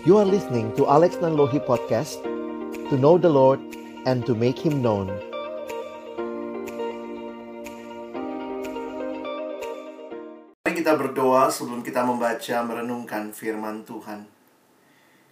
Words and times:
You 0.00 0.16
are 0.16 0.24
listening 0.24 0.72
to 0.80 0.88
Alex 0.88 1.20
Nanlohi 1.20 1.60
Podcast 1.60 2.24
To 2.88 2.96
know 2.96 3.20
the 3.20 3.28
Lord 3.28 3.60
and 4.08 4.24
to 4.24 4.32
make 4.32 4.56
Him 4.56 4.80
known 4.80 5.12
Mari 10.64 10.72
kita 10.72 10.96
berdoa 10.96 11.52
sebelum 11.52 11.84
kita 11.84 12.00
membaca 12.08 12.64
merenungkan 12.64 13.28
firman 13.36 13.84
Tuhan. 13.84 14.24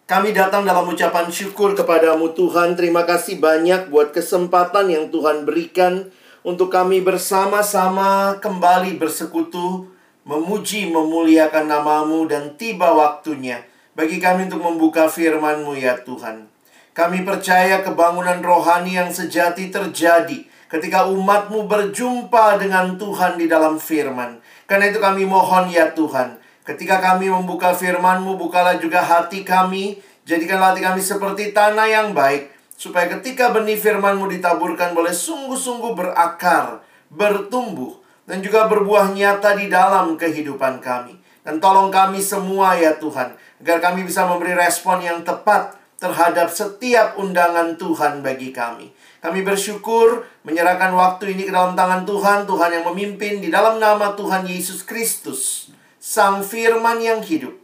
Kami 0.05 0.37
datang 0.37 0.69
dalam 0.69 0.85
ucapan 0.85 1.33
syukur 1.33 1.73
kepadamu 1.73 2.37
Tuhan. 2.37 2.77
Terima 2.77 3.09
kasih 3.09 3.41
banyak 3.41 3.89
buat 3.89 4.13
kesempatan 4.13 4.93
yang 4.93 5.09
Tuhan 5.09 5.49
berikan 5.49 6.13
untuk 6.45 6.69
kami 6.69 7.01
bersama-sama 7.01 8.37
kembali 8.45 9.01
bersekutu, 9.01 9.89
memuji, 10.29 10.93
memuliakan 10.93 11.73
namamu 11.73 12.29
dan 12.29 12.53
tiba 12.61 12.93
waktunya 12.93 13.65
bagi 13.99 14.23
kami 14.23 14.47
untuk 14.47 14.63
membuka 14.63 15.11
firman-Mu 15.11 15.75
ya 15.75 15.99
Tuhan. 15.99 16.47
Kami 16.95 17.27
percaya 17.27 17.83
kebangunan 17.83 18.39
rohani 18.39 18.95
yang 18.95 19.11
sejati 19.11 19.75
terjadi 19.75 20.47
ketika 20.71 21.11
umatmu 21.11 21.67
berjumpa 21.67 22.63
dengan 22.63 22.95
Tuhan 22.95 23.35
di 23.43 23.51
dalam 23.51 23.83
firman. 23.83 24.39
Karena 24.71 24.95
itu 24.95 25.03
kami 25.03 25.27
mohon 25.27 25.67
ya 25.67 25.91
Tuhan, 25.91 26.39
ketika 26.63 27.03
kami 27.03 27.27
membuka 27.27 27.75
firman-Mu, 27.75 28.39
bukalah 28.39 28.79
juga 28.79 29.03
hati 29.03 29.43
kami, 29.43 29.99
jadikanlah 30.23 30.79
hati 30.79 30.87
kami 30.87 31.03
seperti 31.03 31.51
tanah 31.51 31.91
yang 31.91 32.15
baik, 32.15 32.55
supaya 32.79 33.11
ketika 33.19 33.51
benih 33.51 33.75
firman-Mu 33.75 34.31
ditaburkan 34.31 34.95
boleh 34.95 35.11
sungguh-sungguh 35.11 35.99
berakar, 35.99 36.87
bertumbuh, 37.11 37.99
dan 38.31 38.47
juga 38.47 38.71
berbuah 38.71 39.11
nyata 39.11 39.59
di 39.59 39.67
dalam 39.67 40.15
kehidupan 40.15 40.79
kami. 40.79 41.19
Dan 41.49 41.65
tolong 41.65 41.89
kami 41.89 42.21
semua 42.21 42.77
ya 42.77 42.93
Tuhan, 43.01 43.33
agar 43.59 43.79
kami 43.83 44.07
bisa 44.07 44.27
memberi 44.27 44.55
respon 44.55 45.03
yang 45.03 45.27
tepat 45.27 45.79
terhadap 45.99 46.47
setiap 46.47 47.19
undangan 47.19 47.75
Tuhan 47.75 48.23
bagi 48.23 48.55
kami. 48.55 48.95
Kami 49.19 49.43
bersyukur 49.43 50.23
menyerahkan 50.47 50.95
waktu 50.95 51.35
ini 51.35 51.51
ke 51.51 51.53
dalam 51.53 51.75
tangan 51.75 52.07
Tuhan, 52.07 52.47
Tuhan 52.47 52.71
yang 52.71 52.85
memimpin 52.95 53.43
di 53.43 53.51
dalam 53.51 53.83
nama 53.83 54.15
Tuhan 54.15 54.47
Yesus 54.47 54.87
Kristus, 54.87 55.75
Sang 55.99 56.47
Firman 56.47 57.03
yang 57.03 57.19
hidup. 57.19 57.59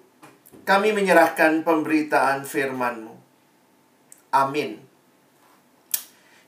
Kami 0.66 0.90
menyerahkan 0.90 1.62
pemberitaan 1.62 2.42
firman-Mu. 2.42 3.14
Amin. 4.34 4.82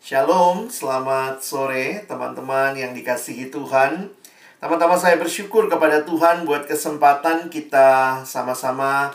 Shalom, 0.03 0.66
selamat 0.66 1.42
sore 1.42 2.03
teman-teman 2.10 2.75
yang 2.75 2.91
dikasihi 2.91 3.47
Tuhan. 3.50 4.10
Teman-teman 4.58 4.98
saya 4.98 5.14
bersyukur 5.22 5.70
kepada 5.70 6.03
Tuhan 6.03 6.42
buat 6.42 6.66
kesempatan 6.66 7.47
kita 7.47 8.22
sama-sama 8.27 9.14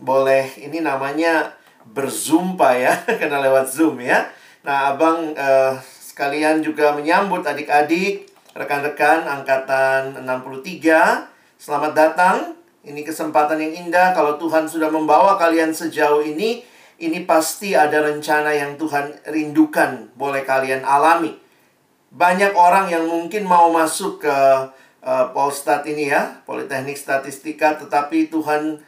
boleh 0.00 0.48
ini 0.60 0.80
namanya 0.80 1.52
berzumpa 1.88 2.78
ya, 2.78 2.94
karena 3.20 3.42
lewat 3.42 3.68
Zoom 3.68 4.00
ya. 4.00 4.30
Nah, 4.62 4.94
Abang 4.94 5.34
eh, 5.34 5.74
sekalian 5.82 6.62
juga 6.62 6.94
menyambut 6.94 7.42
adik-adik, 7.42 8.30
rekan-rekan 8.54 9.26
angkatan 9.26 10.22
63. 10.22 11.28
Selamat 11.58 11.92
datang. 11.96 12.36
Ini 12.82 13.06
kesempatan 13.06 13.62
yang 13.62 13.86
indah 13.86 14.10
kalau 14.10 14.38
Tuhan 14.38 14.66
sudah 14.66 14.90
membawa 14.90 15.38
kalian 15.38 15.70
sejauh 15.70 16.26
ini, 16.26 16.66
ini 16.98 17.22
pasti 17.22 17.78
ada 17.78 18.02
rencana 18.02 18.50
yang 18.50 18.74
Tuhan 18.74 19.22
rindukan 19.30 20.10
boleh 20.18 20.42
kalian 20.42 20.82
alami. 20.82 21.38
Banyak 22.10 22.58
orang 22.58 22.90
yang 22.90 23.06
mungkin 23.06 23.46
mau 23.46 23.70
masuk 23.70 24.26
ke 24.26 24.36
uh, 25.02 25.26
Polstat 25.30 25.86
ini 25.86 26.10
ya, 26.10 26.42
Politeknik 26.42 26.98
Statistika, 26.98 27.78
tetapi 27.78 28.26
Tuhan 28.30 28.82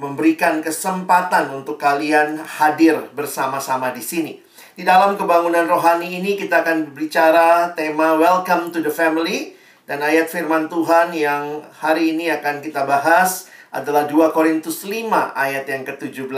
memberikan 0.00 0.64
kesempatan 0.64 1.52
untuk 1.52 1.76
kalian 1.76 2.40
hadir 2.40 2.96
bersama-sama 3.12 3.92
di 3.92 4.00
sini. 4.00 4.40
Di 4.72 4.80
dalam 4.80 5.20
kebangunan 5.20 5.68
rohani 5.68 6.16
ini 6.16 6.40
kita 6.40 6.64
akan 6.64 6.88
berbicara 6.88 7.76
tema 7.76 8.16
Welcome 8.16 8.72
to 8.72 8.80
the 8.80 8.88
Family 8.88 9.52
dan 9.84 10.00
ayat 10.00 10.32
firman 10.32 10.72
Tuhan 10.72 11.12
yang 11.12 11.60
hari 11.84 12.16
ini 12.16 12.32
akan 12.32 12.64
kita 12.64 12.88
bahas 12.88 13.52
adalah 13.68 14.08
2 14.08 14.32
Korintus 14.32 14.88
5 14.88 15.04
ayat 15.36 15.68
yang 15.68 15.84
ke-17. 15.84 16.32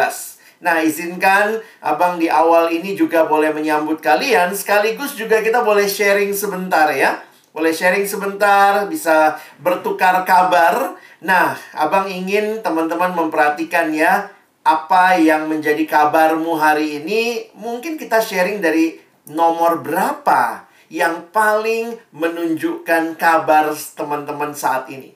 Nah, 0.59 0.83
izinkan 0.83 1.63
Abang 1.79 2.19
di 2.19 2.27
awal 2.27 2.75
ini 2.75 2.99
juga 2.99 3.31
boleh 3.31 3.55
menyambut 3.55 4.03
kalian 4.03 4.51
sekaligus 4.59 5.15
juga 5.15 5.39
kita 5.39 5.63
boleh 5.63 5.87
sharing 5.87 6.35
sebentar 6.35 6.91
ya. 6.91 7.23
Boleh 7.55 7.71
sharing 7.71 8.09
sebentar, 8.09 8.91
bisa 8.91 9.39
bertukar 9.63 10.27
kabar. 10.27 10.99
Nah, 11.23 11.55
Abang 11.71 12.11
ingin 12.11 12.67
teman-teman 12.67 13.15
memperhatikan 13.15 13.95
ya 13.95 14.27
apa 14.67 15.15
yang 15.15 15.47
menjadi 15.47 15.87
kabarmu 15.87 16.59
hari 16.59 16.99
ini. 16.99 17.47
Mungkin 17.55 17.95
kita 17.95 18.19
sharing 18.19 18.59
dari 18.59 18.99
nomor 19.31 19.87
berapa 19.87 20.67
yang 20.91 21.31
paling 21.31 21.95
menunjukkan 22.11 23.15
kabar 23.15 23.71
teman-teman 23.95 24.51
saat 24.51 24.91
ini. 24.91 25.15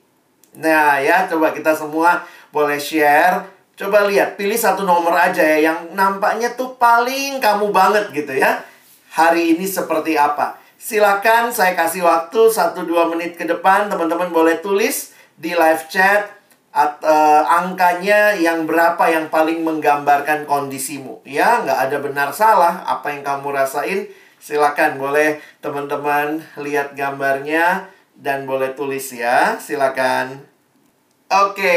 Nah, 0.57 0.97
ya, 1.03 1.27
coba 1.27 1.51
kita 1.51 1.75
semua 1.75 2.23
boleh 2.55 2.79
share. 2.79 3.43
Coba 3.77 4.09
lihat, 4.09 4.39
pilih 4.39 4.57
satu 4.57 4.81
nomor 4.81 5.13
aja 5.13 5.43
ya 5.43 5.69
yang 5.69 5.93
nampaknya 5.93 6.57
tuh 6.57 6.73
paling 6.81 7.37
kamu 7.37 7.69
banget 7.69 8.09
gitu 8.09 8.33
ya. 8.33 8.63
Hari 9.13 9.53
ini 9.53 9.69
seperti 9.69 10.17
apa? 10.17 10.57
Silakan 10.81 11.53
saya 11.53 11.77
kasih 11.77 12.01
waktu 12.01 12.49
1-2 12.49 12.89
menit 13.13 13.37
ke 13.37 13.45
depan 13.45 13.85
teman-teman 13.85 14.33
boleh 14.33 14.57
tulis 14.65 15.16
di 15.37 15.53
live 15.53 15.85
chat 15.87 16.33
at, 16.73 16.99
uh, 17.01 17.45
angkanya 17.47 18.35
yang 18.35 18.65
berapa 18.65 19.01
yang 19.09 19.29
paling 19.31 19.61
menggambarkan 19.61 20.49
kondisimu. 20.49 21.21
Ya, 21.23 21.61
nggak 21.63 21.79
ada 21.89 21.97
benar 22.01 22.29
salah 22.33 22.83
apa 22.85 23.13
yang 23.13 23.23
kamu 23.23 23.53
rasain 23.53 24.09
Silakan 24.37 25.01
boleh 25.01 25.41
teman-teman 25.65 26.45
lihat 26.61 26.93
gambarnya 26.93 27.89
dan 28.13 28.45
boleh 28.45 28.77
tulis 28.77 29.09
ya. 29.09 29.57
Silakan. 29.57 30.45
Oke, 31.27 31.75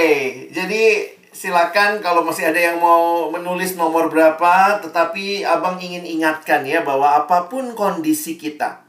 jadi 0.53 1.09
silakan 1.32 2.04
kalau 2.04 2.22
masih 2.22 2.53
ada 2.53 2.60
yang 2.60 2.78
mau 2.78 3.32
menulis 3.32 3.75
nomor 3.75 4.12
berapa, 4.12 4.78
tetapi 4.84 5.42
Abang 5.42 5.81
ingin 5.82 6.06
ingatkan 6.06 6.62
ya 6.62 6.84
bahwa 6.84 7.19
apa 7.19 7.50
pun 7.50 7.75
kondisi 7.75 8.38
kita, 8.38 8.84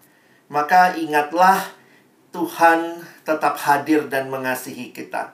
maka 0.52 0.94
ingatlah 0.94 1.58
Tuhan 2.30 3.02
tetap 3.24 3.58
hadir 3.62 4.08
dan 4.10 4.28
mengasihi 4.28 4.94
kita. 4.94 5.34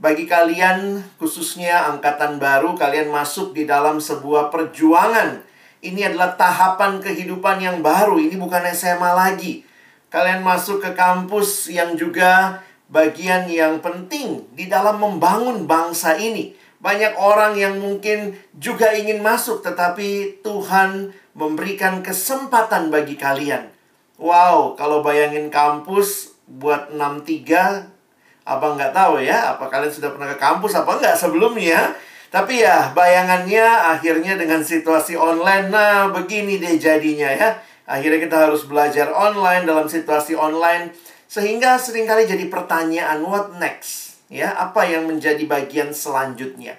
Bagi 0.00 0.26
kalian, 0.26 1.00
khususnya 1.16 1.88
angkatan 1.92 2.42
baru, 2.42 2.74
kalian 2.74 3.08
masuk 3.08 3.54
di 3.56 3.64
dalam 3.64 4.02
sebuah 4.02 4.50
perjuangan 4.50 5.54
ini 5.84 6.00
adalah 6.00 6.32
tahapan 6.32 6.96
kehidupan 6.96 7.60
yang 7.60 7.84
baru. 7.84 8.16
Ini 8.16 8.40
bukan 8.40 8.64
SMA 8.72 9.12
lagi. 9.12 9.68
Kalian 10.08 10.40
masuk 10.40 10.80
ke 10.80 10.96
kampus 10.96 11.68
yang 11.68 11.92
juga 11.92 12.64
bagian 12.88 13.44
yang 13.52 13.84
penting 13.84 14.48
di 14.56 14.64
dalam 14.64 14.96
membangun 14.96 15.68
bangsa 15.68 16.16
ini. 16.16 16.56
Banyak 16.80 17.20
orang 17.20 17.60
yang 17.60 17.76
mungkin 17.80 18.32
juga 18.56 18.96
ingin 18.96 19.20
masuk, 19.20 19.60
tetapi 19.60 20.40
Tuhan 20.40 21.12
memberikan 21.36 22.00
kesempatan 22.00 22.88
bagi 22.88 23.20
kalian. 23.20 23.68
Wow, 24.16 24.80
kalau 24.80 25.04
bayangin 25.04 25.52
kampus 25.52 26.33
buat 26.46 26.92
63, 26.92 28.48
abang 28.48 28.76
nggak 28.76 28.92
tahu 28.92 29.24
ya, 29.24 29.56
apa 29.56 29.68
kalian 29.72 29.92
sudah 29.92 30.12
pernah 30.12 30.28
ke 30.32 30.38
kampus 30.38 30.76
apa 30.76 31.00
nggak 31.00 31.16
sebelumnya? 31.16 31.96
Tapi 32.34 32.66
ya 32.66 32.90
bayangannya 32.90 33.62
akhirnya 33.94 34.34
dengan 34.34 34.58
situasi 34.58 35.14
online 35.14 35.70
Nah 35.70 36.10
begini 36.10 36.58
deh 36.58 36.82
jadinya 36.82 37.30
ya 37.30 37.62
Akhirnya 37.86 38.26
kita 38.26 38.50
harus 38.50 38.66
belajar 38.66 39.14
online 39.14 39.62
dalam 39.62 39.86
situasi 39.86 40.34
online 40.34 40.90
Sehingga 41.30 41.78
sering 41.78 42.10
kali 42.10 42.26
jadi 42.26 42.50
pertanyaan 42.50 43.22
What 43.22 43.54
next? 43.62 44.18
Ya, 44.26 44.50
apa 44.50 44.82
yang 44.82 45.06
menjadi 45.06 45.46
bagian 45.46 45.94
selanjutnya 45.94 46.74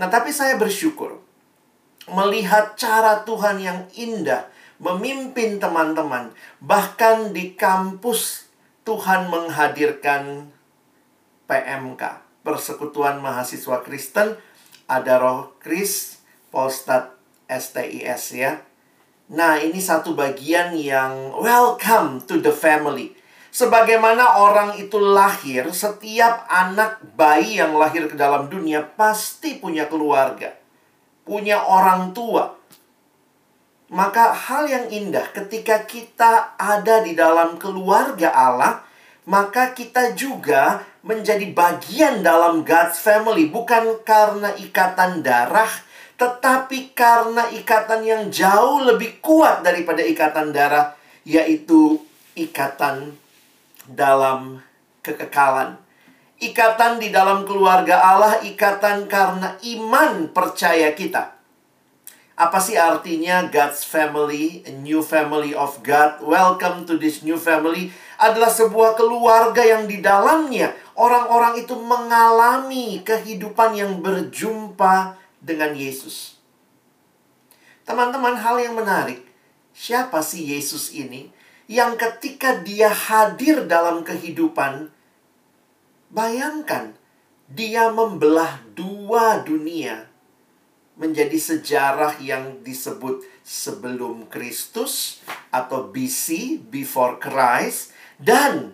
Nah 0.00 0.08
tapi 0.08 0.32
saya 0.32 0.56
bersyukur 0.56 1.20
Melihat 2.08 2.80
cara 2.80 3.20
Tuhan 3.28 3.60
yang 3.60 3.84
indah 4.00 4.48
Memimpin 4.80 5.60
teman-teman 5.60 6.32
Bahkan 6.64 7.36
di 7.36 7.52
kampus 7.52 8.45
Tuhan 8.86 9.26
menghadirkan 9.26 10.54
PMK 11.50 12.02
Persekutuan 12.46 13.18
Mahasiswa 13.18 13.82
Kristen 13.82 14.38
ada 14.86 15.18
roh 15.18 15.58
kris, 15.58 16.22
postat 16.54 17.10
STIS 17.50 18.38
ya. 18.38 18.62
Nah, 19.26 19.58
ini 19.58 19.82
satu 19.82 20.14
bagian 20.14 20.78
yang 20.78 21.34
welcome 21.34 22.22
to 22.22 22.38
the 22.38 22.54
family. 22.54 23.18
Sebagaimana 23.50 24.38
orang 24.38 24.78
itu 24.78 25.02
lahir, 25.02 25.66
setiap 25.74 26.46
anak 26.46 27.02
bayi 27.18 27.58
yang 27.58 27.74
lahir 27.74 28.06
ke 28.06 28.14
dalam 28.14 28.46
dunia 28.46 28.86
pasti 28.86 29.58
punya 29.58 29.90
keluarga, 29.90 30.54
punya 31.26 31.58
orang 31.58 32.14
tua. 32.14 32.54
Maka 33.86 34.34
hal 34.34 34.66
yang 34.66 34.86
indah 34.90 35.30
ketika 35.30 35.86
kita 35.86 36.58
ada 36.58 37.06
di 37.06 37.14
dalam 37.14 37.54
keluarga 37.54 38.34
Allah, 38.34 38.82
maka 39.30 39.70
kita 39.70 40.10
juga 40.18 40.82
menjadi 41.06 41.46
bagian 41.54 42.18
dalam 42.18 42.66
God's 42.66 42.98
family, 42.98 43.46
bukan 43.46 44.02
karena 44.02 44.50
ikatan 44.58 45.22
darah, 45.22 45.70
tetapi 46.18 46.98
karena 46.98 47.46
ikatan 47.54 48.02
yang 48.02 48.22
jauh 48.26 48.82
lebih 48.82 49.22
kuat 49.22 49.62
daripada 49.62 50.02
ikatan 50.02 50.50
darah, 50.50 50.98
yaitu 51.22 52.02
ikatan 52.34 53.14
dalam 53.86 54.58
kekekalan. 55.06 55.78
Ikatan 56.42 56.98
di 56.98 57.14
dalam 57.14 57.46
keluarga 57.46 58.02
Allah, 58.02 58.42
ikatan 58.42 59.06
karena 59.06 59.54
iman 59.62 60.34
percaya 60.34 60.90
kita. 60.90 61.35
Apa 62.36 62.60
sih 62.60 62.76
artinya 62.76 63.48
God's 63.48 63.80
family, 63.80 64.60
a 64.68 64.72
new 64.84 65.00
family 65.00 65.56
of 65.56 65.80
God? 65.80 66.20
Welcome 66.20 66.84
to 66.84 67.00
this 67.00 67.24
new 67.24 67.40
family 67.40 67.88
adalah 68.20 68.52
sebuah 68.52 68.92
keluarga 68.92 69.64
yang 69.64 69.88
di 69.88 70.04
dalamnya 70.04 70.76
orang-orang 71.00 71.64
itu 71.64 71.72
mengalami 71.72 73.00
kehidupan 73.00 73.80
yang 73.80 74.04
berjumpa 74.04 75.16
dengan 75.40 75.72
Yesus. 75.72 76.36
Teman-teman, 77.88 78.36
hal 78.36 78.60
yang 78.60 78.76
menarik, 78.76 79.24
siapa 79.72 80.20
sih 80.20 80.44
Yesus 80.44 80.92
ini 80.92 81.32
yang 81.72 81.96
ketika 81.96 82.60
dia 82.60 82.92
hadir 82.92 83.64
dalam 83.64 84.04
kehidupan, 84.04 84.92
bayangkan 86.12 86.92
dia 87.48 87.88
membelah 87.88 88.60
dua 88.76 89.40
dunia 89.40 90.05
menjadi 90.96 91.36
sejarah 91.36 92.18
yang 92.24 92.64
disebut 92.64 93.20
sebelum 93.44 94.26
Kristus 94.32 95.20
atau 95.52 95.92
BC, 95.92 96.58
before 96.72 97.20
Christ, 97.20 97.92
dan 98.16 98.72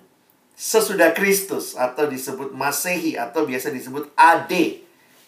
sesudah 0.54 1.10
Kristus 1.10 1.74
atau 1.74 2.06
disebut 2.06 2.54
Masehi 2.54 3.18
atau 3.18 3.42
biasa 3.42 3.74
disebut 3.74 4.14
AD 4.14 4.54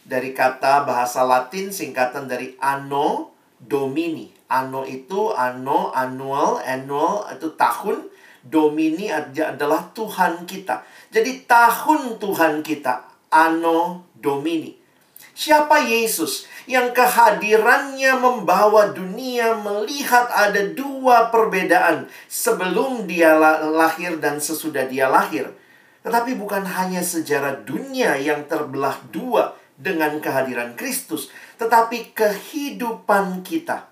dari 0.06 0.31
kata 0.31 0.87
bahasa 0.87 1.26
Latin 1.26 1.75
singkatan 1.75 2.31
dari 2.31 2.55
Anno 2.62 3.35
Domini. 3.58 4.31
Anno 4.46 4.87
itu 4.87 5.35
anno, 5.35 5.91
annual, 5.91 6.62
annual 6.62 7.26
itu 7.35 7.58
tahun. 7.58 8.12
Domini 8.44 9.08
adalah 9.08 9.88
Tuhan 9.96 10.44
kita. 10.44 10.85
Jadi 11.08 11.49
tahun 11.49 12.20
Tuhan 12.20 12.61
kita, 12.61 13.08
Anno 13.32 14.05
Domini. 14.12 14.83
Siapa 15.34 15.82
Yesus? 15.82 16.46
yang 16.64 16.96
kehadirannya 16.96 18.16
membawa 18.16 18.88
dunia 18.92 19.52
melihat 19.60 20.32
ada 20.32 20.64
dua 20.72 21.28
perbedaan 21.28 22.08
sebelum 22.25 23.04
dia 23.04 23.36
lahir 23.60 24.16
dan 24.16 24.40
sesudah 24.40 24.88
dia 24.88 25.12
lahir. 25.12 25.52
Tetapi 26.04 26.36
bukan 26.36 26.64
hanya 26.69 27.00
sejarah 27.00 27.64
dunia 27.64 28.16
yang 28.20 28.44
terbelah 28.48 28.96
dua 29.08 29.56
dengan 29.76 30.20
kehadiran 30.20 30.76
Kristus, 30.76 31.32
tetapi 31.56 32.12
kehidupan 32.12 33.44
kita. 33.44 33.88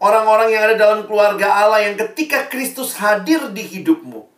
Orang-orang 0.00 0.52
yang 0.52 0.62
ada 0.68 0.76
dalam 0.76 1.00
keluarga 1.08 1.64
Allah 1.64 1.88
yang 1.88 1.96
ketika 1.96 2.52
Kristus 2.52 3.00
hadir 3.00 3.48
di 3.56 3.64
hidupmu, 3.64 4.28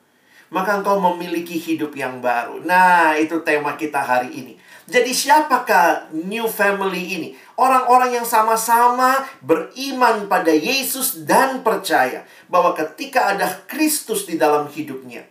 maka 0.55 0.79
engkau 0.79 1.03
memiliki 1.03 1.59
hidup 1.59 1.91
yang 1.99 2.23
baru. 2.23 2.63
Nah, 2.63 3.19
itu 3.19 3.43
tema 3.43 3.75
kita 3.75 3.99
hari 3.99 4.31
ini. 4.31 4.55
Jadi 4.87 5.11
siapakah 5.11 6.15
new 6.15 6.47
family 6.47 7.19
ini? 7.19 7.29
Orang-orang 7.59 8.23
yang 8.23 8.27
sama-sama 8.27 9.27
beriman 9.43 10.31
pada 10.31 10.55
Yesus 10.55 11.27
dan 11.27 11.67
percaya 11.67 12.23
bahwa 12.47 12.71
ketika 12.79 13.35
ada 13.35 13.51
Kristus 13.67 14.31
di 14.31 14.39
dalam 14.39 14.71
hidupnya, 14.71 15.27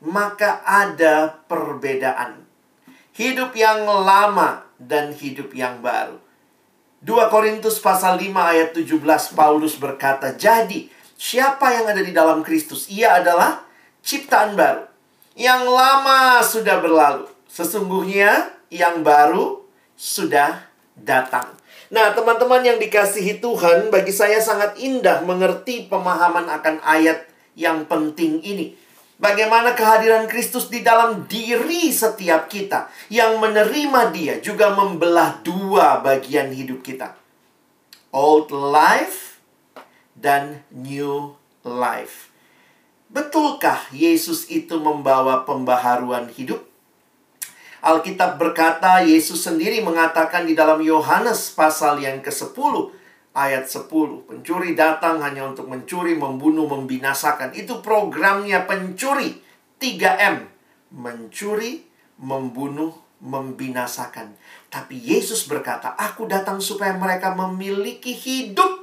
maka 0.00 0.64
ada 0.64 1.44
perbedaan. 1.44 2.48
Hidup 3.12 3.52
yang 3.52 3.84
lama 3.84 4.64
dan 4.80 5.12
hidup 5.12 5.52
yang 5.52 5.84
baru. 5.84 6.16
2 7.04 7.28
Korintus 7.28 7.76
pasal 7.76 8.16
5 8.16 8.32
ayat 8.32 8.72
17 8.72 9.36
Paulus 9.36 9.76
berkata, 9.76 10.32
"Jadi, 10.32 10.88
siapa 11.20 11.68
yang 11.76 11.92
ada 11.92 12.00
di 12.00 12.16
dalam 12.16 12.40
Kristus? 12.40 12.88
Ia 12.88 13.20
adalah 13.20 13.60
ciptaan 14.00 14.56
baru. 14.56 14.88
Yang 15.36 15.62
lama 15.68 16.40
sudah 16.40 16.80
berlalu. 16.80 17.28
Sesungguhnya 17.44 18.55
yang 18.72 19.06
baru 19.06 19.62
sudah 19.96 20.66
datang. 20.96 21.54
Nah, 21.92 22.10
teman-teman 22.16 22.66
yang 22.66 22.78
dikasihi 22.82 23.38
Tuhan, 23.38 23.94
bagi 23.94 24.10
saya 24.10 24.42
sangat 24.42 24.74
indah 24.80 25.22
mengerti 25.22 25.86
pemahaman 25.86 26.50
akan 26.50 26.82
ayat 26.82 27.28
yang 27.54 27.86
penting 27.86 28.42
ini. 28.42 28.74
Bagaimana 29.16 29.72
kehadiran 29.72 30.28
Kristus 30.28 30.68
di 30.68 30.84
dalam 30.84 31.24
diri 31.24 31.88
setiap 31.88 32.52
kita 32.52 32.92
yang 33.08 33.40
menerima 33.40 34.12
Dia 34.12 34.34
juga 34.44 34.76
membelah 34.76 35.40
dua 35.40 36.04
bagian 36.04 36.52
hidup 36.52 36.84
kita. 36.84 37.16
Old 38.12 38.52
life 38.52 39.40
dan 40.12 40.60
new 40.68 41.32
life. 41.64 42.28
Betulkah 43.08 43.88
Yesus 43.88 44.52
itu 44.52 44.76
membawa 44.76 45.48
pembaharuan 45.48 46.28
hidup? 46.28 46.75
Alkitab 47.86 48.34
berkata, 48.42 48.98
Yesus 48.98 49.46
sendiri 49.46 49.78
mengatakan 49.78 50.42
di 50.42 50.58
dalam 50.58 50.82
Yohanes 50.82 51.54
pasal 51.54 52.02
yang 52.02 52.18
ke-10 52.18 52.74
ayat 53.30 53.70
10. 53.70 54.26
Pencuri 54.26 54.74
datang 54.74 55.22
hanya 55.22 55.46
untuk 55.46 55.70
mencuri, 55.70 56.18
membunuh, 56.18 56.66
membinasakan. 56.66 57.54
Itu 57.54 57.78
programnya 57.86 58.66
pencuri. 58.66 59.38
3M. 59.78 60.50
Mencuri, 60.98 61.86
membunuh, 62.18 62.90
membinasakan. 63.22 64.34
Tapi 64.66 64.98
Yesus 64.98 65.46
berkata, 65.46 65.94
aku 65.94 66.26
datang 66.26 66.58
supaya 66.58 66.98
mereka 66.98 67.38
memiliki 67.38 68.18
hidup 68.18 68.75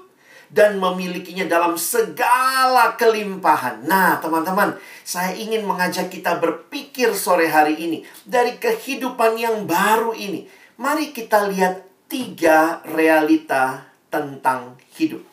dan 0.54 0.78
memilikinya 0.78 1.50
dalam 1.50 1.74
segala 1.82 2.94
kelimpahan. 2.94 3.90
Nah, 3.90 4.22
teman-teman, 4.22 4.78
saya 5.02 5.34
ingin 5.34 5.66
mengajak 5.66 6.14
kita 6.14 6.38
berpikir 6.38 7.10
sore 7.18 7.50
hari 7.50 7.74
ini 7.82 8.06
dari 8.22 8.62
kehidupan 8.62 9.34
yang 9.42 9.66
baru 9.66 10.14
ini. 10.14 10.46
Mari 10.78 11.10
kita 11.10 11.50
lihat 11.50 11.82
tiga 12.06 12.86
realita 12.86 13.90
tentang 14.14 14.78
hidup. 14.94 15.26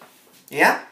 Ya. 0.49 0.89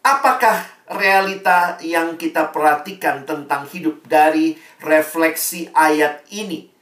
Apakah 0.00 0.64
realita 0.88 1.76
yang 1.84 2.16
kita 2.16 2.48
perhatikan 2.48 3.28
tentang 3.28 3.68
hidup 3.68 4.00
dari 4.08 4.56
refleksi 4.80 5.68
ayat 5.76 6.24
ini? 6.32 6.72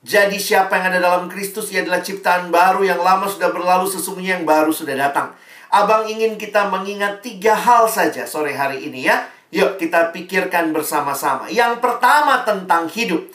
Jadi 0.00 0.40
siapa 0.40 0.80
yang 0.80 0.88
ada 0.88 1.00
dalam 1.02 1.28
Kristus 1.28 1.68
ia 1.74 1.84
adalah 1.84 2.00
ciptaan 2.00 2.48
baru 2.48 2.88
yang 2.88 3.04
lama 3.04 3.28
sudah 3.28 3.52
berlalu 3.52 3.84
sesungguhnya 3.90 4.40
yang 4.40 4.48
baru 4.48 4.72
sudah 4.72 4.96
datang. 4.96 5.36
Abang 5.70 6.06
ingin 6.06 6.38
kita 6.38 6.70
mengingat 6.70 7.20
tiga 7.22 7.54
hal 7.56 7.90
saja 7.90 8.26
sore 8.26 8.54
hari 8.54 8.86
ini 8.86 9.06
ya. 9.06 9.26
Yuk 9.50 9.78
kita 9.78 10.10
pikirkan 10.10 10.74
bersama-sama. 10.74 11.46
Yang 11.50 11.78
pertama 11.78 12.42
tentang 12.42 12.90
hidup. 12.90 13.30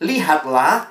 Lihatlah, 0.00 0.90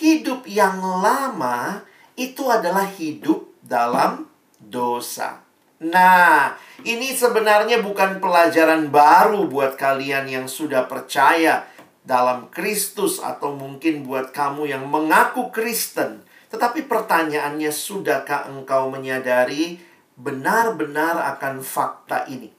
hidup 0.00 0.44
yang 0.44 0.78
lama 0.80 1.82
itu 2.18 2.50
adalah 2.50 2.84
hidup 2.84 3.48
dalam 3.62 4.26
dosa. 4.58 5.46
Nah, 5.78 6.58
ini 6.82 7.14
sebenarnya 7.14 7.78
bukan 7.78 8.18
pelajaran 8.18 8.90
baru 8.90 9.46
buat 9.46 9.78
kalian 9.78 10.26
yang 10.26 10.46
sudah 10.50 10.90
percaya 10.90 11.70
dalam 12.02 12.50
Kristus 12.50 13.22
atau 13.22 13.54
mungkin 13.54 14.02
buat 14.02 14.34
kamu 14.34 14.66
yang 14.66 14.90
mengaku 14.90 15.54
Kristen. 15.54 16.26
Tetapi 16.50 16.88
pertanyaannya, 16.90 17.70
sudahkah 17.70 18.50
engkau 18.50 18.90
menyadari 18.90 19.78
benar-benar 20.18 21.38
akan 21.38 21.62
fakta 21.62 22.26
ini. 22.26 22.50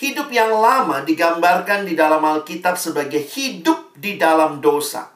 Hidup 0.00 0.32
yang 0.34 0.50
lama 0.50 1.04
digambarkan 1.04 1.86
di 1.86 1.94
dalam 1.94 2.24
Alkitab 2.24 2.74
sebagai 2.74 3.22
hidup 3.22 3.94
di 3.94 4.18
dalam 4.18 4.58
dosa. 4.58 5.12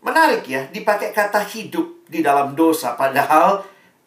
Menarik 0.00 0.48
ya, 0.48 0.64
dipakai 0.70 1.12
kata 1.12 1.44
hidup 1.44 2.08
di 2.08 2.24
dalam 2.24 2.56
dosa, 2.56 2.96
padahal 2.96 3.66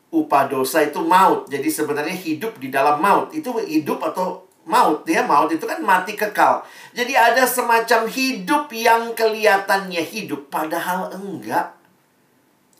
upah 0.09 0.49
dosa 0.49 0.81
itu 0.81 1.03
maut. 1.03 1.45
Jadi 1.51 1.69
sebenarnya 1.69 2.15
hidup 2.15 2.57
di 2.57 2.73
dalam 2.73 2.97
maut. 2.97 3.29
Itu 3.35 3.53
hidup 3.61 4.01
atau 4.01 4.47
maut 4.65 5.05
ya, 5.05 5.21
maut 5.27 5.51
itu 5.53 5.65
kan 5.67 5.83
mati 5.83 6.17
kekal. 6.17 6.63
Jadi 6.97 7.13
ada 7.13 7.43
semacam 7.45 8.07
hidup 8.09 8.71
yang 8.73 9.13
kelihatannya 9.13 10.01
hidup, 10.01 10.49
padahal 10.49 11.13
enggak. 11.13 11.77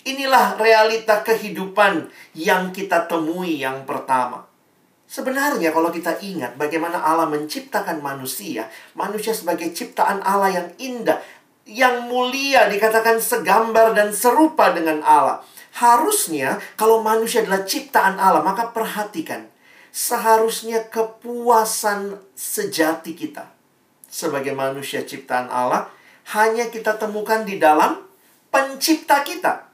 Inilah 0.08 0.56
realita 0.56 1.20
kehidupan 1.20 2.08
yang 2.32 2.72
kita 2.72 3.12
temui 3.12 3.60
yang 3.60 3.84
pertama. 3.84 4.48
Sebenarnya 5.08 5.76
kalau 5.76 5.92
kita 5.92 6.16
ingat 6.24 6.56
bagaimana 6.56 7.00
Allah 7.00 7.28
menciptakan 7.28 8.00
manusia, 8.00 8.72
manusia 8.96 9.36
sebagai 9.36 9.72
ciptaan 9.76 10.24
Allah 10.24 10.52
yang 10.64 10.68
indah, 10.80 11.20
yang 11.68 12.08
mulia 12.08 12.72
dikatakan 12.72 13.20
segambar 13.20 13.92
dan 13.92 14.16
serupa 14.16 14.72
dengan 14.72 15.04
Allah. 15.04 15.44
Harusnya 15.76 16.60
kalau 16.80 17.04
manusia 17.04 17.44
adalah 17.44 17.68
ciptaan 17.68 18.16
Allah, 18.16 18.44
maka 18.44 18.72
perhatikan. 18.72 19.52
Seharusnya 19.92 20.88
kepuasan 20.88 22.16
sejati 22.36 23.12
kita 23.12 23.52
sebagai 24.08 24.56
manusia 24.56 25.04
ciptaan 25.04 25.52
Allah 25.52 25.92
hanya 26.36 26.68
kita 26.72 26.96
temukan 26.96 27.44
di 27.44 27.60
dalam 27.60 28.04
pencipta 28.52 29.24
kita. 29.24 29.67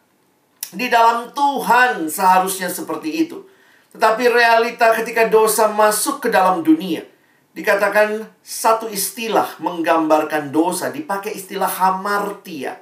Di 0.73 0.89
dalam 0.89 1.29
Tuhan 1.31 2.09
seharusnya 2.09 2.67
seperti 2.67 3.29
itu. 3.29 3.45
Tetapi 3.93 4.25
realita 4.25 4.89
ketika 4.97 5.29
dosa 5.29 5.69
masuk 5.69 6.25
ke 6.25 6.33
dalam 6.33 6.65
dunia, 6.65 7.05
dikatakan 7.53 8.25
satu 8.41 8.89
istilah 8.89 9.61
menggambarkan 9.61 10.49
dosa, 10.49 10.89
dipakai 10.89 11.37
istilah 11.37 11.69
hamartia. 11.69 12.81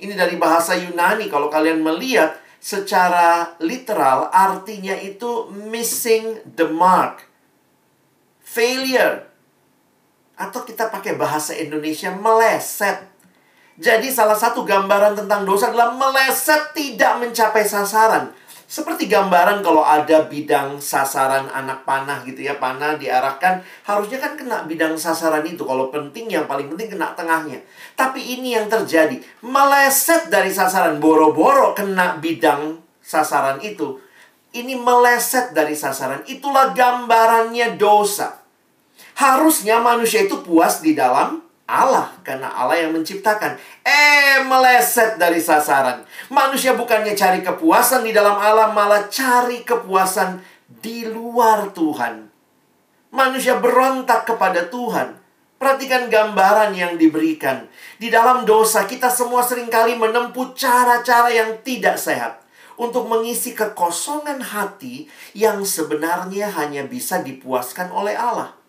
Ini 0.00 0.18
dari 0.18 0.34
bahasa 0.34 0.74
Yunani, 0.74 1.30
kalau 1.30 1.46
kalian 1.46 1.86
melihat 1.86 2.34
secara 2.58 3.54
literal, 3.62 4.26
artinya 4.34 4.98
itu 4.98 5.46
missing 5.54 6.42
the 6.58 6.66
mark, 6.66 7.30
failure, 8.42 9.30
atau 10.34 10.64
kita 10.64 10.90
pakai 10.90 11.14
bahasa 11.14 11.54
Indonesia 11.54 12.10
meleset. 12.10 13.09
Jadi 13.80 14.12
salah 14.12 14.36
satu 14.36 14.60
gambaran 14.60 15.16
tentang 15.16 15.48
dosa 15.48 15.72
adalah 15.72 15.96
meleset 15.96 16.76
tidak 16.76 17.16
mencapai 17.16 17.64
sasaran. 17.64 18.28
Seperti 18.70 19.10
gambaran 19.10 19.66
kalau 19.66 19.82
ada 19.82 20.30
bidang 20.30 20.78
sasaran 20.78 21.50
anak 21.50 21.82
panah 21.88 22.22
gitu 22.22 22.44
ya, 22.44 22.60
panah 22.60 22.94
diarahkan, 22.94 23.64
harusnya 23.82 24.22
kan 24.22 24.38
kena 24.38 24.62
bidang 24.68 24.94
sasaran 24.94 25.42
itu. 25.42 25.64
Kalau 25.64 25.90
penting 25.90 26.30
yang 26.30 26.44
paling 26.46 26.70
penting 26.70 26.92
kena 26.94 27.16
tengahnya. 27.16 27.58
Tapi 27.98 28.38
ini 28.38 28.54
yang 28.54 28.70
terjadi, 28.70 29.18
meleset 29.42 30.30
dari 30.30 30.52
sasaran, 30.54 31.02
boro-boro 31.02 31.74
kena 31.74 32.20
bidang 32.20 32.78
sasaran 33.02 33.58
itu. 33.64 33.98
Ini 34.54 34.76
meleset 34.78 35.50
dari 35.50 35.74
sasaran, 35.74 36.22
itulah 36.30 36.70
gambarannya 36.70 37.74
dosa. 37.74 38.38
Harusnya 39.18 39.82
manusia 39.82 40.28
itu 40.28 40.46
puas 40.46 40.78
di 40.78 40.94
dalam 40.94 41.49
Allah 41.70 42.10
karena 42.26 42.50
Allah 42.50 42.82
yang 42.82 42.90
menciptakan. 42.90 43.54
Eh, 43.86 44.42
meleset 44.42 45.14
dari 45.22 45.38
sasaran. 45.38 46.02
Manusia 46.26 46.74
bukannya 46.74 47.14
cari 47.14 47.46
kepuasan 47.46 48.02
di 48.02 48.10
dalam 48.10 48.34
Allah, 48.34 48.74
malah 48.74 49.06
cari 49.06 49.62
kepuasan 49.62 50.42
di 50.66 51.06
luar 51.06 51.70
Tuhan. 51.70 52.26
Manusia 53.14 53.62
berontak 53.62 54.26
kepada 54.26 54.66
Tuhan. 54.66 55.18
Perhatikan 55.60 56.08
gambaran 56.08 56.72
yang 56.72 56.96
diberikan. 56.96 57.68
Di 58.00 58.08
dalam 58.08 58.48
dosa, 58.48 58.88
kita 58.88 59.12
semua 59.12 59.44
sering 59.44 59.68
kali 59.68 59.92
menempuh 59.94 60.56
cara-cara 60.56 61.28
yang 61.28 61.60
tidak 61.60 62.00
sehat. 62.00 62.40
Untuk 62.80 63.12
mengisi 63.12 63.52
kekosongan 63.52 64.40
hati 64.40 65.04
yang 65.36 65.60
sebenarnya 65.68 66.48
hanya 66.56 66.88
bisa 66.88 67.20
dipuaskan 67.20 67.92
oleh 67.92 68.16
Allah 68.16 68.59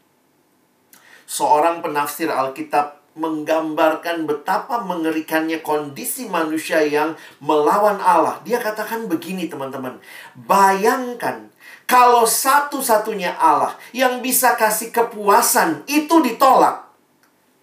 seorang 1.31 1.79
penafsir 1.79 2.27
Alkitab 2.27 2.99
menggambarkan 3.15 4.27
betapa 4.27 4.83
mengerikannya 4.83 5.63
kondisi 5.63 6.27
manusia 6.27 6.83
yang 6.83 7.15
melawan 7.39 7.99
Allah. 8.03 8.43
Dia 8.43 8.59
katakan 8.59 9.07
begini, 9.07 9.47
teman-teman: 9.47 10.03
bayangkan 10.35 11.47
kalau 11.87 12.27
satu-satunya 12.27 13.39
Allah 13.39 13.79
yang 13.95 14.19
bisa 14.19 14.59
kasih 14.59 14.91
kepuasan 14.91 15.87
itu 15.87 16.19
ditolak, 16.19 16.91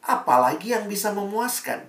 apalagi 0.00 0.72
yang 0.72 0.88
bisa 0.88 1.12
memuaskan. 1.12 1.84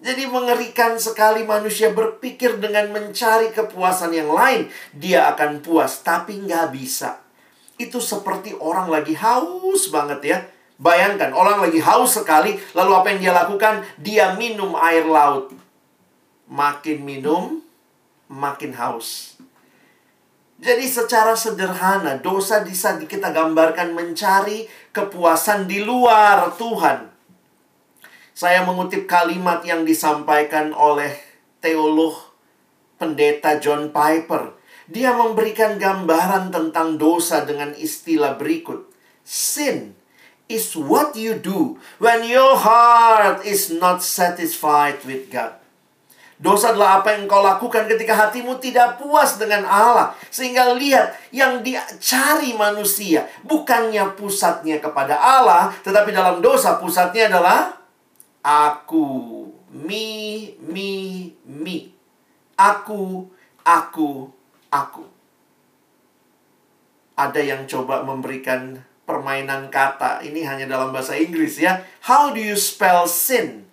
Jadi 0.00 0.24
mengerikan 0.32 0.96
sekali 0.96 1.44
manusia 1.44 1.92
berpikir 1.92 2.56
dengan 2.56 2.88
mencari 2.88 3.52
kepuasan 3.52 4.16
yang 4.16 4.32
lain. 4.32 4.72
Dia 4.96 5.28
akan 5.36 5.60
puas, 5.60 6.00
tapi 6.00 6.40
nggak 6.40 6.72
bisa 6.72 7.20
itu 7.80 7.96
seperti 7.96 8.52
orang 8.60 8.92
lagi 8.92 9.16
haus 9.16 9.88
banget 9.88 10.20
ya. 10.20 10.38
Bayangkan, 10.80 11.32
orang 11.36 11.60
lagi 11.64 11.80
haus 11.80 12.20
sekali, 12.20 12.56
lalu 12.72 12.92
apa 12.96 13.06
yang 13.12 13.20
dia 13.20 13.32
lakukan? 13.36 13.84
Dia 14.00 14.26
minum 14.36 14.72
air 14.76 15.04
laut. 15.04 15.52
Makin 16.48 17.04
minum, 17.04 17.60
makin 18.28 18.72
haus. 18.76 19.36
Jadi 20.60 20.84
secara 20.84 21.32
sederhana, 21.32 22.20
dosa 22.20 22.60
bisa 22.60 23.00
kita 23.00 23.32
gambarkan 23.32 23.96
mencari 23.96 24.68
kepuasan 24.92 25.64
di 25.64 25.80
luar 25.80 26.52
Tuhan. 26.56 27.08
Saya 28.36 28.64
mengutip 28.64 29.04
kalimat 29.04 29.64
yang 29.64 29.84
disampaikan 29.84 30.72
oleh 30.72 31.12
teolog 31.60 32.16
pendeta 32.96 33.56
John 33.60 33.92
Piper 33.92 34.59
dia 34.90 35.14
memberikan 35.14 35.78
gambaran 35.78 36.50
tentang 36.50 36.98
dosa 36.98 37.46
dengan 37.46 37.70
istilah 37.78 38.34
berikut. 38.34 38.90
Sin 39.22 39.94
is 40.50 40.74
what 40.74 41.14
you 41.14 41.38
do 41.38 41.78
when 42.02 42.26
your 42.26 42.58
heart 42.58 43.46
is 43.46 43.70
not 43.70 44.02
satisfied 44.02 44.98
with 45.06 45.30
God. 45.30 45.54
Dosa 46.40 46.72
adalah 46.72 47.04
apa 47.04 47.14
yang 47.14 47.28
kau 47.28 47.44
lakukan 47.44 47.84
ketika 47.84 48.16
hatimu 48.16 48.56
tidak 48.58 48.96
puas 48.96 49.36
dengan 49.36 49.60
Allah. 49.68 50.16
Sehingga 50.32 50.72
lihat, 50.72 51.12
yang 51.36 51.60
dicari 51.60 52.56
manusia 52.56 53.28
bukannya 53.44 54.16
pusatnya 54.16 54.80
kepada 54.80 55.20
Allah, 55.20 55.68
tetapi 55.84 56.08
dalam 56.16 56.40
dosa 56.40 56.80
pusatnya 56.80 57.28
adalah 57.28 57.76
aku. 58.40 59.46
Me, 59.70 60.56
me, 60.64 61.30
me. 61.44 61.92
Aku, 62.56 63.28
aku, 63.60 64.32
aku. 64.72 65.04
Ada 67.18 67.42
yang 67.44 67.68
coba 67.68 68.00
memberikan 68.00 68.80
permainan 69.04 69.68
kata. 69.68 70.24
Ini 70.24 70.46
hanya 70.46 70.64
dalam 70.70 70.94
bahasa 70.94 71.18
Inggris 71.18 71.60
ya. 71.60 71.84
How 72.08 72.32
do 72.32 72.40
you 72.40 72.56
spell 72.56 73.04
sin? 73.04 73.68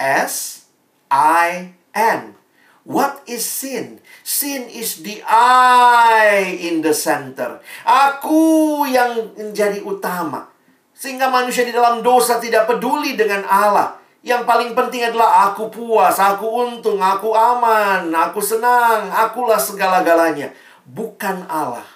S 0.00 0.64
I 1.12 1.76
N. 1.92 2.40
What 2.88 3.20
is 3.28 3.44
sin? 3.44 4.00
Sin 4.24 4.64
is 4.72 5.04
the 5.04 5.20
I 5.28 6.56
in 6.64 6.80
the 6.80 6.96
center. 6.96 7.60
Aku 7.84 8.88
yang 8.88 9.36
menjadi 9.36 9.84
utama. 9.84 10.48
Sehingga 10.96 11.28
manusia 11.28 11.68
di 11.68 11.76
dalam 11.76 12.00
dosa 12.00 12.40
tidak 12.40 12.64
peduli 12.64 13.20
dengan 13.20 13.44
Allah. 13.44 13.99
Yang 14.20 14.44
paling 14.44 14.76
penting 14.76 15.00
adalah 15.00 15.48
aku 15.48 15.72
puas, 15.72 16.20
aku 16.20 16.44
untung, 16.44 17.00
aku 17.00 17.32
aman, 17.32 18.12
aku 18.12 18.44
senang, 18.44 19.08
akulah 19.08 19.56
segala-galanya. 19.56 20.52
Bukan 20.84 21.48
Allah, 21.48 21.88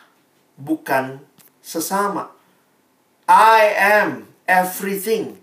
bukan 0.56 1.20
sesama. 1.60 2.32
I 3.28 3.76
am 3.76 4.24
everything. 4.48 5.36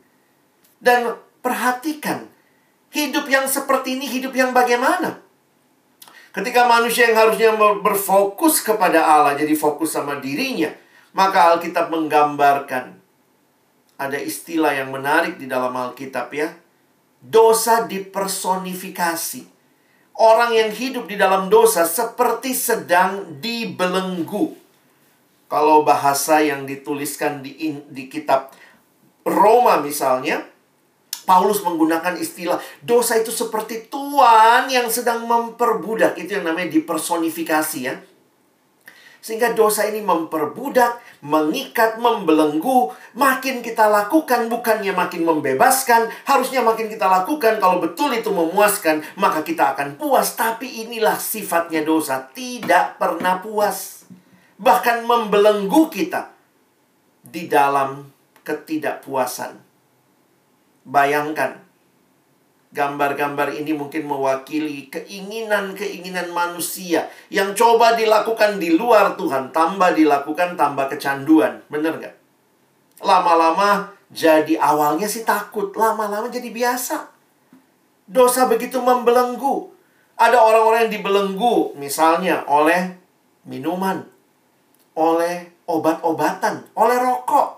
Dan 0.81 1.21
perhatikan, 1.45 2.25
hidup 2.89 3.29
yang 3.29 3.45
seperti 3.45 4.01
ini 4.01 4.09
hidup 4.09 4.33
yang 4.33 4.49
bagaimana? 4.49 5.21
Ketika 6.33 6.65
manusia 6.65 7.13
yang 7.13 7.17
harusnya 7.21 7.53
berfokus 7.77 8.65
kepada 8.65 9.05
Allah 9.05 9.37
jadi 9.37 9.53
fokus 9.53 9.93
sama 9.93 10.17
dirinya, 10.17 10.73
maka 11.13 11.53
Alkitab 11.53 11.93
menggambarkan 11.93 12.97
ada 14.01 14.17
istilah 14.17 14.73
yang 14.73 14.89
menarik 14.89 15.37
di 15.37 15.45
dalam 15.45 15.75
Alkitab 15.77 16.33
ya 16.33 16.49
dosa 17.21 17.85
dipersonifikasi. 17.85 19.47
Orang 20.17 20.51
yang 20.53 20.69
hidup 20.73 21.07
di 21.07 21.15
dalam 21.15 21.47
dosa 21.47 21.87
seperti 21.87 22.51
sedang 22.51 23.39
dibelenggu. 23.39 24.57
Kalau 25.47 25.85
bahasa 25.85 26.41
yang 26.43 26.67
dituliskan 26.67 27.41
di, 27.45 27.79
di 27.89 28.05
kitab 28.11 28.53
Roma 29.23 29.79
misalnya, 29.79 30.45
Paulus 31.25 31.61
menggunakan 31.61 32.17
istilah 32.17 32.57
dosa 32.81 33.17
itu 33.21 33.29
seperti 33.29 33.87
tuan 33.87 34.67
yang 34.67 34.89
sedang 34.89 35.23
memperbudak. 35.29 36.17
Itu 36.17 36.41
yang 36.41 36.49
namanya 36.49 36.73
dipersonifikasi 36.75 37.79
ya. 37.79 37.95
Sehingga 39.21 39.53
dosa 39.53 39.85
ini 39.85 40.01
memperbudak, 40.01 40.97
mengikat, 41.21 42.01
membelenggu. 42.01 42.89
Makin 43.13 43.61
kita 43.61 43.85
lakukan 43.85 44.49
bukannya 44.49 44.89
makin 44.97 45.21
membebaskan. 45.29 46.09
Harusnya 46.25 46.65
makin 46.65 46.89
kita 46.89 47.05
lakukan 47.05 47.61
kalau 47.61 47.77
betul 47.77 48.09
itu 48.17 48.33
memuaskan. 48.33 49.05
Maka 49.21 49.45
kita 49.45 49.77
akan 49.77 50.01
puas. 50.01 50.33
Tapi 50.33 50.89
inilah 50.89 51.21
sifatnya 51.21 51.85
dosa. 51.85 52.33
Tidak 52.33 52.97
pernah 52.97 53.37
puas. 53.45 54.09
Bahkan 54.57 55.05
membelenggu 55.05 55.93
kita 55.93 56.33
di 57.21 57.45
dalam 57.45 58.09
ketidakpuasan. 58.41 59.53
Bayangkan 60.81 61.60
Gambar-gambar 62.71 63.51
ini 63.51 63.75
mungkin 63.75 64.07
mewakili 64.07 64.87
keinginan-keinginan 64.87 66.31
manusia 66.31 67.11
yang 67.27 67.51
coba 67.51 67.99
dilakukan 67.99 68.63
di 68.63 68.79
luar 68.79 69.19
Tuhan, 69.19 69.51
tambah 69.51 69.91
dilakukan, 69.91 70.55
tambah 70.55 70.87
kecanduan. 70.87 71.59
Bener 71.67 71.99
nggak? 71.99 72.15
Lama-lama 73.03 73.91
jadi 74.07 74.55
awalnya 74.55 75.07
sih 75.11 75.27
takut, 75.27 75.75
lama-lama 75.75 76.31
jadi 76.31 76.47
biasa. 76.47 77.11
Dosa 78.07 78.47
begitu 78.47 78.79
membelenggu. 78.79 79.71
Ada 80.15 80.39
orang-orang 80.39 80.87
yang 80.87 80.93
dibelenggu, 81.01 81.75
misalnya 81.75 82.47
oleh 82.47 82.95
minuman, 83.47 84.03
oleh 84.95 85.63
obat-obatan, 85.67 86.67
oleh 86.75 86.97
rokok. 86.99 87.49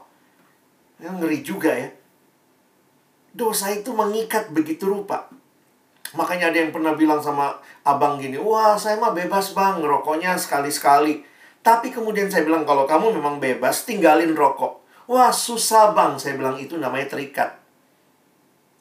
Ya, 1.01 1.09
ngeri 1.13 1.45
juga 1.45 1.69
ya. 1.69 1.89
Dosa 3.33 3.73
itu 3.73 3.89
mengikat 3.89 4.53
begitu 4.53 4.85
rupa. 4.85 5.25
Makanya 6.13 6.53
ada 6.53 6.57
yang 6.61 6.69
pernah 6.69 6.93
bilang 6.93 7.17
sama 7.17 7.57
abang 7.81 8.21
gini, 8.21 8.37
wah 8.37 8.77
saya 8.77 9.01
mah 9.01 9.17
bebas 9.17 9.57
bang, 9.57 9.81
rokoknya 9.81 10.37
sekali-sekali. 10.37 11.25
Tapi 11.65 11.89
kemudian 11.89 12.29
saya 12.29 12.45
bilang, 12.45 12.67
kalau 12.69 12.85
kamu 12.85 13.17
memang 13.17 13.41
bebas, 13.41 13.89
tinggalin 13.89 14.37
rokok. 14.37 14.85
Wah 15.09 15.33
susah 15.33 15.97
bang, 15.97 16.15
saya 16.21 16.37
bilang 16.37 16.61
itu 16.61 16.77
namanya 16.77 17.17
terikat. 17.17 17.57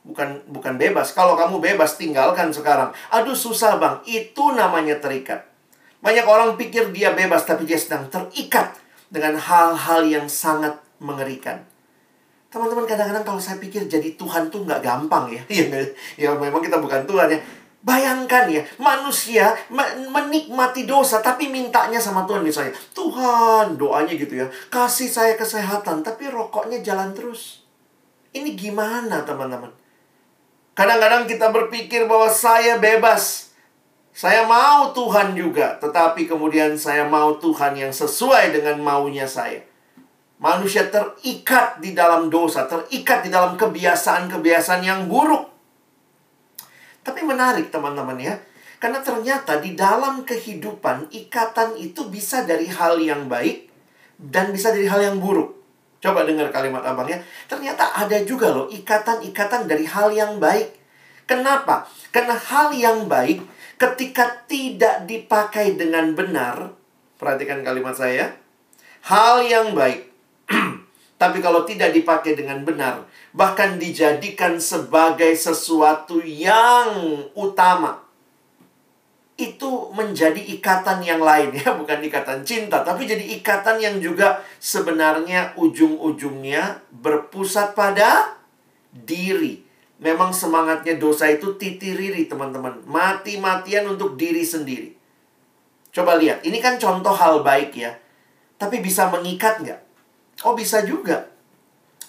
Bukan 0.04 0.50
bukan 0.50 0.76
bebas. 0.76 1.16
Kalau 1.16 1.32
kamu 1.38 1.62
bebas, 1.62 1.96
tinggalkan 1.96 2.52
sekarang. 2.52 2.92
Aduh 3.14 3.38
susah 3.38 3.80
bang, 3.80 4.04
itu 4.04 4.52
namanya 4.52 5.00
terikat. 5.00 5.48
Banyak 6.02 6.26
orang 6.26 6.60
pikir 6.60 6.92
dia 6.92 7.14
bebas, 7.14 7.46
tapi 7.48 7.64
dia 7.64 7.78
sedang 7.78 8.10
terikat 8.12 8.76
dengan 9.08 9.38
hal-hal 9.38 10.04
yang 10.04 10.26
sangat 10.26 10.76
mengerikan. 10.98 11.71
Teman-teman 12.52 12.84
kadang-kadang 12.84 13.24
kalau 13.24 13.40
saya 13.40 13.56
pikir 13.56 13.88
jadi 13.88 14.12
Tuhan 14.12 14.52
tuh 14.52 14.68
nggak 14.68 14.84
gampang 14.84 15.32
ya. 15.32 15.42
ya. 15.64 15.80
Ya 16.20 16.30
memang 16.36 16.60
kita 16.60 16.76
bukan 16.76 17.08
Tuhan 17.08 17.32
ya. 17.32 17.40
Bayangkan 17.82 18.46
ya, 18.46 18.62
manusia 18.78 19.58
menikmati 20.06 20.86
dosa 20.86 21.18
tapi 21.18 21.50
mintanya 21.50 21.98
sama 21.98 22.22
Tuhan 22.28 22.46
misalnya. 22.46 22.70
Tuhan, 22.94 23.74
doanya 23.74 24.14
gitu 24.14 24.38
ya. 24.38 24.46
Kasih 24.70 25.10
saya 25.10 25.34
kesehatan 25.34 26.04
tapi 26.06 26.30
rokoknya 26.30 26.78
jalan 26.84 27.10
terus. 27.10 27.66
Ini 28.30 28.54
gimana 28.54 29.26
teman-teman? 29.26 29.72
Kadang-kadang 30.78 31.26
kita 31.26 31.50
berpikir 31.50 32.06
bahwa 32.06 32.30
saya 32.30 32.78
bebas. 32.78 33.50
Saya 34.12 34.44
mau 34.44 34.92
Tuhan 34.92 35.32
juga, 35.32 35.80
tetapi 35.80 36.28
kemudian 36.28 36.76
saya 36.76 37.08
mau 37.08 37.40
Tuhan 37.40 37.74
yang 37.80 37.92
sesuai 37.92 38.52
dengan 38.52 38.76
maunya 38.78 39.24
saya. 39.24 39.71
Manusia 40.42 40.90
terikat 40.90 41.78
di 41.78 41.94
dalam 41.94 42.26
dosa, 42.26 42.66
terikat 42.66 43.22
di 43.22 43.30
dalam 43.30 43.54
kebiasaan-kebiasaan 43.54 44.82
yang 44.82 45.06
buruk. 45.06 45.46
Tapi 47.06 47.22
menarik 47.22 47.70
teman-teman 47.70 48.18
ya. 48.18 48.34
Karena 48.82 48.98
ternyata 48.98 49.62
di 49.62 49.78
dalam 49.78 50.26
kehidupan 50.26 51.14
ikatan 51.14 51.78
itu 51.78 52.10
bisa 52.10 52.42
dari 52.42 52.66
hal 52.66 52.98
yang 52.98 53.30
baik 53.30 53.70
dan 54.18 54.50
bisa 54.50 54.74
dari 54.74 54.90
hal 54.90 54.98
yang 54.98 55.22
buruk. 55.22 55.54
Coba 56.02 56.26
dengar 56.26 56.50
kalimat 56.50 56.82
abang 56.82 57.06
ya. 57.06 57.22
Ternyata 57.46 57.94
ada 57.94 58.18
juga 58.26 58.50
loh 58.50 58.66
ikatan-ikatan 58.66 59.70
dari 59.70 59.86
hal 59.86 60.10
yang 60.10 60.42
baik. 60.42 60.74
Kenapa? 61.30 61.86
Karena 62.10 62.34
hal 62.34 62.74
yang 62.74 63.06
baik 63.06 63.46
ketika 63.78 64.42
tidak 64.50 65.06
dipakai 65.06 65.78
dengan 65.78 66.18
benar, 66.18 66.74
perhatikan 67.14 67.62
kalimat 67.62 67.94
saya. 67.94 68.34
Hal 69.06 69.46
yang 69.46 69.78
baik 69.78 70.11
tapi 71.22 71.38
kalau 71.38 71.62
tidak 71.62 71.94
dipakai 71.94 72.34
dengan 72.34 72.66
benar, 72.66 73.06
bahkan 73.30 73.78
dijadikan 73.78 74.58
sebagai 74.58 75.30
sesuatu 75.38 76.18
yang 76.18 77.22
utama, 77.38 78.02
itu 79.38 79.94
menjadi 79.94 80.42
ikatan 80.58 80.98
yang 81.06 81.22
lain 81.22 81.54
ya, 81.54 81.74
bukan 81.78 82.02
ikatan 82.02 82.42
cinta, 82.42 82.82
tapi 82.82 83.06
jadi 83.06 83.22
ikatan 83.38 83.78
yang 83.78 84.02
juga 84.02 84.42
sebenarnya 84.58 85.54
ujung-ujungnya 85.62 86.82
berpusat 86.90 87.78
pada 87.78 88.42
diri. 88.90 89.62
Memang 90.02 90.34
semangatnya 90.34 90.98
dosa 90.98 91.30
itu 91.30 91.54
titiriri 91.54 92.26
teman-teman, 92.26 92.82
mati-matian 92.82 93.86
untuk 93.86 94.18
diri 94.18 94.42
sendiri. 94.42 94.90
Coba 95.94 96.18
lihat, 96.18 96.42
ini 96.42 96.58
kan 96.58 96.82
contoh 96.82 97.14
hal 97.14 97.46
baik 97.46 97.78
ya, 97.78 97.94
tapi 98.58 98.82
bisa 98.82 99.06
mengikat 99.06 99.62
nggak? 99.62 99.91
Oh 100.42 100.54
bisa 100.58 100.82
juga. 100.82 101.32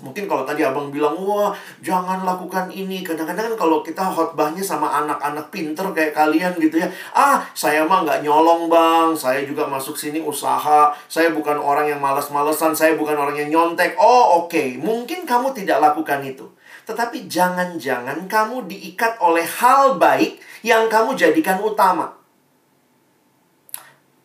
Mungkin 0.01 0.25
kalau 0.25 0.41
tadi 0.41 0.65
abang 0.65 0.89
bilang, 0.89 1.13
wah 1.21 1.53
jangan 1.79 2.25
lakukan 2.25 2.65
ini. 2.73 3.05
Kadang-kadang 3.05 3.53
kan 3.53 3.55
kalau 3.55 3.85
kita 3.85 4.01
khotbahnya 4.01 4.65
sama 4.65 4.89
anak-anak 4.89 5.53
pinter 5.53 5.85
kayak 5.93 6.17
kalian 6.17 6.57
gitu 6.57 6.81
ya. 6.81 6.89
Ah, 7.13 7.45
saya 7.53 7.85
mah 7.85 8.01
nggak 8.01 8.25
nyolong 8.25 8.67
bang. 8.67 9.13
Saya 9.13 9.45
juga 9.45 9.69
masuk 9.69 9.93
sini 9.93 10.17
usaha. 10.17 10.89
Saya 11.05 11.29
bukan 11.29 11.61
orang 11.61 11.87
yang 11.93 12.01
malas-malesan. 12.01 12.73
Saya 12.73 12.97
bukan 12.97 13.13
orang 13.13 13.37
yang 13.37 13.53
nyontek. 13.53 13.93
Oh 14.01 14.43
oke, 14.43 14.51
okay. 14.51 14.81
mungkin 14.81 15.29
kamu 15.29 15.53
tidak 15.53 15.77
lakukan 15.77 16.25
itu. 16.25 16.49
Tetapi 16.83 17.29
jangan-jangan 17.29 18.25
kamu 18.25 18.65
diikat 18.67 19.21
oleh 19.21 19.45
hal 19.45 20.01
baik 20.01 20.41
yang 20.65 20.89
kamu 20.89 21.13
jadikan 21.13 21.61
utama. 21.61 22.11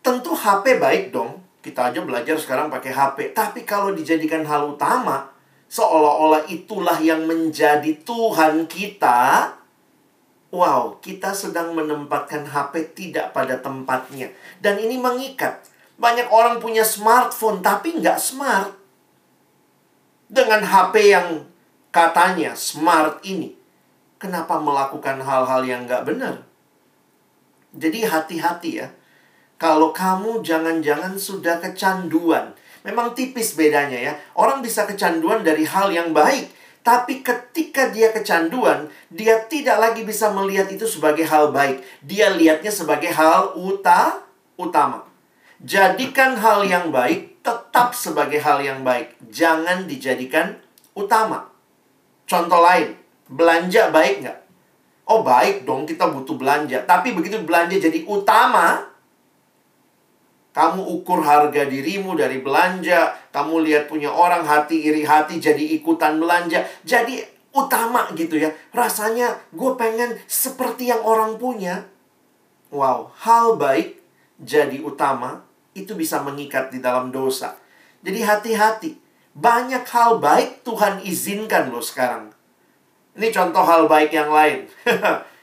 Tentu 0.03 0.33
HP 0.33 0.81
baik 0.81 1.13
dong. 1.13 1.48
Kita 1.69 1.93
aja 1.93 2.01
belajar 2.01 2.41
sekarang 2.41 2.73
pakai 2.73 2.97
HP. 2.97 3.37
Tapi 3.37 3.61
kalau 3.69 3.93
dijadikan 3.93 4.41
hal 4.49 4.73
utama, 4.73 5.29
seolah-olah 5.69 6.49
itulah 6.49 6.97
yang 6.97 7.29
menjadi 7.29 7.93
Tuhan 8.09 8.65
kita. 8.65 9.53
Wow, 10.49 10.97
kita 11.05 11.37
sedang 11.37 11.77
menempatkan 11.77 12.49
HP 12.49 12.97
tidak 12.97 13.37
pada 13.37 13.61
tempatnya. 13.61 14.33
Dan 14.65 14.81
ini 14.81 14.97
mengikat. 14.97 15.61
Banyak 16.01 16.33
orang 16.33 16.57
punya 16.57 16.89
smartphone 16.89 17.61
tapi 17.61 18.01
nggak 18.01 18.17
smart. 18.17 18.73
Dengan 20.25 20.65
HP 20.65 20.95
yang 21.13 21.45
katanya 21.93 22.57
smart 22.57 23.21
ini. 23.29 23.53
Kenapa 24.17 24.57
melakukan 24.57 25.21
hal-hal 25.21 25.69
yang 25.69 25.85
nggak 25.85 26.09
benar? 26.09 26.49
Jadi 27.77 28.09
hati-hati 28.09 28.71
ya 28.81 28.89
kalau 29.59 29.91
kamu 29.91 30.41
jangan-jangan 30.47 31.19
sudah 31.19 31.59
kecanduan. 31.59 32.55
Memang 32.87 33.13
tipis 33.13 33.59
bedanya 33.59 33.99
ya. 33.99 34.13
Orang 34.39 34.63
bisa 34.63 34.87
kecanduan 34.87 35.43
dari 35.43 35.67
hal 35.67 35.91
yang 35.91 36.15
baik. 36.15 36.55
Tapi 36.87 37.21
ketika 37.21 37.91
dia 37.91 38.15
kecanduan, 38.15 38.89
dia 39.13 39.45
tidak 39.51 39.77
lagi 39.77 40.07
bisa 40.07 40.31
melihat 40.33 40.71
itu 40.71 40.87
sebagai 40.87 41.27
hal 41.27 41.51
baik. 41.51 41.83
Dia 42.01 42.33
lihatnya 42.33 42.71
sebagai 42.71 43.11
hal 43.13 43.59
uta, 43.59 44.25
utama. 44.57 45.05
Jadikan 45.59 46.39
hal 46.39 46.63
yang 46.65 46.95
baik 46.95 47.43
tetap 47.43 47.93
sebagai 47.99 48.39
hal 48.39 48.63
yang 48.63 48.87
baik. 48.87 49.19
Jangan 49.27 49.91
dijadikan 49.91 50.55
utama. 50.95 51.51
Contoh 52.31 52.63
lain, 52.63 52.95
belanja 53.27 53.91
baik 53.91 54.23
nggak? 54.23 54.39
Oh 55.09 55.27
baik 55.27 55.67
dong, 55.67 55.83
kita 55.83 56.09
butuh 56.09 56.39
belanja. 56.39 56.85
Tapi 56.87 57.11
begitu 57.13 57.43
belanja 57.43 57.75
jadi 57.77 58.07
utama, 58.07 58.87
kamu 60.59 60.83
ukur 60.83 61.23
harga 61.23 61.71
dirimu 61.71 62.19
dari 62.19 62.43
belanja. 62.43 63.15
Kamu 63.31 63.63
lihat 63.63 63.87
punya 63.87 64.11
orang 64.11 64.43
hati 64.43 64.91
iri 64.91 65.07
hati 65.07 65.39
jadi 65.39 65.79
ikutan 65.79 66.19
belanja. 66.19 66.67
Jadi 66.83 67.23
utama 67.55 68.11
gitu 68.19 68.35
ya. 68.35 68.51
Rasanya 68.75 69.39
gue 69.55 69.79
pengen 69.79 70.19
seperti 70.27 70.91
yang 70.91 70.99
orang 71.07 71.39
punya. 71.39 71.87
Wow, 72.75 73.15
hal 73.23 73.55
baik 73.55 74.03
jadi 74.43 74.83
utama 74.83 75.47
itu 75.79 75.95
bisa 75.95 76.27
mengikat 76.27 76.75
di 76.75 76.83
dalam 76.83 77.15
dosa. 77.15 77.55
Jadi 78.03 78.27
hati-hati. 78.27 78.99
Banyak 79.39 79.87
hal 79.87 80.19
baik 80.19 80.67
Tuhan 80.67 81.07
izinkan 81.07 81.71
loh 81.71 81.87
sekarang. 81.87 82.35
Ini 83.15 83.31
contoh 83.31 83.63
hal 83.63 83.87
baik 83.87 84.11
yang 84.11 84.35
lain. 84.35 84.67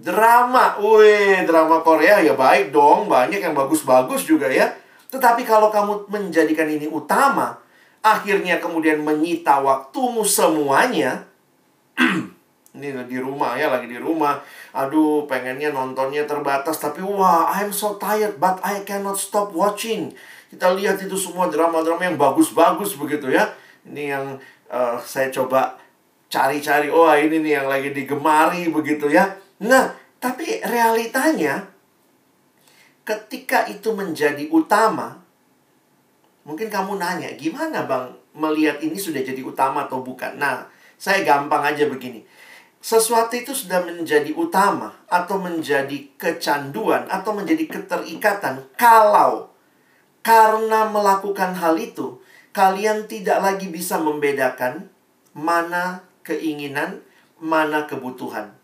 Drama, 0.00 0.80
wih, 0.80 1.44
drama 1.44 1.84
Korea 1.84 2.24
ya 2.24 2.32
baik 2.32 2.72
dong, 2.72 3.04
banyak 3.04 3.36
yang 3.36 3.52
bagus-bagus 3.52 4.24
juga 4.24 4.48
ya. 4.48 4.72
Tetapi 5.12 5.44
kalau 5.44 5.68
kamu 5.68 6.08
menjadikan 6.08 6.64
ini 6.64 6.88
utama, 6.88 7.60
akhirnya 8.00 8.56
kemudian 8.64 9.04
menyita 9.04 9.60
waktumu 9.60 10.24
semuanya. 10.24 11.28
ini 12.72 12.96
di 13.12 13.20
rumah 13.20 13.60
ya, 13.60 13.68
lagi 13.68 13.92
di 13.92 14.00
rumah. 14.00 14.40
Aduh, 14.72 15.28
pengennya 15.28 15.68
nontonnya 15.68 16.24
terbatas, 16.24 16.80
tapi 16.80 17.04
wah, 17.04 17.52
I'm 17.52 17.68
so 17.68 18.00
tired, 18.00 18.40
but 18.40 18.56
I 18.64 18.80
cannot 18.88 19.20
stop 19.20 19.52
watching. 19.52 20.16
Kita 20.48 20.72
lihat 20.80 20.96
itu 21.04 21.20
semua 21.20 21.52
drama-drama 21.52 22.08
yang 22.08 22.16
bagus-bagus 22.16 22.96
begitu 22.96 23.28
ya. 23.28 23.52
Ini 23.84 24.16
yang 24.16 24.24
uh, 24.72 24.96
saya 25.04 25.28
coba 25.28 25.76
cari-cari, 26.32 26.88
oh 26.88 27.04
ini 27.12 27.44
nih 27.44 27.60
yang 27.60 27.68
lagi 27.68 27.92
digemari 27.92 28.72
begitu 28.72 29.12
ya 29.12 29.36
Nah, 29.60 29.92
tapi 30.16 30.64
realitanya 30.64 31.68
ketika 33.04 33.68
itu 33.68 33.92
menjadi 33.92 34.48
utama, 34.48 35.20
mungkin 36.48 36.72
kamu 36.72 36.96
nanya, 36.96 37.28
gimana 37.36 37.84
bang 37.84 38.16
melihat 38.32 38.80
ini 38.80 38.96
sudah 38.96 39.20
jadi 39.20 39.40
utama 39.44 39.84
atau 39.84 40.00
bukan? 40.00 40.40
Nah, 40.40 40.64
saya 40.96 41.24
gampang 41.24 41.64
aja 41.64 41.88
begini. 41.88 42.24
Sesuatu 42.80 43.36
itu 43.36 43.52
sudah 43.52 43.84
menjadi 43.84 44.32
utama 44.32 44.96
atau 45.04 45.36
menjadi 45.36 46.08
kecanduan 46.16 47.04
atau 47.12 47.36
menjadi 47.36 47.68
keterikatan 47.68 48.64
kalau 48.80 49.52
karena 50.24 50.88
melakukan 50.88 51.52
hal 51.60 51.76
itu 51.76 52.16
kalian 52.56 53.04
tidak 53.04 53.44
lagi 53.44 53.68
bisa 53.68 54.00
membedakan 54.00 54.88
mana 55.36 56.08
keinginan, 56.24 57.04
mana 57.36 57.84
kebutuhan. 57.84 58.59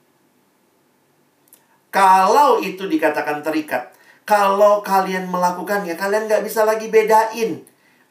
Kalau 1.97 2.61
itu 2.61 2.85
dikatakan 2.85 3.41
terikat, 3.41 3.97
kalau 4.29 4.85
kalian 4.85 5.33
melakukannya, 5.33 5.97
kalian 5.97 6.29
nggak 6.29 6.45
bisa 6.45 6.69
lagi 6.69 6.93
bedain 6.93 7.65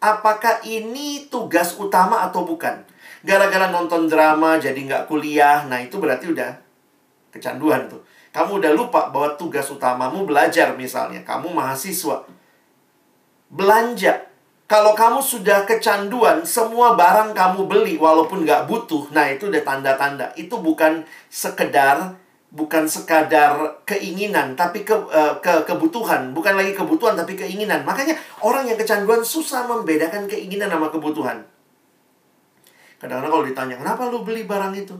apakah 0.05 0.61
ini 0.61 1.25
tugas 1.33 1.73
utama 1.81 2.21
atau 2.27 2.45
bukan. 2.45 2.85
Gara-gara 3.25 3.73
nonton 3.73 4.05
drama 4.05 4.61
jadi 4.61 4.77
nggak 4.77 5.09
kuliah. 5.09 5.65
Nah, 5.65 5.81
itu 5.81 5.97
berarti 5.97 6.29
udah 6.29 6.61
kecanduan 7.33 7.89
tuh. 7.89 8.05
Kamu 8.29 8.61
udah 8.61 8.71
lupa 8.75 9.09
bahwa 9.09 9.33
tugas 9.33 9.65
utamamu 9.73 10.27
belajar 10.29 10.77
misalnya. 10.77 11.25
Kamu 11.25 11.49
mahasiswa. 11.49 12.21
Belanja. 13.49 14.29
Kalau 14.65 14.97
kamu 14.97 15.21
sudah 15.21 15.65
kecanduan, 15.65 16.41
semua 16.41 16.97
barang 16.97 17.37
kamu 17.37 17.69
beli 17.69 17.95
walaupun 17.97 18.45
nggak 18.45 18.65
butuh. 18.65 19.09
Nah, 19.13 19.29
itu 19.29 19.49
udah 19.49 19.61
tanda-tanda. 19.61 20.33
Itu 20.37 20.61
bukan 20.61 21.05
sekedar 21.29 22.17
bukan 22.55 22.87
sekadar 22.87 23.83
keinginan 23.83 24.55
tapi 24.55 24.87
ke, 24.87 24.95
uh, 24.95 25.35
ke 25.43 25.67
kebutuhan. 25.67 26.31
Bukan 26.31 26.55
lagi 26.55 26.71
kebutuhan 26.71 27.19
tapi 27.19 27.35
keinginan. 27.35 27.83
Makanya 27.83 28.15
orang 28.39 28.63
yang 28.63 28.79
kecanduan 28.79 29.19
susah 29.19 29.67
membedakan 29.67 30.23
keinginan 30.25 30.71
sama 30.71 30.87
kebutuhan. 30.87 31.43
Kadang-kadang 32.95 33.31
kalau 33.35 33.45
ditanya 33.45 33.75
kenapa 33.75 34.07
lu 34.07 34.23
beli 34.23 34.47
barang 34.47 34.71
itu? 34.71 34.95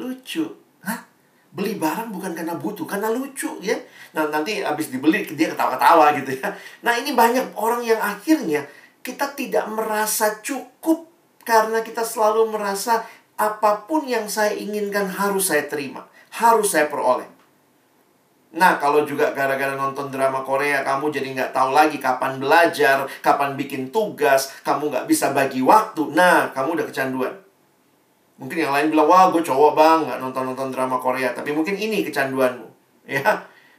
Lucu. 0.00 0.48
Hah? 0.88 1.04
Beli 1.52 1.76
barang 1.76 2.08
bukan 2.08 2.32
karena 2.32 2.56
butuh 2.56 2.88
karena 2.88 3.12
lucu 3.12 3.60
ya? 3.60 3.76
Nah 4.16 4.32
nanti 4.32 4.64
habis 4.64 4.88
dibeli 4.88 5.28
dia 5.28 5.52
ketawa-ketawa 5.52 6.16
gitu 6.16 6.32
ya. 6.32 6.48
Nah 6.80 6.96
ini 6.96 7.12
banyak 7.12 7.52
orang 7.60 7.84
yang 7.84 8.00
akhirnya 8.00 8.64
kita 9.04 9.36
tidak 9.36 9.68
merasa 9.68 10.40
cukup 10.40 11.08
karena 11.44 11.80
kita 11.84 12.04
selalu 12.04 12.52
merasa 12.52 13.04
apa 13.40 13.84
pun 13.88 14.04
yang 14.04 14.28
saya 14.28 14.52
inginkan 14.52 15.08
harus 15.08 15.48
saya 15.48 15.64
terima 15.64 16.04
harus 16.38 16.70
saya 16.70 16.86
peroleh. 16.86 17.26
Nah, 18.48 18.80
kalau 18.80 19.04
juga 19.04 19.36
gara-gara 19.36 19.76
nonton 19.76 20.08
drama 20.08 20.40
Korea, 20.40 20.80
kamu 20.80 21.12
jadi 21.12 21.28
nggak 21.36 21.52
tahu 21.52 21.76
lagi 21.76 22.00
kapan 22.00 22.40
belajar, 22.40 23.04
kapan 23.20 23.58
bikin 23.60 23.92
tugas, 23.92 24.56
kamu 24.64 24.88
nggak 24.88 25.04
bisa 25.04 25.36
bagi 25.36 25.60
waktu. 25.60 26.16
Nah, 26.16 26.48
kamu 26.56 26.80
udah 26.80 26.86
kecanduan. 26.88 27.34
Mungkin 28.40 28.56
yang 28.56 28.72
lain 28.72 28.88
bilang, 28.88 29.10
wah 29.10 29.28
gue 29.28 29.44
cowok 29.44 29.72
bang, 29.76 29.98
nggak 30.08 30.18
nonton-nonton 30.22 30.72
drama 30.72 30.96
Korea. 30.96 31.36
Tapi 31.36 31.52
mungkin 31.52 31.76
ini 31.76 32.06
kecanduanmu. 32.06 32.66
Ya, 33.08 33.24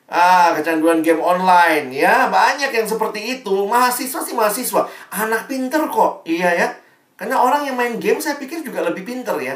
Ah, 0.10 0.58
kecanduan 0.58 1.06
game 1.06 1.22
online. 1.22 1.94
Ya, 1.94 2.26
banyak 2.34 2.74
yang 2.74 2.90
seperti 2.90 3.38
itu. 3.38 3.54
Mahasiswa 3.70 4.26
sih 4.26 4.34
mahasiswa. 4.34 4.90
Anak 5.14 5.46
pinter 5.46 5.86
kok. 5.86 6.26
Iya 6.26 6.50
ya. 6.50 6.68
Karena 7.14 7.38
orang 7.38 7.70
yang 7.70 7.78
main 7.78 8.02
game 8.02 8.18
saya 8.18 8.42
pikir 8.42 8.66
juga 8.66 8.82
lebih 8.82 9.06
pinter 9.06 9.38
ya. 9.38 9.54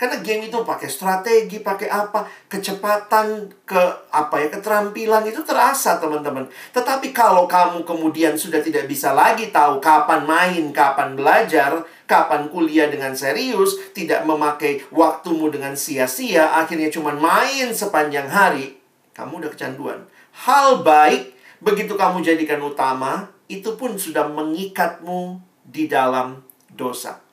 Karena 0.00 0.16
game 0.24 0.48
itu 0.48 0.56
pakai 0.64 0.88
strategi, 0.88 1.60
pakai 1.60 1.92
apa, 1.92 2.24
kecepatan, 2.48 3.52
ke 3.68 3.82
apa 4.08 4.40
ya, 4.40 4.48
keterampilan 4.48 5.28
itu 5.28 5.44
terasa 5.44 6.00
teman-teman. 6.00 6.48
Tetapi 6.72 7.12
kalau 7.12 7.44
kamu 7.44 7.84
kemudian 7.84 8.32
sudah 8.32 8.64
tidak 8.64 8.88
bisa 8.88 9.12
lagi 9.12 9.52
tahu 9.52 9.76
kapan 9.76 10.24
main, 10.24 10.72
kapan 10.72 11.12
belajar, 11.12 11.84
kapan 12.08 12.48
kuliah 12.48 12.88
dengan 12.88 13.12
serius, 13.12 13.76
tidak 13.92 14.24
memakai 14.24 14.80
waktumu 14.88 15.52
dengan 15.52 15.76
sia-sia, 15.76 16.48
akhirnya 16.56 16.88
cuma 16.88 17.12
main 17.12 17.68
sepanjang 17.68 18.32
hari, 18.32 18.80
kamu 19.12 19.44
udah 19.44 19.52
kecanduan. 19.52 20.08
Hal 20.48 20.80
baik 20.80 21.36
begitu 21.60 21.92
kamu 21.92 22.24
jadikan 22.24 22.64
utama, 22.64 23.28
itu 23.52 23.76
pun 23.76 24.00
sudah 24.00 24.32
mengikatmu 24.32 25.44
di 25.60 25.84
dalam 25.92 26.40
dosa. 26.72 27.29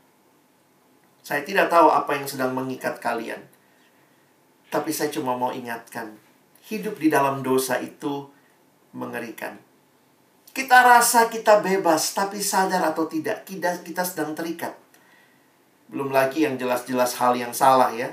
Saya 1.28 1.44
tidak 1.44 1.68
tahu 1.68 1.92
apa 1.92 2.16
yang 2.16 2.24
sedang 2.24 2.56
mengikat 2.56 3.04
kalian. 3.04 3.44
Tapi 4.72 4.96
saya 4.96 5.12
cuma 5.12 5.36
mau 5.36 5.52
ingatkan, 5.52 6.16
hidup 6.72 6.96
di 6.96 7.12
dalam 7.12 7.44
dosa 7.44 7.84
itu 7.84 8.32
mengerikan. 8.96 9.60
Kita 10.56 10.88
rasa 10.88 11.28
kita 11.28 11.60
bebas, 11.60 12.16
tapi 12.16 12.40
sadar 12.40 12.80
atau 12.80 13.12
tidak, 13.12 13.44
kita, 13.44 13.76
kita 13.84 14.08
sedang 14.08 14.40
terikat. 14.40 14.72
Belum 15.92 16.16
lagi 16.16 16.48
yang 16.48 16.56
jelas-jelas 16.56 17.20
hal 17.20 17.36
yang 17.36 17.52
salah 17.52 17.92
ya. 17.92 18.08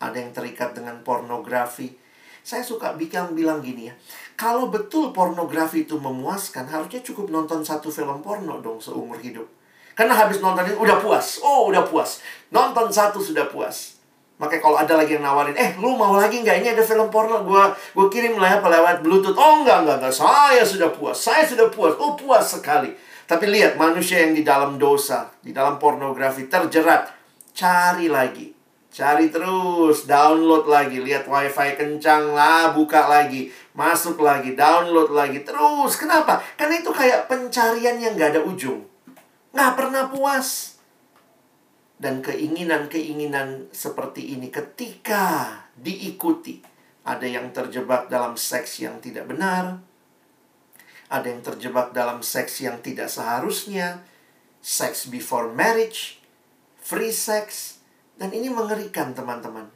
Ada 0.00 0.16
yang 0.16 0.32
terikat 0.32 0.72
dengan 0.72 1.04
pornografi. 1.04 2.00
Saya 2.40 2.64
suka 2.64 2.96
bilang 2.96 3.36
bilang 3.36 3.60
gini 3.60 3.92
ya. 3.92 3.94
Kalau 4.40 4.72
betul 4.72 5.12
pornografi 5.12 5.84
itu 5.84 6.00
memuaskan, 6.00 6.64
harusnya 6.64 7.04
cukup 7.04 7.28
nonton 7.28 7.60
satu 7.60 7.92
film 7.92 8.24
porno 8.24 8.56
dong 8.64 8.80
seumur 8.80 9.20
hidup. 9.20 9.57
Karena 9.98 10.14
habis 10.14 10.38
nonton 10.38 10.62
itu 10.62 10.78
udah 10.78 11.02
puas. 11.02 11.42
Oh, 11.42 11.66
udah 11.74 11.82
puas. 11.82 12.22
Nonton 12.54 12.86
satu 12.86 13.18
sudah 13.18 13.50
puas. 13.50 13.98
Makanya 14.38 14.62
kalau 14.62 14.78
ada 14.78 14.94
lagi 14.94 15.18
yang 15.18 15.26
nawarin, 15.26 15.58
eh 15.58 15.74
lu 15.82 15.98
mau 15.98 16.14
lagi 16.14 16.38
nggak? 16.38 16.62
Ini 16.62 16.78
ada 16.78 16.86
film 16.86 17.10
porno, 17.10 17.42
gue 17.42 17.62
gue 17.74 18.06
kirim 18.06 18.38
lah 18.38 18.54
ya 18.54 18.58
lewat 18.62 19.02
bluetooth. 19.02 19.34
Oh 19.34 19.66
enggak, 19.66 19.82
enggak, 19.82 19.98
enggak. 19.98 20.14
Saya 20.14 20.62
sudah 20.62 20.94
puas. 20.94 21.18
Saya 21.18 21.42
sudah 21.42 21.66
puas. 21.66 21.98
Oh 21.98 22.14
puas 22.14 22.46
sekali. 22.46 22.94
Tapi 23.26 23.50
lihat 23.50 23.74
manusia 23.74 24.22
yang 24.22 24.38
di 24.38 24.46
dalam 24.46 24.78
dosa, 24.78 25.34
di 25.42 25.50
dalam 25.50 25.82
pornografi 25.82 26.46
terjerat. 26.46 27.10
Cari 27.50 28.06
lagi. 28.06 28.54
Cari 28.88 29.28
terus, 29.34 30.08
download 30.08 30.64
lagi, 30.64 31.02
lihat 31.02 31.28
wifi 31.28 31.76
kencang 31.76 32.32
lah, 32.32 32.72
buka 32.72 33.04
lagi, 33.04 33.52
masuk 33.76 34.22
lagi, 34.22 34.56
download 34.56 35.12
lagi, 35.12 35.44
terus. 35.44 35.98
Kenapa? 36.00 36.40
Karena 36.56 36.80
itu 36.80 36.88
kayak 36.88 37.28
pencarian 37.28 38.00
yang 38.00 38.16
nggak 38.16 38.38
ada 38.38 38.42
ujung. 38.46 38.80
Nggak 39.52 39.72
pernah 39.74 40.04
puas. 40.12 40.78
Dan 41.98 42.22
keinginan-keinginan 42.22 43.74
seperti 43.74 44.38
ini 44.38 44.54
ketika 44.54 45.50
diikuti. 45.74 46.62
Ada 47.02 47.26
yang 47.26 47.50
terjebak 47.50 48.06
dalam 48.12 48.36
seks 48.36 48.84
yang 48.84 49.00
tidak 49.00 49.26
benar. 49.26 49.80
Ada 51.08 51.26
yang 51.32 51.40
terjebak 51.40 51.96
dalam 51.96 52.20
seks 52.20 52.60
yang 52.60 52.78
tidak 52.84 53.08
seharusnya. 53.08 54.04
Sex 54.60 55.08
before 55.08 55.50
marriage. 55.50 56.20
Free 56.78 57.10
sex. 57.10 57.80
Dan 58.14 58.30
ini 58.36 58.52
mengerikan 58.52 59.16
teman-teman. 59.16 59.66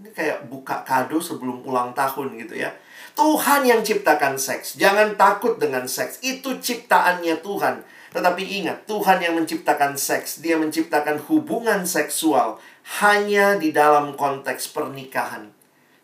Ini 0.00 0.08
kayak 0.14 0.48
buka 0.48 0.86
kado 0.86 1.20
sebelum 1.20 1.66
ulang 1.68 1.92
tahun 1.92 2.38
gitu 2.40 2.56
ya. 2.56 2.72
Tuhan 3.12 3.68
yang 3.68 3.84
ciptakan 3.84 4.40
seks. 4.40 4.80
Jangan 4.80 5.20
takut 5.20 5.60
dengan 5.60 5.84
seks. 5.84 6.22
Itu 6.24 6.62
ciptaannya 6.62 7.44
Tuhan. 7.44 7.84
Tetapi 8.12 8.44
ingat, 8.60 8.84
Tuhan 8.84 9.24
yang 9.24 9.40
menciptakan 9.40 9.96
seks, 9.96 10.44
Dia 10.44 10.60
menciptakan 10.60 11.16
hubungan 11.32 11.88
seksual 11.88 12.60
hanya 13.00 13.56
di 13.56 13.72
dalam 13.72 14.12
konteks 14.20 14.68
pernikahan, 14.68 15.48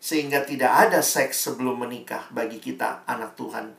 sehingga 0.00 0.40
tidak 0.40 0.88
ada 0.88 1.04
seks 1.04 1.36
sebelum 1.44 1.84
menikah 1.84 2.24
bagi 2.32 2.56
kita, 2.56 3.04
anak 3.04 3.36
Tuhan. 3.36 3.76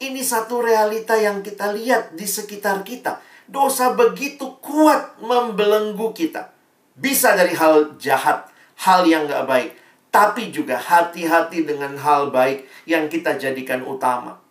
Ini 0.00 0.24
satu 0.24 0.64
realita 0.64 1.14
yang 1.20 1.44
kita 1.44 1.70
lihat 1.76 2.16
di 2.16 2.24
sekitar 2.24 2.80
kita. 2.80 3.20
Dosa 3.44 3.92
begitu 3.92 4.56
kuat 4.64 5.20
membelenggu 5.20 6.16
kita. 6.16 6.48
Bisa 6.96 7.36
dari 7.36 7.52
hal 7.52 8.00
jahat, 8.00 8.48
hal 8.88 9.04
yang 9.04 9.28
gak 9.28 9.44
baik. 9.46 9.70
Tapi 10.08 10.48
juga 10.48 10.80
hati-hati 10.80 11.68
dengan 11.68 11.92
hal 12.00 12.32
baik 12.32 12.64
yang 12.88 13.06
kita 13.12 13.36
jadikan 13.36 13.84
utama 13.84 14.41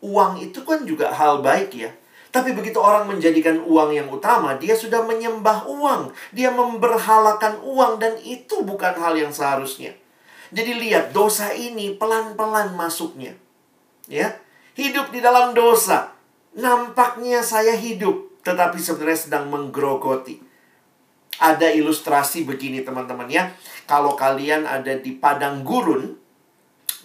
uang 0.00 0.40
itu 0.40 0.64
kan 0.64 0.84
juga 0.88 1.12
hal 1.12 1.44
baik 1.44 1.70
ya. 1.76 1.92
Tapi 2.30 2.54
begitu 2.54 2.78
orang 2.78 3.10
menjadikan 3.10 3.58
uang 3.58 3.90
yang 3.90 4.06
utama, 4.06 4.54
dia 4.54 4.78
sudah 4.78 5.02
menyembah 5.02 5.66
uang. 5.66 6.14
Dia 6.30 6.54
memberhalakan 6.54 7.58
uang 7.66 7.98
dan 7.98 8.14
itu 8.22 8.62
bukan 8.62 8.94
hal 8.94 9.18
yang 9.18 9.34
seharusnya. 9.34 9.98
Jadi 10.54 10.78
lihat 10.78 11.10
dosa 11.10 11.50
ini 11.50 11.94
pelan-pelan 11.98 12.74
masuknya. 12.78 13.34
Ya. 14.06 14.38
Hidup 14.78 15.10
di 15.10 15.18
dalam 15.18 15.58
dosa. 15.58 16.14
Nampaknya 16.54 17.42
saya 17.42 17.74
hidup, 17.74 18.42
tetapi 18.46 18.78
sebenarnya 18.78 19.30
sedang 19.30 19.50
menggerogoti. 19.50 20.38
Ada 21.42 21.74
ilustrasi 21.74 22.46
begini 22.46 22.86
teman-teman 22.86 23.26
ya. 23.26 23.50
Kalau 23.90 24.14
kalian 24.14 24.70
ada 24.70 24.94
di 24.98 25.14
padang 25.18 25.66
gurun, 25.66 26.14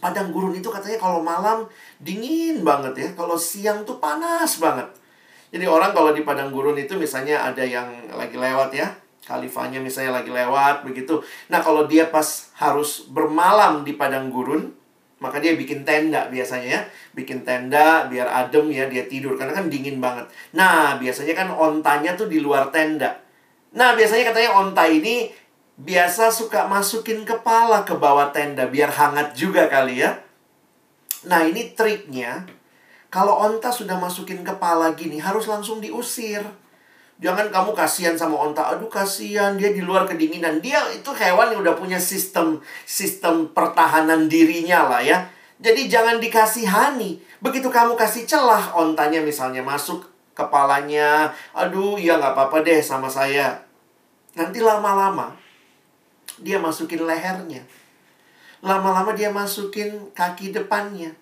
padang 0.01 0.29
gurun 0.29 0.53
itu 0.53 0.69
katanya 0.69 1.01
kalau 1.01 1.21
malam 1.21 1.65
dingin 2.05 2.61
banget 2.61 2.93
ya. 2.93 3.09
Kalau 3.17 3.33
siang 3.33 3.81
tuh 3.81 3.97
panas 3.97 4.61
banget. 4.61 4.85
Jadi 5.49 5.65
orang 5.65 5.97
kalau 5.97 6.13
di 6.13 6.21
padang 6.21 6.53
gurun 6.53 6.77
itu 6.77 6.93
misalnya 6.93 7.41
ada 7.41 7.65
yang 7.65 7.89
lagi 8.13 8.37
lewat 8.37 8.69
ya. 8.77 8.93
Khalifahnya 9.25 9.81
misalnya 9.81 10.21
lagi 10.21 10.29
lewat 10.29 10.85
begitu. 10.85 11.17
Nah 11.49 11.65
kalau 11.65 11.89
dia 11.89 12.13
pas 12.13 12.53
harus 12.61 13.09
bermalam 13.09 13.81
di 13.81 13.97
padang 13.97 14.29
gurun, 14.29 14.69
maka 15.17 15.41
dia 15.41 15.57
bikin 15.57 15.81
tenda 15.81 16.29
biasanya 16.29 16.67
ya. 16.69 16.81
Bikin 17.17 17.41
tenda 17.41 18.05
biar 18.05 18.29
adem 18.29 18.69
ya 18.69 18.85
dia 18.85 19.09
tidur. 19.09 19.33
Karena 19.33 19.57
kan 19.57 19.65
dingin 19.65 19.97
banget. 19.97 20.29
Nah 20.53 21.01
biasanya 21.01 21.33
kan 21.33 21.49
ontanya 21.49 22.13
tuh 22.13 22.29
di 22.29 22.37
luar 22.37 22.69
tenda. 22.69 23.17
Nah 23.73 23.97
biasanya 23.97 24.29
katanya 24.29 24.61
onta 24.61 24.85
ini 24.85 25.33
biasa 25.75 26.31
suka 26.31 26.71
masukin 26.71 27.27
kepala 27.27 27.83
ke 27.83 27.97
bawah 27.97 28.31
tenda 28.31 28.69
biar 28.69 28.91
hangat 28.91 29.33
juga 29.33 29.71
kali 29.71 30.03
ya. 30.03 30.24
Nah, 31.25 31.41
ini 31.45 31.73
triknya. 31.73 32.45
Kalau 33.09 33.37
onta 33.37 33.71
sudah 33.71 33.97
masukin 33.97 34.45
kepala 34.45 34.93
gini, 34.93 35.17
harus 35.21 35.49
langsung 35.49 35.79
diusir. 35.79 36.43
Jangan 37.15 37.47
kamu 37.47 37.71
kasihan 37.71 38.15
sama 38.19 38.35
onta. 38.35 38.75
Aduh, 38.75 38.91
kasihan 38.91 39.55
dia 39.55 39.71
di 39.71 39.79
luar 39.79 40.03
kedinginan. 40.03 40.59
Dia 40.59 40.83
itu 40.91 41.15
hewan 41.15 41.55
yang 41.55 41.63
udah 41.63 41.75
punya 41.79 41.95
sistem 41.95 42.59
sistem 42.83 43.47
pertahanan 43.55 44.27
dirinya 44.27 44.91
lah 44.91 44.99
ya. 44.99 45.23
Jadi 45.63 45.87
jangan 45.87 46.19
dikasihani. 46.19 47.23
Begitu 47.39 47.71
kamu 47.71 47.95
kasih 47.95 48.27
celah 48.27 48.75
ontanya 48.75 49.23
misalnya 49.23 49.63
masuk 49.63 50.03
kepalanya, 50.35 51.31
aduh 51.55 51.95
ya 51.95 52.19
nggak 52.19 52.35
apa-apa 52.35 52.67
deh 52.67 52.83
sama 52.83 53.07
saya. 53.07 53.63
Nanti 54.35 54.59
lama-lama 54.59 55.31
dia 56.43 56.59
masukin 56.59 57.07
lehernya. 57.07 57.63
Lama-lama 58.65 59.13
dia 59.13 59.29
masukin 59.29 60.09
kaki 60.17 60.49
depannya. 60.49 61.13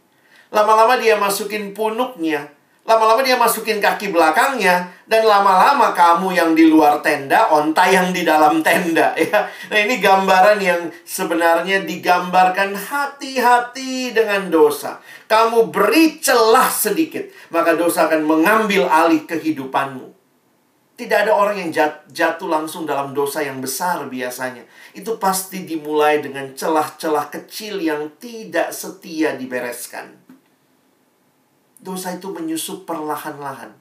Lama-lama 0.48 0.96
dia 0.96 1.20
masukin 1.20 1.76
punuknya. 1.76 2.48
Lama-lama 2.88 3.20
dia 3.20 3.36
masukin 3.36 3.84
kaki 3.84 4.16
belakangnya 4.16 4.92
dan 5.08 5.28
lama-lama 5.28 5.92
kamu 5.92 6.36
yang 6.36 6.52
di 6.56 6.72
luar 6.72 7.04
tenda, 7.04 7.52
onta 7.52 7.84
yang 7.88 8.16
di 8.16 8.24
dalam 8.24 8.64
tenda 8.64 9.12
ya. 9.20 9.44
Nah, 9.72 9.80
ini 9.80 10.00
gambaran 10.00 10.60
yang 10.60 10.88
sebenarnya 11.04 11.84
digambarkan 11.84 12.76
hati-hati 12.76 14.16
dengan 14.16 14.48
dosa. 14.48 15.04
Kamu 15.28 15.68
beri 15.68 16.24
celah 16.24 16.72
sedikit, 16.72 17.28
maka 17.52 17.76
dosa 17.76 18.08
akan 18.08 18.24
mengambil 18.24 18.88
alih 18.88 19.28
kehidupanmu. 19.28 20.13
Tidak 20.94 21.26
ada 21.26 21.34
orang 21.34 21.58
yang 21.58 21.72
jatuh 22.06 22.50
langsung 22.50 22.86
dalam 22.86 23.18
dosa 23.18 23.42
yang 23.42 23.58
besar 23.58 24.06
biasanya. 24.06 24.62
Itu 24.94 25.18
pasti 25.18 25.66
dimulai 25.66 26.22
dengan 26.22 26.54
celah-celah 26.54 27.34
kecil 27.34 27.82
yang 27.82 28.14
tidak 28.22 28.70
setia 28.70 29.34
dibereskan 29.34 30.24
dosa 31.84 32.16
itu 32.16 32.32
menyusup 32.32 32.88
perlahan-lahan. 32.88 33.76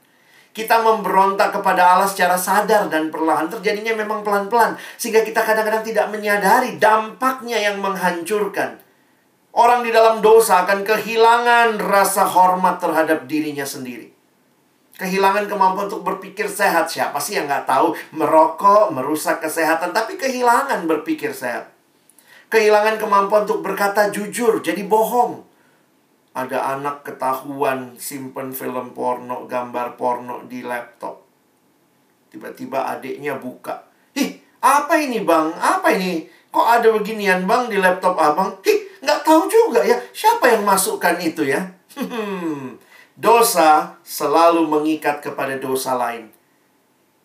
Kita 0.53 0.85
memberontak 0.85 1.49
kepada 1.57 1.97
Allah 1.97 2.05
secara 2.05 2.37
sadar 2.37 2.93
dan 2.93 3.09
perlahan. 3.09 3.49
Terjadinya 3.49 3.97
memang 3.97 4.21
pelan-pelan. 4.21 4.77
Sehingga 5.01 5.25
kita 5.25 5.41
kadang-kadang 5.41 5.81
tidak 5.81 6.13
menyadari 6.13 6.77
dampaknya 6.77 7.57
yang 7.57 7.81
menghancurkan. 7.81 8.77
Orang 9.57 9.81
di 9.81 9.89
dalam 9.89 10.21
dosa 10.21 10.69
akan 10.69 10.85
kehilangan 10.85 11.81
rasa 11.81 12.29
hormat 12.29 12.85
terhadap 12.85 13.25
dirinya 13.25 13.65
sendiri. 13.65 14.13
Kehilangan 15.03 15.51
kemampuan 15.51 15.91
untuk 15.91 16.07
berpikir 16.07 16.47
sehat. 16.47 16.87
Siapa 16.87 17.19
sih 17.19 17.35
yang 17.35 17.51
nggak 17.51 17.67
tahu 17.67 17.99
merokok 18.15 18.95
merusak 18.95 19.43
kesehatan. 19.43 19.91
Tapi 19.91 20.15
kehilangan 20.15 20.87
berpikir 20.87 21.35
sehat. 21.35 21.75
Kehilangan 22.47 23.03
kemampuan 23.03 23.43
untuk 23.43 23.67
berkata 23.67 24.15
jujur. 24.15 24.63
Jadi 24.63 24.87
bohong 24.87 25.43
ada 26.33 26.79
anak 26.79 27.05
ketahuan 27.05 27.99
simpen 28.01 28.57
film 28.57 28.97
porno, 28.97 29.45
gambar 29.51 29.99
porno 29.99 30.47
di 30.47 30.63
laptop. 30.65 31.21
Tiba-tiba 32.33 32.89
adiknya 32.89 33.37
buka. 33.37 33.85
Ih, 34.17 34.41
apa 34.65 34.97
ini 34.97 35.21
bang? 35.21 35.53
Apa 35.53 35.93
ini? 35.93 36.25
Kok 36.49 36.67
ada 36.69 36.89
beginian 36.89 37.45
bang 37.45 37.69
di 37.69 37.77
laptop 37.77 38.17
abang? 38.17 38.57
Ih, 38.65 38.81
nggak 39.05 39.21
tahu 39.21 39.45
juga 39.51 39.85
ya. 39.85 40.01
Siapa 40.13 40.49
yang 40.49 40.65
masukkan 40.65 41.17
itu 41.21 41.45
ya? 41.45 41.61
Hmm, 41.93 42.81
dosa 43.17 43.97
selalu 44.05 44.69
mengikat 44.69 45.21
kepada 45.21 45.57
dosa 45.61 45.97
lain. 45.97 46.33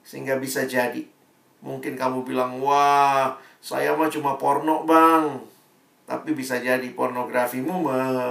Sehingga 0.03 0.39
bisa 0.39 0.63
jadi. 0.63 1.03
Mungkin 1.59 1.99
kamu 1.99 2.23
bilang, 2.23 2.63
wah, 2.63 3.35
saya 3.59 3.91
mah 3.97 4.07
cuma 4.07 4.39
porno 4.39 4.87
bang. 4.87 5.41
Tapi 6.07 6.31
bisa 6.31 6.55
jadi 6.63 6.87
pornografimu 6.95 7.83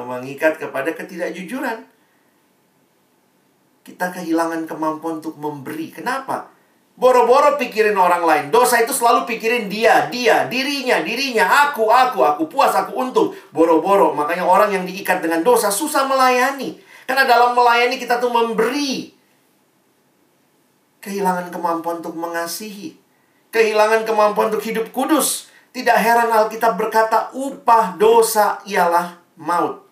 mengikat 0.09 0.57
kepada 0.57 0.97
ketidakjujuran. 0.97 1.85
Kita 3.85 4.09
kehilangan 4.11 4.65
kemampuan 4.65 5.21
untuk 5.21 5.37
memberi. 5.37 5.93
Kenapa? 5.93 6.49
Boro-boro 6.97 7.61
pikirin 7.61 7.93
orang 7.93 8.25
lain. 8.25 8.45
Dosa 8.49 8.81
itu 8.81 8.97
selalu 8.97 9.29
pikirin 9.29 9.69
dia, 9.69 10.09
dia, 10.09 10.49
dirinya, 10.49 11.05
dirinya, 11.05 11.69
aku, 11.69 11.93
aku, 11.93 12.25
aku 12.25 12.49
puas, 12.49 12.73
aku 12.73 12.97
untung. 12.97 13.37
Boro-boro. 13.53 14.17
Makanya 14.17 14.49
orang 14.49 14.73
yang 14.73 14.89
diikat 14.89 15.21
dengan 15.21 15.45
dosa 15.45 15.69
susah 15.69 16.09
melayani. 16.09 16.81
Karena 17.07 17.25
dalam 17.25 17.55
melayani 17.55 17.97
kita 17.97 18.19
tuh 18.19 18.35
memberi. 18.35 19.15
Kehilangan 21.01 21.55
kemampuan 21.55 22.03
untuk 22.03 22.19
mengasihi. 22.19 22.99
Kehilangan 23.55 24.03
kemampuan 24.03 24.51
untuk 24.51 24.67
hidup 24.67 24.91
kudus. 24.91 25.47
Tidak 25.71 25.95
heran 25.95 26.35
Alkitab 26.35 26.75
berkata 26.75 27.31
upah 27.31 27.95
dosa 27.95 28.59
ialah 28.67 29.23
maut. 29.39 29.87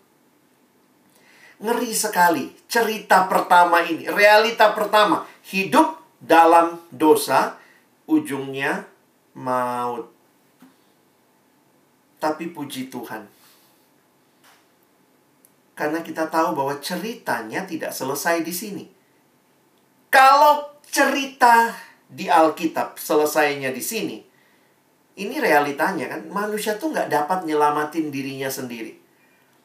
Ngeri 1.63 1.95
sekali 1.95 2.51
cerita 2.67 3.31
pertama 3.31 3.79
ini, 3.87 4.11
realita 4.11 4.75
pertama, 4.75 5.23
hidup 5.47 5.97
dalam 6.19 6.83
dosa 6.91 7.55
ujungnya 8.11 8.85
maut. 9.39 10.11
Tapi 12.19 12.51
puji 12.51 12.91
Tuhan. 12.91 13.29
Karena 15.75 16.01
kita 16.01 16.31
tahu 16.31 16.55
bahwa 16.55 16.79
ceritanya 16.79 17.67
tidak 17.67 17.91
selesai 17.91 18.47
di 18.47 18.55
sini. 18.55 18.85
Kalau 20.11 20.79
cerita 20.87 21.75
di 22.07 22.31
Alkitab 22.31 22.95
selesainya 22.95 23.75
di 23.75 23.83
sini, 23.83 24.19
ini 25.19 25.37
realitanya 25.43 26.11
kan, 26.11 26.27
manusia 26.31 26.79
tuh 26.79 26.95
nggak 26.95 27.11
dapat 27.11 27.47
nyelamatin 27.47 28.15
dirinya 28.15 28.47
sendiri. 28.47 28.95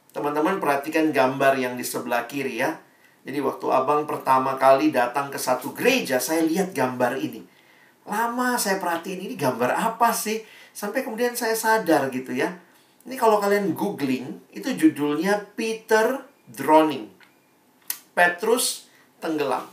Teman-teman 0.10 0.58
perhatikan 0.58 1.14
gambar 1.14 1.54
yang 1.62 1.78
di 1.78 1.86
sebelah 1.86 2.26
kiri 2.26 2.62
ya. 2.62 2.82
Jadi 3.22 3.38
waktu 3.46 3.66
abang 3.70 4.10
pertama 4.10 4.58
kali 4.58 4.90
datang 4.90 5.30
ke 5.30 5.38
satu 5.38 5.74
gereja, 5.78 6.18
saya 6.18 6.42
lihat 6.42 6.74
gambar 6.74 7.22
ini. 7.22 7.46
Lama 8.10 8.58
saya 8.58 8.82
perhatiin 8.82 9.30
ini 9.30 9.36
gambar 9.38 9.78
apa 9.78 10.10
sih? 10.10 10.42
Sampai 10.74 11.06
kemudian 11.06 11.38
saya 11.38 11.54
sadar 11.54 12.10
gitu 12.10 12.34
ya. 12.34 12.58
Ini 13.08 13.16
kalau 13.16 13.40
kalian 13.40 13.72
googling, 13.78 14.44
itu 14.52 14.76
judulnya 14.76 15.44
Peter 15.56 16.24
Drowning. 16.50 17.08
Petrus 18.12 18.92
tenggelam. 19.24 19.64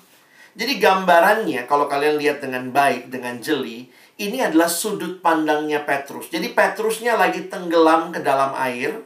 Jadi 0.56 0.80
gambarannya 0.80 1.68
kalau 1.68 1.84
kalian 1.84 2.16
lihat 2.16 2.40
dengan 2.40 2.72
baik, 2.72 3.12
dengan 3.12 3.36
jeli, 3.44 3.92
ini 4.16 4.40
adalah 4.40 4.72
sudut 4.72 5.20
pandangnya 5.20 5.84
Petrus. 5.84 6.32
Jadi 6.32 6.56
Petrusnya 6.56 7.20
lagi 7.20 7.52
tenggelam 7.52 8.08
ke 8.08 8.24
dalam 8.24 8.56
air. 8.56 9.04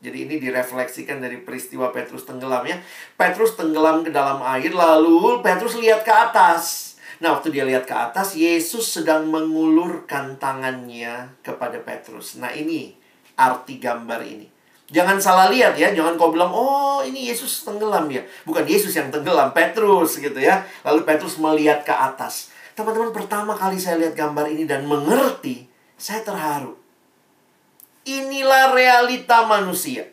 Jadi 0.00 0.24
ini 0.24 0.40
direfleksikan 0.40 1.20
dari 1.20 1.44
peristiwa 1.44 1.92
Petrus 1.92 2.24
tenggelam 2.24 2.64
ya. 2.64 2.80
Petrus 3.12 3.60
tenggelam 3.60 4.00
ke 4.06 4.10
dalam 4.14 4.40
air 4.40 4.72
lalu 4.72 5.44
Petrus 5.44 5.76
lihat 5.76 6.00
ke 6.00 6.12
atas. 6.12 6.96
Nah, 7.20 7.36
waktu 7.36 7.52
dia 7.52 7.64
lihat 7.64 7.84
ke 7.88 7.96
atas, 7.96 8.36
Yesus 8.36 8.92
sedang 8.92 9.28
mengulurkan 9.28 10.36
tangannya 10.36 11.32
kepada 11.40 11.80
Petrus. 11.80 12.36
Nah, 12.36 12.52
ini 12.52 12.95
arti 13.36 13.78
gambar 13.78 14.20
ini. 14.24 14.48
Jangan 14.86 15.18
salah 15.18 15.50
lihat 15.50 15.74
ya, 15.74 15.90
jangan 15.90 16.14
kau 16.14 16.30
bilang, 16.30 16.54
oh 16.54 17.02
ini 17.02 17.26
Yesus 17.26 17.66
tenggelam 17.66 18.06
ya. 18.06 18.22
Bukan 18.46 18.62
Yesus 18.62 18.94
yang 18.94 19.10
tenggelam, 19.10 19.50
Petrus 19.50 20.22
gitu 20.22 20.38
ya. 20.38 20.62
Lalu 20.86 21.02
Petrus 21.02 21.36
melihat 21.42 21.82
ke 21.82 21.90
atas. 21.90 22.54
Teman-teman, 22.78 23.10
pertama 23.10 23.58
kali 23.58 23.82
saya 23.82 23.98
lihat 23.98 24.14
gambar 24.14 24.46
ini 24.46 24.62
dan 24.62 24.86
mengerti, 24.86 25.66
saya 25.98 26.22
terharu. 26.22 26.78
Inilah 28.06 28.78
realita 28.78 29.42
manusia. 29.50 30.06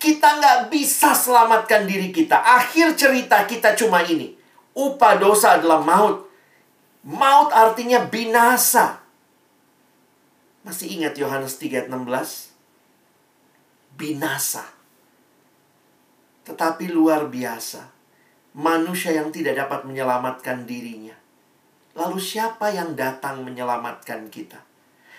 Kita 0.00 0.40
nggak 0.40 0.72
bisa 0.72 1.12
selamatkan 1.12 1.84
diri 1.84 2.08
kita. 2.08 2.40
Akhir 2.40 2.96
cerita 2.96 3.44
kita 3.44 3.76
cuma 3.76 4.00
ini. 4.00 4.32
Upah 4.72 5.20
dosa 5.20 5.60
adalah 5.60 5.84
maut. 5.84 6.24
Maut 7.04 7.52
artinya 7.52 8.00
binasa. 8.08 9.04
Masih 10.64 10.96
ingat 10.96 11.16
Yohanes 11.20 11.60
3:16? 11.60 12.55
Binasa. 13.96 14.64
Tetapi 16.44 16.92
luar 16.92 17.26
biasa. 17.32 17.96
Manusia 18.56 19.12
yang 19.16 19.28
tidak 19.32 19.56
dapat 19.56 19.84
menyelamatkan 19.84 20.64
dirinya 20.64 21.26
Lalu 21.96 22.20
siapa 22.20 22.68
yang 22.68 22.92
datang 22.92 23.40
menyelamatkan 23.40 24.28
kita? 24.28 24.60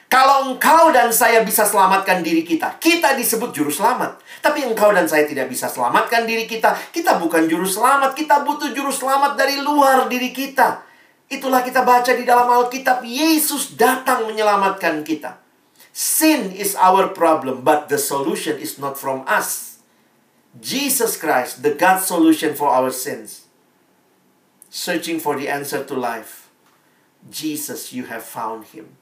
Kalau 0.07 0.53
engkau 0.53 0.93
dan 0.95 1.11
saya 1.11 1.43
bisa 1.43 1.67
selamatkan 1.67 2.23
diri 2.23 2.45
kita, 2.45 2.79
kita 2.79 3.17
disebut 3.17 3.51
juru 3.51 3.67
selamat. 3.67 4.21
Tapi 4.39 4.63
engkau 4.63 4.93
dan 4.95 5.03
saya 5.03 5.27
tidak 5.27 5.51
bisa 5.51 5.67
selamatkan 5.67 6.23
diri 6.23 6.47
kita, 6.47 6.71
kita 6.95 7.19
bukan 7.19 7.49
juru 7.49 7.67
selamat, 7.67 8.15
kita 8.15 8.45
butuh 8.47 8.71
juru 8.71 8.93
selamat 8.93 9.35
dari 9.35 9.59
luar 9.59 10.07
diri 10.07 10.31
kita. 10.31 10.85
Itulah 11.27 11.59
kita 11.59 11.83
baca 11.83 12.13
di 12.15 12.23
dalam 12.23 12.47
Alkitab, 12.47 13.03
Yesus 13.03 13.75
datang 13.75 14.31
menyelamatkan 14.31 15.03
kita. 15.03 15.43
Sin 15.97 16.53
is 16.53 16.77
our 16.77 17.09
problem, 17.09 17.65
but 17.65 17.89
the 17.89 17.97
solution 17.97 18.61
is 18.61 18.77
not 18.77 19.01
from 19.01 19.25
us. 19.25 19.81
Jesus 20.61 21.17
Christ, 21.17 21.65
the 21.65 21.73
God 21.73 22.05
solution 22.05 22.53
for 22.53 22.69
our 22.69 22.93
sins. 22.93 23.49
Searching 24.69 25.17
for 25.17 25.33
the 25.33 25.49
answer 25.49 25.81
to 25.81 25.97
life 25.97 26.53
Jesus, 27.25 27.89
you 27.97 28.05
have 28.13 28.21
found 28.21 28.69
him. 28.77 28.93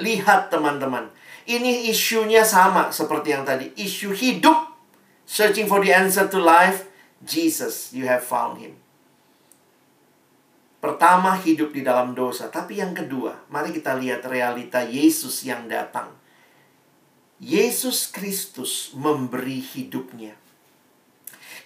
Lihat 0.00 0.48
teman-teman, 0.48 1.12
ini 1.44 1.92
isunya 1.92 2.40
sama 2.40 2.88
seperti 2.88 3.36
yang 3.36 3.44
tadi. 3.44 3.76
Isu 3.76 4.16
hidup, 4.16 4.80
searching 5.28 5.68
for 5.68 5.84
the 5.84 5.92
answer 5.92 6.24
to 6.24 6.40
life, 6.40 6.88
Jesus, 7.20 7.92
you 7.92 8.08
have 8.08 8.24
found 8.24 8.64
him. 8.64 8.80
Pertama, 10.78 11.34
hidup 11.34 11.74
di 11.74 11.82
dalam 11.82 12.14
dosa. 12.14 12.46
Tapi 12.46 12.78
yang 12.78 12.94
kedua, 12.94 13.34
mari 13.50 13.74
kita 13.74 13.98
lihat 13.98 14.22
realita 14.26 14.78
Yesus 14.86 15.42
yang 15.42 15.66
datang. 15.66 16.14
Yesus 17.42 18.10
Kristus 18.10 18.94
memberi 18.94 19.58
hidupnya. 19.58 20.38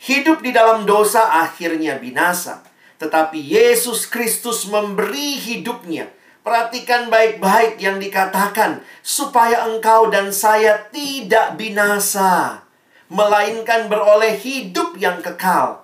Hidup 0.01 0.41
di 0.41 0.53
dalam 0.53 0.89
dosa 0.89 1.45
akhirnya 1.45 2.01
binasa. 2.01 2.65
tetapi 3.03 3.35
Yesus 3.43 4.07
Kristus 4.07 4.71
memberi 4.71 5.35
hidupnya. 5.35 6.07
Perhatikan 6.47 7.11
baik-baik 7.11 7.83
yang 7.83 7.99
dikatakan, 7.99 8.87
supaya 9.03 9.67
engkau 9.67 10.07
dan 10.07 10.31
saya 10.31 10.87
tidak 10.95 11.59
binasa, 11.59 12.63
melainkan 13.11 13.91
beroleh 13.91 14.39
hidup 14.39 14.95
yang 14.99 15.19
kekal. 15.19 15.83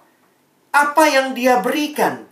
Apa 0.70 1.10
yang 1.10 1.34
Dia 1.34 1.58
berikan? 1.58 2.27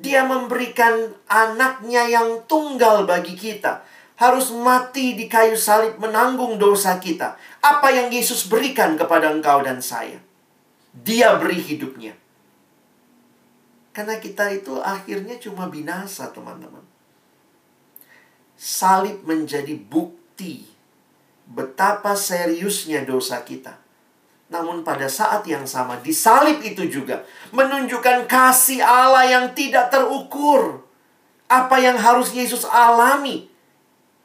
Dia 0.00 0.24
memberikan 0.24 1.12
anaknya 1.28 2.08
yang 2.08 2.48
tunggal 2.48 3.04
bagi 3.04 3.36
kita 3.36 3.84
harus 4.20 4.52
mati 4.52 5.16
di 5.16 5.28
kayu 5.28 5.56
salib 5.56 5.96
menanggung 5.96 6.60
dosa 6.60 7.00
kita. 7.00 7.36
Apa 7.60 7.88
yang 7.88 8.12
Yesus 8.12 8.48
berikan 8.48 8.96
kepada 8.96 9.32
engkau 9.32 9.60
dan 9.64 9.80
saya? 9.80 10.20
Dia 10.92 11.36
beri 11.40 11.60
hidupnya. 11.60 12.16
Karena 13.96 14.16
kita 14.20 14.48
itu 14.52 14.76
akhirnya 14.80 15.40
cuma 15.40 15.68
binasa, 15.68 16.28
teman-teman. 16.32 16.84
Salib 18.60 19.24
menjadi 19.24 19.72
bukti 19.76 20.68
betapa 21.48 22.12
seriusnya 22.12 23.02
dosa 23.08 23.40
kita. 23.40 23.80
Namun 24.50 24.82
pada 24.82 25.06
saat 25.06 25.46
yang 25.46 25.62
sama 25.62 26.02
di 26.02 26.10
salib 26.10 26.58
itu 26.60 26.84
juga 26.90 27.22
menunjukkan 27.54 28.26
kasih 28.26 28.82
Allah 28.82 29.24
yang 29.26 29.46
tidak 29.54 29.94
terukur. 29.94 30.82
Apa 31.50 31.82
yang 31.82 31.98
harus 31.98 32.30
Yesus 32.30 32.62
alami 32.66 33.50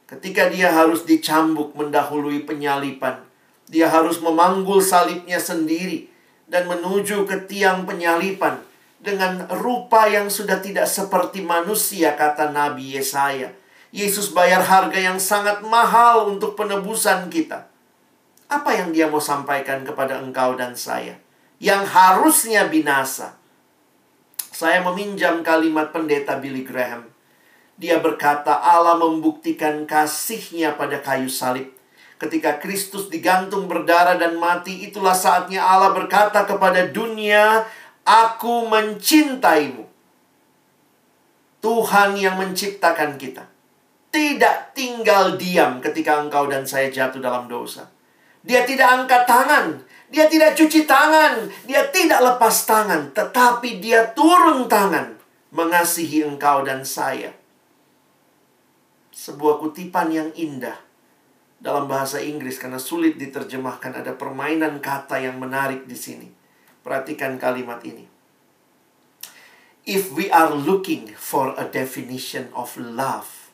Ketika 0.05 0.53
dia 0.53 0.69
harus 0.69 1.01
dicambuk 1.01 1.73
mendahului 1.73 2.45
penyalipan, 2.45 3.25
dia 3.65 3.89
harus 3.89 4.21
memanggul 4.21 4.77
salibnya 4.77 5.41
sendiri 5.41 6.13
dan 6.45 6.69
menuju 6.69 7.25
ke 7.25 7.49
tiang 7.49 7.89
penyalipan 7.89 8.61
dengan 9.01 9.49
rupa 9.57 10.05
yang 10.05 10.29
sudah 10.29 10.61
tidak 10.61 10.85
seperti 10.85 11.41
manusia 11.41 12.13
kata 12.13 12.53
Nabi 12.53 12.93
Yesaya. 12.93 13.49
Yesus 13.89 14.29
bayar 14.29 14.61
harga 14.61 14.99
yang 15.01 15.17
sangat 15.17 15.65
mahal 15.65 16.29
untuk 16.29 16.53
penebusan 16.53 17.25
kita. 17.33 17.65
Apa 18.45 18.77
yang 18.77 18.93
dia 18.93 19.09
mau 19.09 19.21
sampaikan 19.21 19.81
kepada 19.81 20.21
engkau 20.21 20.53
dan 20.53 20.77
saya? 20.77 21.17
Yang 21.57 21.89
harusnya 21.91 22.69
binasa. 22.69 23.37
Saya 24.53 24.79
meminjam 24.85 25.43
kalimat 25.43 25.91
pendeta 25.91 26.39
Billy 26.39 26.63
Graham 26.63 27.15
dia 27.75 27.99
berkata 27.99 28.55
Allah 28.55 28.95
membuktikan 28.95 29.83
kasihnya 29.83 30.79
pada 30.79 31.03
kayu 31.03 31.27
salib. 31.27 31.75
Ketika 32.15 32.55
Kristus 32.63 33.11
digantung 33.11 33.67
berdarah 33.67 34.15
dan 34.15 34.39
mati, 34.39 34.87
itulah 34.87 35.11
saatnya 35.11 35.59
Allah 35.59 35.91
berkata 35.91 36.47
kepada 36.47 36.87
dunia, 36.87 37.67
Aku 38.07 38.71
mencintaimu. 38.71 39.83
Tuhan 41.59 42.15
yang 42.15 42.39
menciptakan 42.39 43.19
kita. 43.19 43.43
Tidak 44.07 44.71
tinggal 44.71 45.35
diam 45.35 45.83
ketika 45.83 46.23
engkau 46.23 46.47
dan 46.47 46.63
saya 46.63 46.87
jatuh 46.87 47.19
dalam 47.19 47.51
dosa. 47.51 47.91
Dia 48.45 48.61
tidak 48.63 49.03
angkat 49.03 49.25
tangan. 49.25 49.65
Dia 50.13 50.29
tidak 50.29 50.53
cuci 50.53 50.85
tangan. 50.85 51.49
Dia 51.65 51.89
tidak 51.89 52.21
lepas 52.21 52.55
tangan. 52.69 53.09
Tetapi 53.11 53.81
dia 53.81 54.13
turun 54.13 54.69
tangan 54.69 55.17
mengasihi 55.49 56.21
engkau 56.21 56.61
dan 56.61 56.85
saya 56.85 57.33
sebuah 59.15 59.63
kutipan 59.63 60.11
yang 60.11 60.29
indah 60.35 60.75
dalam 61.55 61.87
bahasa 61.87 62.19
Inggris 62.19 62.59
karena 62.59 62.77
sulit 62.77 63.15
diterjemahkan 63.15 64.03
ada 64.03 64.11
permainan 64.11 64.83
kata 64.83 65.23
yang 65.23 65.39
menarik 65.39 65.87
di 65.87 65.95
sini. 65.95 66.27
Perhatikan 66.83 67.39
kalimat 67.39 67.81
ini. 67.81 68.05
If 69.87 70.13
we 70.13 70.29
are 70.29 70.53
looking 70.53 71.15
for 71.17 71.55
a 71.57 71.65
definition 71.65 72.51
of 72.53 72.75
love, 72.77 73.49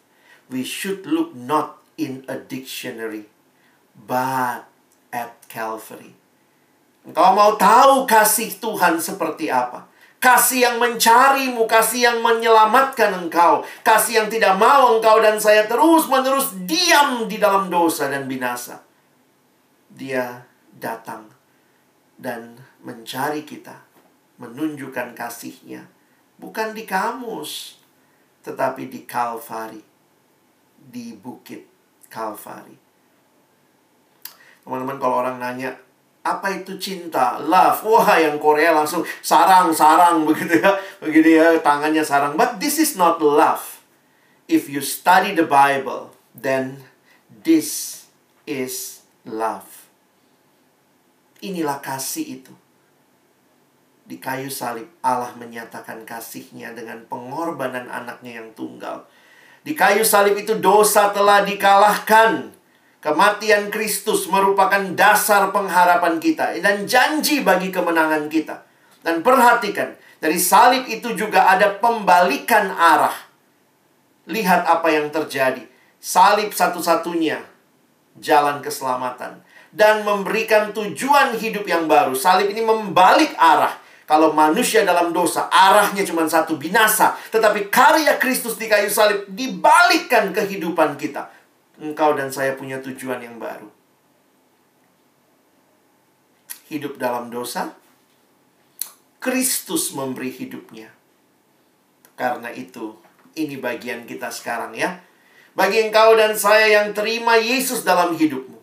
we 0.52 0.66
should 0.66 1.08
look 1.08 1.32
not 1.32 1.80
in 1.96 2.28
a 2.28 2.36
dictionary, 2.36 3.32
but 3.96 4.71
at 5.12 5.36
Calvary. 5.46 6.16
Engkau 7.06 7.32
mau 7.34 7.58
tahu 7.58 8.08
kasih 8.08 8.58
Tuhan 8.58 8.98
seperti 8.98 9.52
apa? 9.52 9.90
Kasih 10.22 10.70
yang 10.70 10.78
mencarimu, 10.78 11.66
kasih 11.66 12.14
yang 12.14 12.18
menyelamatkan 12.22 13.26
engkau, 13.26 13.66
kasih 13.82 14.22
yang 14.22 14.30
tidak 14.30 14.54
mau 14.54 14.94
engkau 14.98 15.18
dan 15.18 15.42
saya 15.42 15.66
terus-menerus 15.66 16.54
diam 16.70 17.26
di 17.26 17.42
dalam 17.42 17.74
dosa 17.74 18.06
dan 18.06 18.30
binasa. 18.30 18.86
Dia 19.90 20.46
datang 20.78 21.26
dan 22.22 22.54
mencari 22.86 23.42
kita, 23.42 23.82
menunjukkan 24.38 25.18
kasihnya, 25.18 25.90
bukan 26.38 26.78
di 26.78 26.86
kamus, 26.86 27.82
tetapi 28.46 28.94
di 28.94 29.10
Kalvari, 29.10 29.82
di 30.78 31.18
bukit 31.18 31.66
Kalvari. 32.14 32.91
Teman-teman, 34.62 34.98
kalau 35.02 35.26
orang 35.26 35.42
nanya, 35.42 35.74
apa 36.22 36.54
itu 36.54 36.78
cinta? 36.78 37.42
Love. 37.42 37.82
Wah, 37.90 38.18
yang 38.22 38.38
Korea 38.38 38.74
langsung 38.78 39.02
sarang-sarang 39.26 40.22
begitu 40.30 40.62
ya. 40.62 40.78
Begini 41.02 41.38
ya, 41.38 41.58
tangannya 41.62 42.06
sarang. 42.06 42.38
But 42.38 42.62
this 42.62 42.78
is 42.78 42.94
not 42.94 43.18
love. 43.18 43.82
If 44.46 44.70
you 44.70 44.86
study 44.86 45.34
the 45.34 45.48
Bible, 45.48 46.14
then 46.38 46.86
this 47.28 48.06
is 48.46 49.02
love. 49.26 49.90
Inilah 51.42 51.82
kasih 51.82 52.42
itu. 52.42 52.54
Di 54.06 54.20
kayu 54.20 54.52
salib 54.52 54.92
Allah 55.02 55.34
menyatakan 55.40 56.04
kasihnya 56.06 56.76
dengan 56.76 57.02
pengorbanan 57.08 57.88
anaknya 57.88 58.44
yang 58.44 58.52
tunggal. 58.54 59.08
Di 59.64 59.74
kayu 59.74 60.04
salib 60.06 60.36
itu 60.38 60.60
dosa 60.60 61.10
telah 61.16 61.42
dikalahkan 61.48 62.61
Kematian 63.02 63.74
Kristus 63.74 64.30
merupakan 64.30 64.78
dasar 64.94 65.50
pengharapan 65.50 66.22
kita 66.22 66.54
dan 66.62 66.86
janji 66.86 67.42
bagi 67.42 67.74
kemenangan 67.74 68.30
kita. 68.30 68.62
Dan 69.02 69.26
perhatikan, 69.26 69.98
dari 70.22 70.38
salib 70.38 70.86
itu 70.86 71.18
juga 71.18 71.50
ada 71.50 71.82
pembalikan 71.82 72.70
arah. 72.70 73.18
Lihat 74.30 74.70
apa 74.70 74.94
yang 74.94 75.10
terjadi. 75.10 75.66
Salib 75.98 76.54
satu-satunya 76.54 77.42
jalan 78.22 78.62
keselamatan 78.62 79.42
dan 79.74 80.06
memberikan 80.06 80.70
tujuan 80.70 81.34
hidup 81.42 81.66
yang 81.66 81.90
baru. 81.90 82.14
Salib 82.14 82.54
ini 82.54 82.62
membalik 82.62 83.34
arah. 83.34 83.82
Kalau 84.06 84.30
manusia 84.30 84.86
dalam 84.86 85.10
dosa, 85.10 85.50
arahnya 85.50 86.06
cuma 86.06 86.30
satu 86.30 86.54
binasa. 86.54 87.18
Tetapi 87.34 87.74
karya 87.74 88.22
Kristus 88.22 88.62
di 88.62 88.70
kayu 88.70 88.94
salib 88.94 89.26
dibalikkan 89.26 90.30
kehidupan 90.30 91.02
kita 91.02 91.41
engkau 91.82 92.14
dan 92.14 92.30
saya 92.30 92.54
punya 92.54 92.78
tujuan 92.78 93.26
yang 93.26 93.42
baru. 93.42 93.68
Hidup 96.70 97.02
dalam 97.02 97.34
dosa, 97.34 97.74
Kristus 99.18 99.92
memberi 99.98 100.30
hidupnya. 100.30 100.94
Karena 102.16 102.54
itu, 102.54 102.96
ini 103.34 103.58
bagian 103.58 104.06
kita 104.06 104.30
sekarang 104.30 104.78
ya. 104.78 105.02
Bagi 105.52 105.84
engkau 105.90 106.16
dan 106.16 106.38
saya 106.38 106.80
yang 106.80 106.96
terima 106.96 107.36
Yesus 107.36 107.84
dalam 107.84 108.16
hidupmu. 108.16 108.62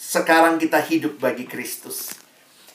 Sekarang 0.00 0.56
kita 0.56 0.80
hidup 0.80 1.20
bagi 1.20 1.44
Kristus. 1.44 2.16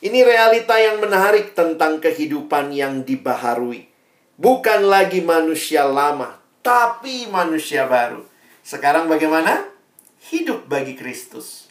Ini 0.06 0.22
realita 0.22 0.78
yang 0.78 1.02
menarik 1.02 1.58
tentang 1.58 1.98
kehidupan 1.98 2.70
yang 2.70 3.02
dibaharui. 3.02 3.90
Bukan 4.38 4.86
lagi 4.86 5.26
manusia 5.26 5.88
lama, 5.88 6.38
tapi 6.62 7.26
manusia 7.26 7.90
baru. 7.90 8.22
Sekarang 8.62 9.10
bagaimana? 9.10 9.75
Hidup 10.34 10.66
bagi 10.66 10.98
Kristus. 10.98 11.70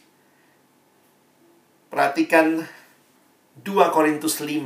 Perhatikan 1.91 2.63
2 3.59 3.91
Korintus 3.91 4.39
5 4.39 4.63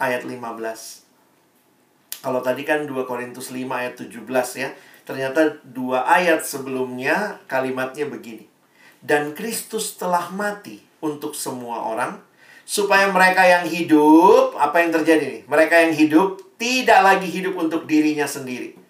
ayat 0.00 0.24
15. 0.24 2.24
Kalau 2.24 2.40
tadi 2.40 2.64
kan 2.64 2.88
2 2.88 2.96
Korintus 3.04 3.52
5 3.52 3.68
ayat 3.68 4.00
17 4.00 4.24
ya. 4.56 4.72
Ternyata 5.06 5.62
dua 5.62 6.02
ayat 6.02 6.42
sebelumnya 6.42 7.38
kalimatnya 7.46 8.10
begini. 8.10 8.50
Dan 8.98 9.38
Kristus 9.38 9.94
telah 9.94 10.34
mati 10.34 10.82
untuk 10.98 11.38
semua 11.38 11.86
orang 11.86 12.18
supaya 12.66 13.06
mereka 13.14 13.46
yang 13.46 13.70
hidup, 13.70 14.58
apa 14.58 14.82
yang 14.82 14.90
terjadi 14.90 15.22
nih? 15.22 15.42
Mereka 15.46 15.74
yang 15.86 15.94
hidup 15.94 16.42
tidak 16.58 17.06
lagi 17.06 17.30
hidup 17.30 17.54
untuk 17.54 17.86
dirinya 17.86 18.26
sendiri 18.26 18.85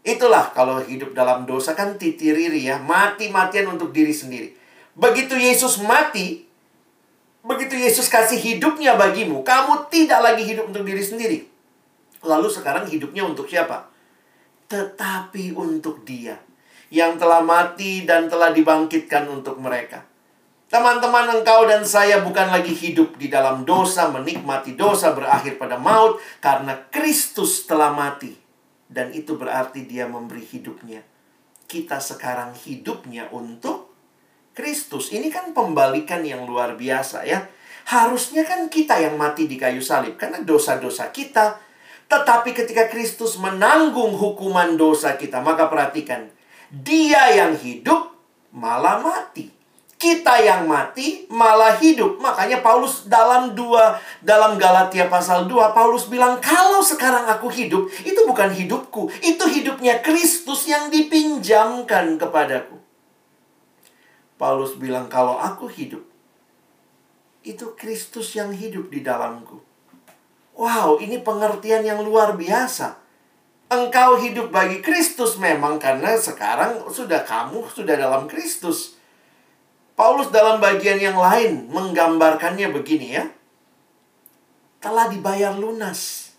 Itulah 0.00 0.56
kalau 0.56 0.80
hidup 0.80 1.12
dalam 1.12 1.44
dosa 1.44 1.76
kan 1.76 2.00
titiriri 2.00 2.64
ya, 2.64 2.80
mati-matian 2.80 3.68
untuk 3.68 3.92
diri 3.92 4.16
sendiri. 4.16 4.56
Begitu 4.96 5.36
Yesus 5.36 5.76
mati, 5.84 6.48
begitu 7.44 7.76
Yesus 7.76 8.08
kasih 8.08 8.40
hidupnya 8.40 8.96
bagimu, 8.96 9.44
kamu 9.44 9.92
tidak 9.92 10.20
lagi 10.24 10.42
hidup 10.48 10.72
untuk 10.72 10.88
diri 10.88 11.04
sendiri. 11.04 11.38
Lalu 12.24 12.48
sekarang 12.48 12.88
hidupnya 12.88 13.28
untuk 13.28 13.48
siapa? 13.48 13.92
Tetapi 14.68 15.52
untuk 15.52 16.04
dia 16.04 16.36
yang 16.90 17.20
telah 17.20 17.44
mati 17.44 18.02
dan 18.08 18.26
telah 18.26 18.50
dibangkitkan 18.50 19.28
untuk 19.30 19.60
mereka. 19.60 20.04
Teman-teman 20.70 21.42
engkau 21.42 21.66
dan 21.66 21.82
saya 21.82 22.22
bukan 22.22 22.46
lagi 22.50 22.70
hidup 22.70 23.18
di 23.18 23.26
dalam 23.26 23.66
dosa, 23.66 24.06
menikmati 24.06 24.78
dosa 24.78 25.10
berakhir 25.10 25.58
pada 25.58 25.74
maut 25.74 26.22
karena 26.38 26.78
Kristus 26.94 27.66
telah 27.66 27.90
mati. 27.90 28.39
Dan 28.90 29.14
itu 29.14 29.38
berarti 29.38 29.86
dia 29.86 30.10
memberi 30.10 30.42
hidupnya. 30.42 31.06
Kita 31.70 32.02
sekarang 32.02 32.58
hidupnya 32.58 33.30
untuk 33.30 33.94
Kristus. 34.50 35.14
Ini 35.14 35.30
kan 35.30 35.54
pembalikan 35.54 36.26
yang 36.26 36.42
luar 36.42 36.74
biasa 36.74 37.22
ya. 37.22 37.46
Harusnya 37.86 38.42
kan 38.42 38.66
kita 38.66 38.98
yang 38.98 39.14
mati 39.14 39.46
di 39.46 39.54
kayu 39.54 39.78
salib 39.78 40.18
karena 40.18 40.42
dosa-dosa 40.42 41.14
kita. 41.14 41.62
Tetapi 42.10 42.50
ketika 42.50 42.90
Kristus 42.90 43.38
menanggung 43.38 44.18
hukuman 44.18 44.74
dosa 44.74 45.14
kita, 45.14 45.38
maka 45.38 45.70
perhatikan, 45.70 46.26
dia 46.74 47.30
yang 47.38 47.54
hidup 47.54 48.10
malah 48.50 48.98
mati 48.98 49.59
kita 50.00 50.40
yang 50.40 50.64
mati 50.64 51.28
malah 51.28 51.76
hidup. 51.76 52.16
Makanya 52.16 52.64
Paulus 52.64 53.04
dalam 53.04 53.52
dua 53.52 54.00
dalam 54.24 54.56
Galatia 54.56 55.12
pasal 55.12 55.44
2 55.44 55.76
Paulus 55.76 56.08
bilang 56.08 56.40
kalau 56.40 56.80
sekarang 56.80 57.28
aku 57.28 57.52
hidup 57.52 57.92
itu 58.00 58.24
bukan 58.24 58.48
hidupku, 58.48 59.12
itu 59.20 59.44
hidupnya 59.44 60.00
Kristus 60.00 60.64
yang 60.64 60.88
dipinjamkan 60.88 62.16
kepadaku. 62.16 62.80
Paulus 64.40 64.72
bilang 64.80 65.12
kalau 65.12 65.36
aku 65.36 65.68
hidup 65.68 66.00
itu 67.44 67.76
Kristus 67.76 68.32
yang 68.32 68.56
hidup 68.56 68.88
di 68.88 69.04
dalamku. 69.04 69.60
Wow, 70.56 70.96
ini 71.00 71.20
pengertian 71.20 71.84
yang 71.84 72.00
luar 72.00 72.36
biasa. 72.36 72.96
Engkau 73.70 74.16
hidup 74.20 74.48
bagi 74.48 74.80
Kristus 74.80 75.36
memang 75.36 75.76
karena 75.76 76.16
sekarang 76.16 76.88
sudah 76.88 77.22
kamu 77.22 77.68
sudah 77.68 77.96
dalam 78.00 78.24
Kristus. 78.28 78.99
Paulus 80.00 80.32
dalam 80.32 80.64
bagian 80.64 80.96
yang 80.96 81.20
lain 81.20 81.68
menggambarkannya 81.68 82.72
begini 82.72 83.20
ya. 83.20 83.28
Telah 84.80 85.12
dibayar 85.12 85.52
lunas. 85.52 86.32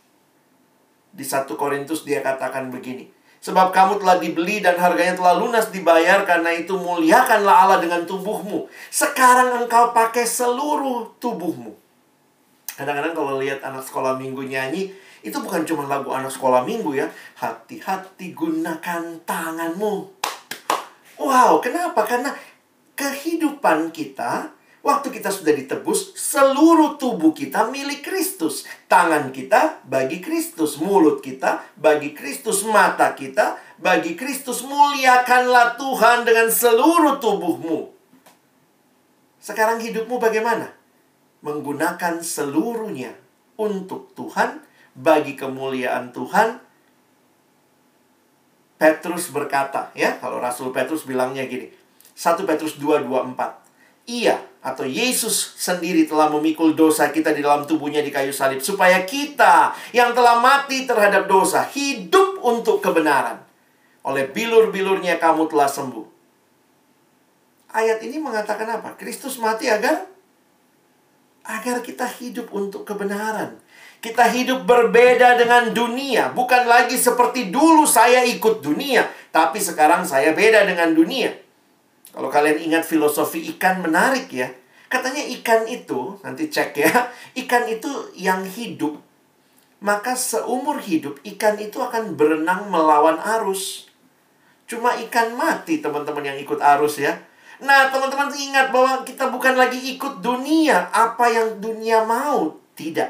Di 1.14 1.22
1 1.22 1.46
Korintus 1.54 2.02
dia 2.02 2.26
katakan 2.26 2.74
begini. 2.74 3.06
Sebab 3.38 3.70
kamu 3.70 4.02
telah 4.02 4.18
dibeli 4.18 4.66
dan 4.66 4.82
harganya 4.82 5.14
telah 5.14 5.38
lunas 5.38 5.70
dibayar 5.70 6.26
karena 6.26 6.50
itu 6.58 6.74
muliakanlah 6.74 7.70
Allah 7.70 7.78
dengan 7.78 8.02
tubuhmu. 8.10 8.66
Sekarang 8.90 9.54
engkau 9.62 9.94
pakai 9.94 10.26
seluruh 10.26 11.14
tubuhmu. 11.22 11.78
Kadang-kadang 12.74 13.14
kalau 13.14 13.38
lihat 13.38 13.62
anak 13.62 13.86
sekolah 13.86 14.18
minggu 14.18 14.42
nyanyi, 14.42 14.90
itu 15.22 15.38
bukan 15.38 15.62
cuma 15.70 15.86
lagu 15.86 16.10
anak 16.10 16.34
sekolah 16.34 16.66
minggu 16.66 16.98
ya. 16.98 17.06
Hati-hati 17.38 18.34
gunakan 18.34 19.22
tanganmu. 19.22 20.18
Wow, 21.22 21.62
kenapa? 21.62 22.02
Karena 22.10 22.34
kehidupan 22.96 23.94
kita, 23.96 24.52
waktu 24.82 25.14
kita 25.14 25.30
sudah 25.30 25.54
ditebus, 25.54 26.18
seluruh 26.18 26.98
tubuh 26.98 27.32
kita 27.32 27.70
milik 27.70 28.02
Kristus. 28.06 28.66
Tangan 28.90 29.30
kita 29.30 29.84
bagi 29.86 30.20
Kristus, 30.24 30.82
mulut 30.82 31.22
kita 31.22 31.64
bagi 31.78 32.12
Kristus, 32.12 32.66
mata 32.68 33.14
kita 33.14 33.58
bagi 33.78 34.14
Kristus. 34.18 34.66
Muliakanlah 34.66 35.78
Tuhan 35.78 36.26
dengan 36.26 36.48
seluruh 36.52 37.22
tubuhmu. 37.22 37.94
Sekarang 39.42 39.82
hidupmu 39.82 40.22
bagaimana? 40.22 40.70
Menggunakan 41.42 42.22
seluruhnya 42.22 43.18
untuk 43.58 44.14
Tuhan, 44.14 44.62
bagi 44.96 45.40
kemuliaan 45.40 46.12
Tuhan. 46.12 46.60
Petrus 48.82 49.30
berkata, 49.30 49.94
ya, 49.94 50.18
kalau 50.18 50.42
Rasul 50.42 50.74
Petrus 50.74 51.06
bilangnya 51.06 51.46
gini, 51.46 51.70
1 52.22 52.46
Petrus 52.46 52.78
2, 52.78 53.10
2, 53.10 53.34
4. 53.34 54.14
Ia 54.14 54.38
atau 54.62 54.86
Yesus 54.86 55.58
sendiri 55.58 56.06
telah 56.06 56.30
memikul 56.30 56.78
dosa 56.78 57.10
kita 57.10 57.34
di 57.34 57.42
dalam 57.42 57.66
tubuhnya 57.66 58.06
di 58.06 58.14
kayu 58.14 58.30
salib. 58.30 58.62
Supaya 58.62 59.02
kita 59.10 59.74
yang 59.90 60.14
telah 60.14 60.38
mati 60.38 60.86
terhadap 60.86 61.26
dosa 61.26 61.66
hidup 61.66 62.38
untuk 62.46 62.78
kebenaran. 62.78 63.42
Oleh 64.06 64.30
bilur-bilurnya 64.30 65.18
kamu 65.18 65.50
telah 65.50 65.66
sembuh. 65.66 66.06
Ayat 67.74 67.98
ini 68.06 68.22
mengatakan 68.22 68.70
apa? 68.70 68.94
Kristus 69.02 69.42
mati 69.42 69.66
agar 69.66 70.06
agar 71.42 71.82
kita 71.82 72.06
hidup 72.06 72.54
untuk 72.54 72.86
kebenaran. 72.86 73.58
Kita 73.98 74.30
hidup 74.30 74.66
berbeda 74.66 75.38
dengan 75.38 75.74
dunia, 75.74 76.34
bukan 76.34 76.66
lagi 76.66 76.98
seperti 76.98 77.54
dulu 77.54 77.86
saya 77.86 78.26
ikut 78.26 78.62
dunia, 78.62 79.06
tapi 79.30 79.62
sekarang 79.62 80.06
saya 80.06 80.34
beda 80.34 80.66
dengan 80.66 80.90
dunia. 80.94 81.51
Kalau 82.12 82.28
kalian 82.28 82.60
ingat 82.60 82.84
filosofi 82.84 83.40
ikan 83.56 83.80
menarik 83.80 84.28
ya. 84.28 84.52
Katanya 84.92 85.24
ikan 85.40 85.64
itu, 85.72 86.20
nanti 86.20 86.52
cek 86.52 86.76
ya. 86.76 86.92
Ikan 87.48 87.64
itu 87.72 87.88
yang 88.12 88.44
hidup. 88.44 89.00
Maka 89.80 90.20
seumur 90.20 90.84
hidup 90.84 91.24
ikan 91.24 91.56
itu 91.56 91.80
akan 91.80 92.20
berenang 92.20 92.68
melawan 92.68 93.16
arus. 93.40 93.88
Cuma 94.68 94.92
ikan 95.08 95.32
mati 95.40 95.80
teman-teman 95.80 96.36
yang 96.36 96.38
ikut 96.44 96.60
arus 96.60 97.00
ya. 97.00 97.16
Nah 97.64 97.88
teman-teman 97.88 98.36
ingat 98.36 98.76
bahwa 98.76 99.08
kita 99.08 99.32
bukan 99.32 99.56
lagi 99.56 99.80
ikut 99.96 100.20
dunia. 100.20 100.92
Apa 100.92 101.32
yang 101.32 101.64
dunia 101.64 102.04
mau. 102.04 102.60
Tidak. 102.76 103.10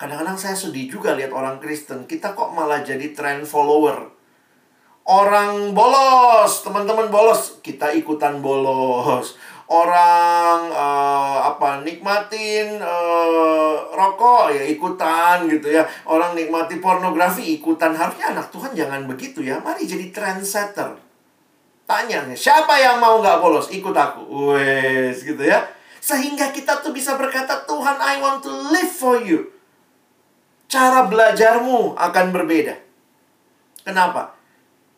Kadang-kadang 0.00 0.40
saya 0.40 0.56
sedih 0.56 0.88
juga 0.88 1.12
lihat 1.12 1.36
orang 1.36 1.60
Kristen. 1.60 2.08
Kita 2.08 2.32
kok 2.32 2.56
malah 2.56 2.80
jadi 2.80 3.12
trend 3.12 3.44
follower 3.44 4.15
Orang 5.06 5.70
bolos, 5.70 6.66
teman-teman 6.66 7.06
bolos, 7.06 7.62
kita 7.62 7.94
ikutan 7.94 8.42
bolos. 8.42 9.38
Orang 9.66 10.70
uh, 10.70 11.46
apa 11.46 11.82
nikmatin 11.82 12.78
uh, 12.78 13.86
rokok 13.94 14.54
ya 14.54 14.62
ikutan 14.66 15.46
gitu 15.46 15.74
ya. 15.74 15.86
Orang 16.06 16.34
nikmati 16.34 16.82
pornografi 16.82 17.58
ikutan. 17.58 17.94
Harusnya 17.94 18.34
anak 18.34 18.50
Tuhan 18.50 18.74
jangan 18.74 19.06
begitu 19.06 19.46
ya. 19.46 19.62
Mari 19.62 19.86
jadi 19.86 20.10
trendsetter. 20.10 20.98
Tanya 21.86 22.26
nih, 22.26 22.34
siapa 22.34 22.74
yang 22.78 22.98
mau 22.98 23.22
nggak 23.22 23.38
bolos? 23.38 23.70
Ikut 23.70 23.94
aku. 23.94 24.54
Wes 24.54 25.22
gitu 25.22 25.42
ya. 25.42 25.62
Sehingga 26.02 26.54
kita 26.54 26.82
tuh 26.82 26.94
bisa 26.94 27.18
berkata, 27.18 27.66
Tuhan 27.66 27.98
I 27.98 28.22
want 28.22 28.42
to 28.46 28.50
live 28.50 28.90
for 28.90 29.18
you. 29.18 29.50
Cara 30.70 31.06
belajarmu 31.06 31.98
akan 31.98 32.26
berbeda. 32.30 32.78
Kenapa? 33.82 34.35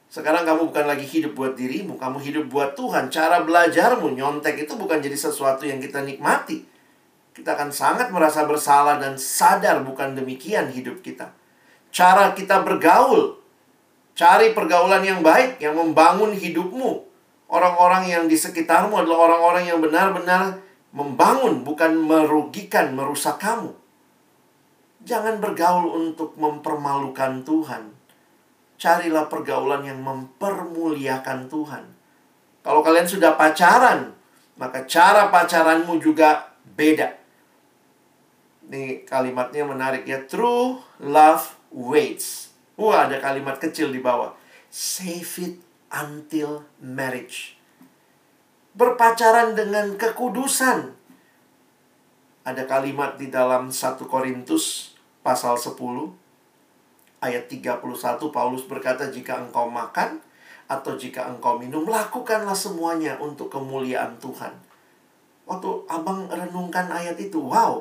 Sekarang 0.09 0.49
kamu 0.49 0.73
bukan 0.73 0.89
lagi 0.89 1.05
hidup 1.05 1.37
buat 1.37 1.53
dirimu, 1.53 2.01
kamu 2.01 2.17
hidup 2.25 2.45
buat 2.49 2.73
Tuhan. 2.73 3.13
Cara 3.13 3.45
belajarmu 3.45 4.17
nyontek 4.17 4.65
itu 4.65 4.73
bukan 4.73 5.05
jadi 5.05 5.13
sesuatu 5.13 5.69
yang 5.69 5.85
kita 5.85 6.01
nikmati. 6.01 6.65
Kita 7.37 7.53
akan 7.53 7.69
sangat 7.69 8.09
merasa 8.09 8.49
bersalah 8.49 8.97
dan 8.97 9.21
sadar 9.21 9.85
bukan 9.85 10.17
demikian 10.17 10.73
hidup 10.73 11.05
kita. 11.05 11.37
Cara 11.93 12.33
kita 12.33 12.65
bergaul, 12.65 13.37
cari 14.17 14.57
pergaulan 14.57 15.05
yang 15.05 15.21
baik 15.21 15.61
yang 15.61 15.77
membangun 15.77 16.33
hidupmu. 16.33 17.05
Orang-orang 17.53 18.09
yang 18.09 18.25
di 18.33 18.37
sekitarmu 18.37 18.97
adalah 18.97 19.29
orang-orang 19.29 19.69
yang 19.69 19.81
benar-benar 19.81 20.57
membangun, 20.97 21.65
bukan 21.69 22.01
merugikan, 22.01 22.97
merusak 22.97 23.37
kamu. 23.41 23.77
Jangan 25.05 25.37
bergaul 25.37 25.89
untuk 26.01 26.33
mempermalukan 26.41 27.45
Tuhan 27.45 27.98
carilah 28.79 29.27
pergaulan 29.27 29.83
yang 29.83 30.01
mempermuliakan 30.01 31.51
Tuhan. 31.51 31.85
Kalau 32.63 32.81
kalian 32.81 33.11
sudah 33.11 33.35
pacaran, 33.35 34.15
maka 34.55 34.87
cara 34.87 35.29
pacaranmu 35.29 35.99
juga 35.99 36.55
beda. 36.79 37.19
Ini 38.69 39.03
kalimatnya 39.03 39.67
menarik 39.67 40.07
ya. 40.07 40.23
True 40.25 40.79
love 41.03 41.59
waits. 41.75 42.55
Wah, 42.79 43.11
ada 43.11 43.19
kalimat 43.19 43.59
kecil 43.59 43.91
di 43.91 43.99
bawah. 43.99 44.39
Save 44.71 45.33
it 45.43 45.57
until 45.91 46.69
marriage. 46.79 47.59
Berpacaran 48.77 49.59
dengan 49.59 49.99
kekudusan. 49.99 50.95
Ada 52.47 52.69
kalimat 52.69 53.19
di 53.19 53.33
dalam 53.33 53.73
1 53.73 53.99
Korintus 54.07 54.95
pasal 55.25 55.57
10 55.59 55.75
ayat 57.19 57.51
31 57.51 57.83
Paulus 58.31 58.63
berkata 58.67 59.11
jika 59.11 59.43
engkau 59.43 59.67
makan 59.67 60.23
atau 60.69 60.95
jika 60.95 61.27
engkau 61.27 61.57
minum 61.57 61.89
lakukanlah 61.89 62.55
semuanya 62.55 63.17
untuk 63.19 63.49
kemuliaan 63.49 64.21
Tuhan. 64.21 64.53
Waktu 65.49 65.69
abang 65.89 66.29
renungkan 66.29 66.93
ayat 66.93 67.17
itu, 67.17 67.41
wow, 67.41 67.81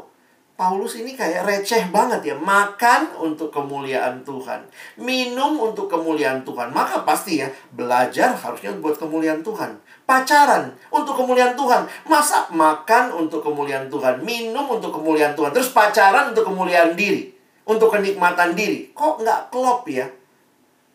Paulus 0.57 0.97
ini 0.97 1.13
kayak 1.13 1.45
receh 1.45 1.93
banget 1.93 2.33
ya. 2.33 2.35
Makan 2.39 3.13
untuk 3.21 3.53
kemuliaan 3.53 4.25
Tuhan. 4.25 4.65
Minum 4.97 5.53
untuk 5.61 5.85
kemuliaan 5.85 6.41
Tuhan. 6.41 6.73
Maka 6.73 7.05
pasti 7.05 7.43
ya, 7.43 7.51
belajar 7.77 8.33
harusnya 8.33 8.73
buat 8.81 8.97
kemuliaan 8.97 9.45
Tuhan. 9.45 9.77
Pacaran 10.09 10.73
untuk 10.89 11.13
kemuliaan 11.13 11.53
Tuhan. 11.53 11.85
Masa 12.09 12.49
makan 12.49 13.13
untuk 13.13 13.45
kemuliaan 13.45 13.85
Tuhan. 13.91 14.25
Minum 14.25 14.65
untuk 14.65 14.89
kemuliaan 14.97 15.37
Tuhan. 15.37 15.53
Terus 15.53 15.69
pacaran 15.69 16.33
untuk 16.33 16.49
kemuliaan 16.49 16.97
diri 16.97 17.36
untuk 17.67 17.91
kenikmatan 17.91 18.55
diri. 18.55 18.95
Kok 18.95 19.21
nggak 19.21 19.41
klop 19.51 19.83
ya? 19.91 20.07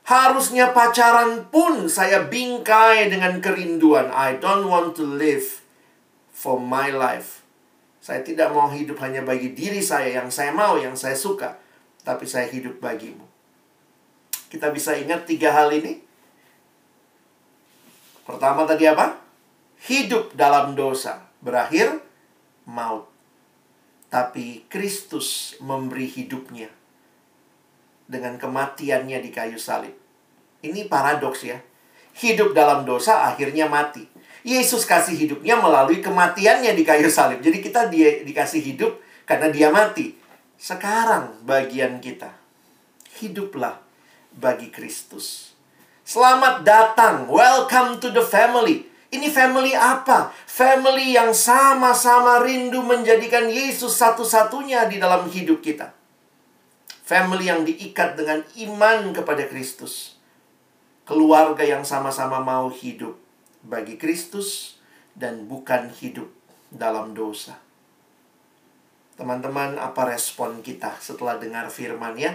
Harusnya 0.03 0.75
pacaran 0.75 1.47
pun 1.53 1.87
saya 1.87 2.27
bingkai 2.27 3.07
dengan 3.13 3.39
kerinduan. 3.39 4.11
I 4.11 4.41
don't 4.41 4.67
want 4.67 4.99
to 4.99 5.07
live 5.07 5.63
for 6.35 6.59
my 6.59 6.91
life. 6.91 7.45
Saya 8.03 8.27
tidak 8.27 8.51
mau 8.51 8.67
hidup 8.67 8.99
hanya 8.99 9.23
bagi 9.23 9.55
diri 9.55 9.79
saya 9.79 10.11
yang 10.19 10.27
saya 10.27 10.51
mau, 10.51 10.75
yang 10.75 10.99
saya 10.99 11.15
suka, 11.15 11.55
tapi 12.03 12.27
saya 12.27 12.51
hidup 12.51 12.83
bagimu. 12.83 13.23
Kita 14.51 14.75
bisa 14.75 14.99
ingat 14.99 15.23
tiga 15.23 15.55
hal 15.55 15.71
ini. 15.71 16.03
Pertama 18.27 18.67
tadi 18.67 18.91
apa? 18.91 19.23
Hidup 19.87 20.35
dalam 20.35 20.75
dosa, 20.75 21.23
berakhir 21.39 22.03
maut. 22.67 23.12
Tapi 24.13 24.69
Kristus 24.69 25.57
memberi 25.65 26.05
hidupnya 26.05 26.69
dengan 28.05 28.37
kematiannya 28.37 29.25
di 29.25 29.33
kayu 29.33 29.57
salib. 29.57 29.97
Ini 30.61 30.85
paradoks 30.85 31.49
ya. 31.49 31.57
Hidup 32.13 32.53
dalam 32.53 32.85
dosa 32.85 33.25
akhirnya 33.33 33.73
mati. 33.73 34.05
Yesus 34.45 34.85
kasih 34.85 35.17
hidupnya 35.17 35.57
melalui 35.57 36.05
kematiannya 36.05 36.77
di 36.77 36.85
kayu 36.85 37.09
salib. 37.09 37.41
Jadi 37.41 37.65
kita 37.65 37.89
dia 37.89 38.21
dikasih 38.21 38.61
hidup 38.61 39.01
karena 39.25 39.49
dia 39.49 39.73
mati. 39.73 40.13
Sekarang 40.61 41.41
bagian 41.49 41.97
kita. 42.05 42.37
Hiduplah 43.17 43.81
bagi 44.37 44.69
Kristus. 44.69 45.57
Selamat 46.05 46.69
datang. 46.69 47.33
Welcome 47.33 47.97
to 47.97 48.13
the 48.13 48.21
family. 48.21 48.92
Ini 49.13 49.29
family 49.29 49.77
apa? 49.77 50.33
Family 50.49 51.13
yang 51.13 51.37
sama-sama 51.37 52.41
rindu 52.41 52.81
menjadikan 52.81 53.45
Yesus 53.45 54.01
satu-satunya 54.01 54.89
di 54.89 54.97
dalam 54.97 55.29
hidup 55.29 55.61
kita. 55.61 55.93
Family 57.05 57.53
yang 57.53 57.69
diikat 57.69 58.17
dengan 58.17 58.41
iman 58.41 59.13
kepada 59.13 59.45
Kristus. 59.45 60.17
Keluarga 61.05 61.61
yang 61.61 61.85
sama-sama 61.85 62.41
mau 62.41 62.73
hidup 62.73 63.21
bagi 63.61 64.01
Kristus 64.01 64.81
dan 65.13 65.45
bukan 65.45 65.93
hidup 65.93 66.33
dalam 66.73 67.13
dosa. 67.13 67.61
Teman-teman, 69.21 69.77
apa 69.77 70.09
respon 70.09 70.65
kita 70.65 70.97
setelah 71.05 71.37
dengar 71.37 71.69
firman 71.69 72.17
ya? 72.17 72.33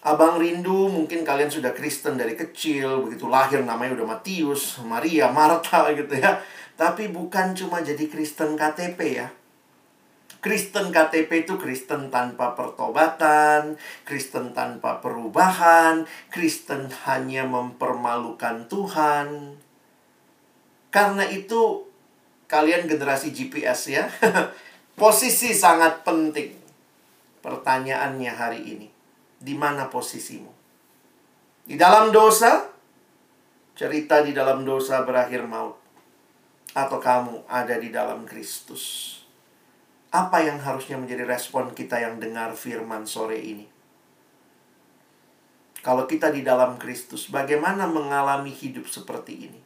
Abang 0.00 0.40
rindu, 0.40 0.88
mungkin 0.88 1.28
kalian 1.28 1.52
sudah 1.52 1.76
Kristen 1.76 2.16
dari 2.16 2.32
kecil, 2.32 3.04
begitu 3.04 3.28
lahir 3.28 3.60
namanya 3.60 4.00
udah 4.00 4.16
Matius, 4.16 4.80
Maria, 4.80 5.28
Marta 5.28 5.92
gitu 5.92 6.16
ya. 6.16 6.40
Tapi 6.72 7.12
bukan 7.12 7.52
cuma 7.52 7.84
jadi 7.84 8.08
Kristen 8.08 8.56
KTP 8.56 8.96
ya. 9.20 9.28
Kristen 10.40 10.88
KTP 10.88 11.44
itu 11.44 11.60
Kristen 11.60 12.08
tanpa 12.08 12.56
pertobatan, 12.56 13.76
Kristen 14.08 14.56
tanpa 14.56 15.04
perubahan, 15.04 16.08
Kristen 16.32 16.88
hanya 17.04 17.44
mempermalukan 17.44 18.72
Tuhan. 18.72 19.60
Karena 20.88 21.28
itu 21.28 21.84
kalian 22.48 22.88
generasi 22.88 23.36
GPS 23.36 23.92
ya. 23.92 24.08
Posisi 25.00 25.52
sangat 25.52 26.08
penting. 26.08 26.56
Pertanyaannya 27.44 28.32
hari 28.32 28.60
ini 28.64 28.89
di 29.40 29.56
mana 29.56 29.88
posisimu? 29.88 30.52
Di 31.64 31.74
dalam 31.80 32.12
dosa? 32.12 32.68
Cerita 33.72 34.20
di 34.20 34.36
dalam 34.36 34.62
dosa 34.68 35.00
berakhir 35.00 35.48
maut. 35.48 35.80
Atau 36.76 37.00
kamu 37.00 37.48
ada 37.48 37.80
di 37.80 37.88
dalam 37.88 38.28
Kristus? 38.28 39.16
Apa 40.12 40.44
yang 40.44 40.60
harusnya 40.60 41.00
menjadi 41.00 41.24
respon 41.24 41.72
kita 41.72 41.96
yang 41.98 42.20
dengar 42.20 42.52
firman 42.52 43.08
sore 43.08 43.40
ini? 43.40 43.66
Kalau 45.80 46.04
kita 46.04 46.28
di 46.28 46.44
dalam 46.44 46.76
Kristus, 46.76 47.32
bagaimana 47.32 47.88
mengalami 47.88 48.52
hidup 48.52 48.84
seperti 48.84 49.48
ini? 49.48 49.60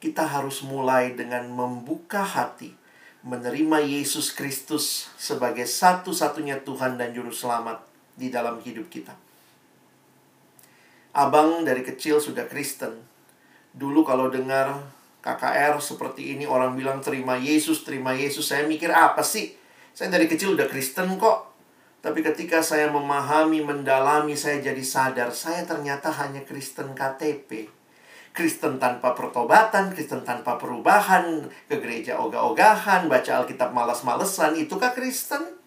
Kita 0.00 0.24
harus 0.24 0.64
mulai 0.64 1.12
dengan 1.12 1.52
membuka 1.52 2.24
hati 2.24 2.81
menerima 3.22 3.78
Yesus 3.86 4.34
Kristus 4.34 5.06
sebagai 5.14 5.62
satu-satunya 5.62 6.66
Tuhan 6.66 6.98
dan 6.98 7.14
Juru 7.14 7.30
Selamat 7.30 7.82
di 8.18 8.28
dalam 8.28 8.58
hidup 8.58 8.90
kita. 8.90 9.14
Abang 11.14 11.62
dari 11.62 11.86
kecil 11.86 12.18
sudah 12.18 12.50
Kristen. 12.50 12.98
Dulu 13.72 14.02
kalau 14.02 14.26
dengar 14.26 14.82
KKR 15.22 15.78
seperti 15.78 16.34
ini 16.34 16.48
orang 16.48 16.74
bilang 16.74 16.98
terima 16.98 17.38
Yesus, 17.38 17.86
terima 17.86 18.10
Yesus. 18.16 18.50
Saya 18.50 18.66
mikir 18.66 18.90
apa 18.90 19.22
sih? 19.22 19.54
Saya 19.94 20.10
dari 20.10 20.26
kecil 20.26 20.58
udah 20.58 20.66
Kristen 20.66 21.14
kok. 21.20 21.52
Tapi 22.02 22.18
ketika 22.26 22.58
saya 22.58 22.90
memahami, 22.90 23.62
mendalami, 23.62 24.34
saya 24.34 24.58
jadi 24.58 24.82
sadar 24.82 25.30
saya 25.30 25.62
ternyata 25.62 26.10
hanya 26.10 26.42
Kristen 26.42 26.98
KTP 26.98 27.81
Kristen 28.32 28.80
tanpa 28.80 29.12
pertobatan, 29.12 29.92
Kristen 29.92 30.24
tanpa 30.24 30.56
perubahan, 30.56 31.52
ke 31.68 31.76
gereja 31.76 32.16
ogah-ogahan, 32.16 33.04
baca 33.04 33.44
Alkitab 33.44 33.76
malas-malesan, 33.76 34.56
itukah 34.56 34.96
Kristen? 34.96 35.60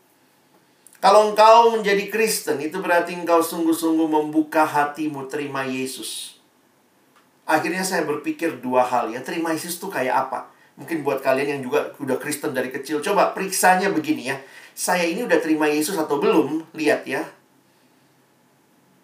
Kalau 0.97 1.29
engkau 1.29 1.77
menjadi 1.77 2.09
Kristen, 2.09 2.57
itu 2.57 2.81
berarti 2.81 3.13
engkau 3.13 3.45
sungguh-sungguh 3.45 4.09
membuka 4.09 4.65
hatimu 4.65 5.29
terima 5.29 5.61
Yesus. 5.61 6.41
Akhirnya 7.45 7.85
saya 7.85 8.01
berpikir 8.09 8.57
dua 8.57 8.81
hal 8.81 9.13
ya, 9.13 9.21
terima 9.21 9.53
Yesus 9.53 9.77
itu 9.77 9.85
kayak 9.85 10.25
apa? 10.25 10.49
Mungkin 10.73 11.05
buat 11.05 11.21
kalian 11.21 11.61
yang 11.61 11.61
juga 11.69 11.93
udah 12.01 12.17
Kristen 12.17 12.57
dari 12.57 12.73
kecil, 12.73 12.97
coba 13.05 13.37
periksanya 13.37 13.93
begini 13.93 14.33
ya. 14.33 14.41
Saya 14.73 15.05
ini 15.05 15.21
udah 15.21 15.37
terima 15.37 15.69
Yesus 15.69 16.01
atau 16.01 16.17
belum? 16.17 16.65
Lihat 16.73 17.05
ya. 17.05 17.29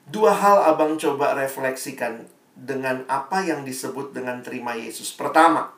Dua 0.09 0.33
hal 0.33 0.73
abang 0.73 0.97
coba 0.97 1.37
refleksikan 1.37 2.25
dengan 2.61 3.01
apa 3.09 3.41
yang 3.41 3.65
disebut 3.65 4.13
dengan 4.13 4.45
terima 4.45 4.77
Yesus. 4.77 5.09
Pertama, 5.17 5.73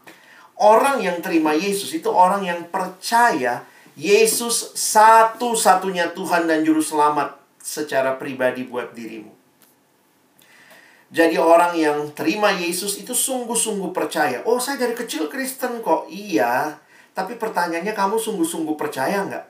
orang 0.60 1.00
yang 1.00 1.24
terima 1.24 1.56
Yesus 1.56 1.96
itu 1.96 2.12
orang 2.12 2.44
yang 2.44 2.68
percaya 2.68 3.64
Yesus 3.96 4.76
satu-satunya 4.76 6.12
Tuhan 6.12 6.44
dan 6.50 6.68
Juru 6.68 6.84
Selamat 6.84 7.40
secara 7.64 8.20
pribadi 8.20 8.68
buat 8.68 8.92
dirimu. 8.92 9.32
Jadi 11.14 11.38
orang 11.38 11.78
yang 11.78 12.10
terima 12.18 12.50
Yesus 12.50 12.98
itu 12.98 13.14
sungguh-sungguh 13.14 13.94
percaya. 13.94 14.42
Oh, 14.50 14.58
saya 14.58 14.82
dari 14.82 14.98
kecil 14.98 15.30
Kristen 15.30 15.86
kok. 15.86 16.10
Iya, 16.10 16.82
tapi 17.14 17.38
pertanyaannya 17.38 17.94
kamu 17.94 18.18
sungguh-sungguh 18.18 18.74
percaya 18.74 19.22
nggak? 19.22 19.46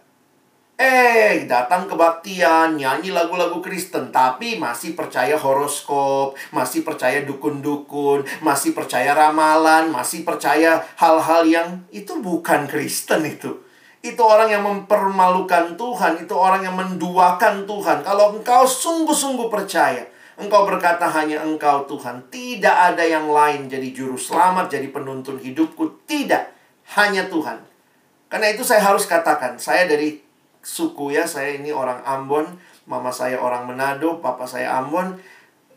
Eh, 0.83 1.47
datang 1.47 1.87
kebaktian, 1.87 2.75
nyanyi 2.75 3.15
lagu-lagu 3.15 3.63
Kristen, 3.63 4.11
tapi 4.11 4.59
masih 4.59 4.99
percaya 4.99 5.39
horoskop, 5.39 6.35
masih 6.51 6.83
percaya 6.83 7.23
dukun-dukun, 7.23 8.27
masih 8.43 8.75
percaya 8.75 9.15
ramalan, 9.15 9.87
masih 9.87 10.27
percaya 10.27 10.83
hal-hal 10.99 11.47
yang 11.47 11.87
itu 11.87 12.19
bukan 12.19 12.67
Kristen 12.67 13.23
itu. 13.23 13.63
Itu 14.03 14.27
orang 14.27 14.51
yang 14.51 14.67
mempermalukan 14.67 15.79
Tuhan, 15.79 16.19
itu 16.19 16.35
orang 16.35 16.67
yang 16.67 16.75
menduakan 16.75 17.63
Tuhan. 17.63 18.03
Kalau 18.03 18.35
engkau 18.35 18.67
sungguh-sungguh 18.67 19.47
percaya, 19.47 20.03
engkau 20.35 20.67
berkata 20.67 21.07
hanya 21.15 21.47
engkau 21.47 21.87
Tuhan, 21.87 22.27
tidak 22.27 22.75
ada 22.91 23.07
yang 23.07 23.31
lain 23.31 23.71
jadi 23.71 23.87
juru 23.95 24.19
selamat, 24.19 24.67
jadi 24.67 24.91
penuntun 24.91 25.39
hidupku, 25.39 26.03
tidak, 26.03 26.51
hanya 26.99 27.23
Tuhan. 27.31 27.63
Karena 28.27 28.51
itu 28.51 28.67
saya 28.67 28.83
harus 28.83 29.07
katakan, 29.07 29.55
saya 29.55 29.87
dari 29.87 30.32
suku 30.63 31.13
ya, 31.13 31.27
saya 31.27 31.59
ini 31.59 31.69
orang 31.69 32.01
Ambon, 32.07 32.47
mama 32.87 33.11
saya 33.11 33.37
orang 33.37 33.67
Manado, 33.67 34.23
papa 34.23 34.47
saya 34.47 34.79
Ambon. 34.79 35.19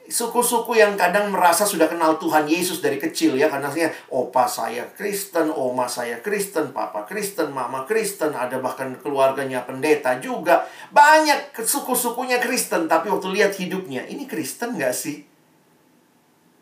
Suku-suku 0.06 0.78
yang 0.78 0.94
kadang 0.94 1.34
merasa 1.34 1.66
sudah 1.66 1.90
kenal 1.90 2.14
Tuhan 2.22 2.46
Yesus 2.46 2.78
dari 2.78 2.94
kecil 2.94 3.34
ya 3.34 3.50
karena 3.50 3.66
saya 3.66 3.90
opa 4.06 4.46
saya 4.46 4.86
Kristen, 4.94 5.50
oma 5.50 5.90
saya 5.90 6.22
Kristen, 6.22 6.70
papa 6.70 7.02
Kristen, 7.02 7.50
mama 7.50 7.82
Kristen, 7.82 8.30
ada 8.30 8.62
bahkan 8.62 8.94
keluarganya 9.02 9.66
pendeta 9.66 10.14
juga. 10.22 10.62
Banyak 10.94 11.58
suku-sukunya 11.58 12.38
Kristen, 12.38 12.86
tapi 12.86 13.10
waktu 13.10 13.34
lihat 13.34 13.58
hidupnya, 13.58 14.06
ini 14.06 14.30
Kristen 14.30 14.78
nggak 14.78 14.94
sih? 14.94 15.26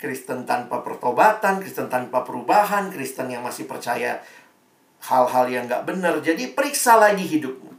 Kristen 0.01 0.49
tanpa 0.49 0.81
pertobatan, 0.81 1.61
Kristen 1.61 1.93
tanpa 1.93 2.25
perubahan, 2.25 2.89
Kristen 2.89 3.29
yang 3.29 3.45
masih 3.45 3.69
percaya 3.69 4.25
hal-hal 5.05 5.53
yang 5.53 5.69
nggak 5.69 5.85
benar. 5.85 6.17
Jadi 6.25 6.57
periksa 6.57 6.97
lagi 6.97 7.29
hidupmu. 7.29 7.74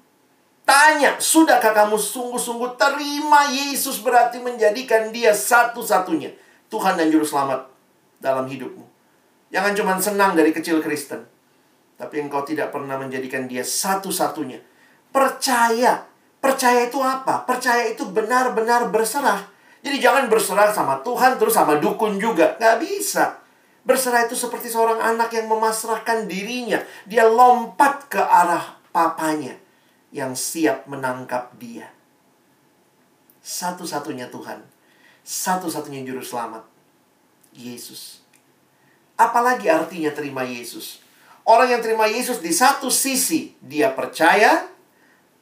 Tanya, 0.65 1.21
sudahkah 1.21 1.77
kamu 1.77 1.93
sungguh-sungguh 1.93 2.73
terima 2.73 3.45
Yesus 3.53 4.01
berarti 4.01 4.41
menjadikan 4.41 5.13
dia 5.13 5.29
satu-satunya 5.29 6.33
Tuhan 6.73 6.97
dan 6.97 7.13
Juru 7.13 7.21
Selamat 7.21 7.69
dalam 8.17 8.49
hidupmu. 8.49 8.81
Jangan 9.53 9.77
cuma 9.77 9.93
senang 10.01 10.33
dari 10.33 10.49
kecil 10.49 10.81
Kristen. 10.81 11.21
Tapi 12.01 12.17
engkau 12.17 12.41
tidak 12.41 12.73
pernah 12.73 12.97
menjadikan 12.97 13.45
dia 13.45 13.61
satu-satunya. 13.61 14.57
Percaya. 15.13 16.09
Percaya 16.41 16.89
itu 16.89 16.97
apa? 16.97 17.45
Percaya 17.45 17.85
itu 17.85 18.01
benar-benar 18.09 18.89
berserah. 18.89 19.45
Jadi 19.85 20.01
jangan 20.01 20.25
berserah 20.33 20.73
sama 20.73 20.97
Tuhan 21.05 21.37
terus 21.37 21.53
sama 21.53 21.77
dukun 21.77 22.17
juga. 22.17 22.57
Gak 22.57 22.81
bisa. 22.81 23.37
Berserah 23.85 24.25
itu 24.25 24.33
seperti 24.33 24.73
seorang 24.73 24.97
anak 24.97 25.29
yang 25.29 25.45
memasrahkan 25.45 26.25
dirinya. 26.25 26.81
Dia 27.05 27.29
lompat 27.29 28.09
ke 28.09 28.17
arah 28.17 28.81
papanya 28.89 29.64
yang 30.15 30.31
siap 30.31 30.87
menangkap 30.87 31.51
dia. 31.59 31.91
Satu-satunya 33.43 34.31
Tuhan, 34.31 34.63
satu-satunya 35.27 36.07
juru 36.07 36.23
selamat, 36.23 36.63
Yesus. 37.51 38.23
Apalagi 39.19 39.67
artinya 39.67 40.15
terima 40.15 40.47
Yesus? 40.47 41.03
Orang 41.43 41.67
yang 41.67 41.83
terima 41.83 42.07
Yesus 42.07 42.39
di 42.39 42.55
satu 42.55 42.87
sisi 42.87 43.59
dia 43.59 43.91
percaya, 43.91 44.71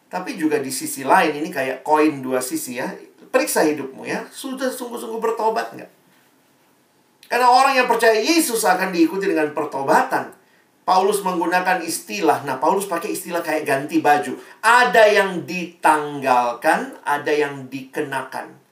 tapi 0.10 0.36
juga 0.42 0.58
di 0.58 0.74
sisi 0.74 1.06
lain 1.06 1.38
ini 1.38 1.54
kayak 1.54 1.86
koin 1.86 2.26
dua 2.26 2.42
sisi 2.42 2.82
ya. 2.82 2.90
Periksa 3.30 3.66
hidupmu 3.66 4.06
ya, 4.06 4.26
sudah 4.30 4.74
sungguh-sungguh 4.74 5.22
bertobat 5.22 5.74
nggak? 5.78 5.92
Karena 7.30 7.50
orang 7.50 7.74
yang 7.78 7.90
percaya 7.90 8.18
Yesus 8.18 8.62
akan 8.62 8.94
diikuti 8.94 9.26
dengan 9.30 9.54
pertobatan. 9.54 10.43
Paulus 10.84 11.24
menggunakan 11.24 11.80
istilah, 11.80 12.44
nah 12.44 12.60
Paulus 12.60 12.86
pakai 12.86 13.16
istilah 13.16 13.40
kayak 13.40 13.64
ganti 13.64 14.04
baju. 14.04 14.36
Ada 14.60 15.04
yang 15.08 15.48
ditanggalkan, 15.48 17.00
ada 17.08 17.32
yang 17.32 17.72
dikenakan 17.72 18.64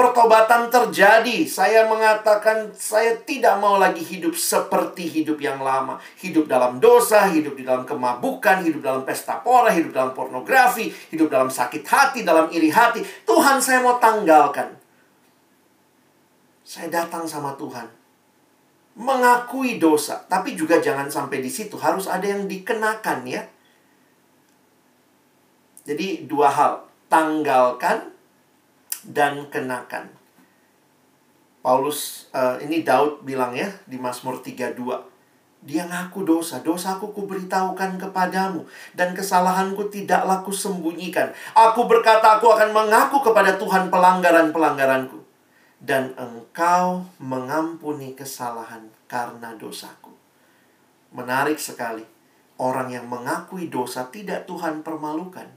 pertobatan 0.00 0.72
terjadi. 0.72 1.44
Saya 1.44 1.84
mengatakan 1.84 2.72
saya 2.72 3.20
tidak 3.20 3.60
mau 3.60 3.76
lagi 3.76 4.00
hidup 4.00 4.32
seperti 4.32 5.04
hidup 5.04 5.36
yang 5.44 5.60
lama. 5.60 6.00
Hidup 6.24 6.48
dalam 6.48 6.80
dosa, 6.80 7.28
hidup 7.28 7.52
di 7.52 7.68
dalam 7.68 7.84
kemabukan, 7.84 8.64
hidup 8.64 8.80
dalam 8.80 9.04
pesta 9.04 9.44
pora, 9.44 9.68
hidup 9.68 9.92
dalam 9.92 10.16
pornografi, 10.16 10.88
hidup 11.12 11.28
dalam 11.28 11.52
sakit 11.52 11.84
hati, 11.84 12.24
dalam 12.24 12.48
iri 12.48 12.72
hati. 12.72 13.04
Tuhan 13.28 13.60
saya 13.60 13.84
mau 13.84 14.00
tanggalkan. 14.00 14.72
Saya 16.64 16.88
datang 16.88 17.28
sama 17.28 17.52
Tuhan. 17.60 17.99
Mengakui 19.00 19.80
dosa, 19.80 20.20
tapi 20.28 20.52
juga 20.52 20.76
jangan 20.76 21.08
sampai 21.08 21.40
di 21.40 21.48
situ. 21.48 21.80
Harus 21.80 22.04
ada 22.04 22.28
yang 22.28 22.44
dikenakan 22.44 23.24
ya. 23.24 23.48
Jadi 25.88 26.28
dua 26.28 26.52
hal, 26.52 26.84
tanggalkan 27.08 28.12
dan 29.08 29.48
kenakan. 29.48 30.12
Paulus 31.64 32.28
uh, 32.36 32.60
ini 32.60 32.84
Daud 32.84 33.24
bilang 33.24 33.56
ya 33.56 33.72
di 33.88 33.96
Mazmur 33.96 34.44
32. 34.44 34.76
Dia 35.60 35.84
ngaku 35.84 36.24
dosa, 36.24 36.64
dosaku 36.64 37.12
kuberitahukan 37.12 38.00
kepadamu 38.00 38.64
dan 38.96 39.12
kesalahanku 39.12 39.92
tidaklah 39.92 40.40
sembunyikan. 40.48 41.36
Aku 41.52 41.84
berkata 41.84 42.40
aku 42.40 42.48
akan 42.48 42.72
mengaku 42.72 43.20
kepada 43.20 43.60
Tuhan 43.60 43.92
pelanggaran-pelanggaranku 43.92 45.19
dan 45.80 46.12
engkau 46.20 47.08
mengampuni 47.16 48.12
kesalahan 48.12 48.92
karena 49.08 49.56
dosaku. 49.56 50.12
Menarik 51.16 51.56
sekali. 51.56 52.04
Orang 52.60 52.92
yang 52.92 53.08
mengakui 53.08 53.72
dosa 53.72 54.12
tidak 54.12 54.44
Tuhan 54.44 54.84
permalukan, 54.84 55.48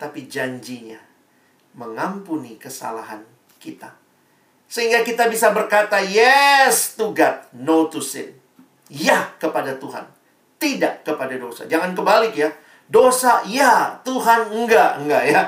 tapi 0.00 0.24
janjinya 0.24 0.96
mengampuni 1.76 2.56
kesalahan 2.56 3.20
kita. 3.60 3.92
Sehingga 4.64 5.04
kita 5.04 5.28
bisa 5.28 5.52
berkata 5.52 6.00
yes 6.00 6.96
to 6.96 7.12
God, 7.12 7.44
no 7.60 7.92
to 7.92 8.00
sin. 8.00 8.32
Ya 8.88 9.36
kepada 9.36 9.76
Tuhan, 9.76 10.08
tidak 10.56 11.04
kepada 11.04 11.36
dosa. 11.36 11.68
Jangan 11.68 11.92
kebalik 11.92 12.32
ya. 12.32 12.48
Dosa 12.88 13.44
ya, 13.44 14.00
Tuhan 14.00 14.50
enggak, 14.50 15.04
enggak 15.04 15.24
ya. 15.28 15.42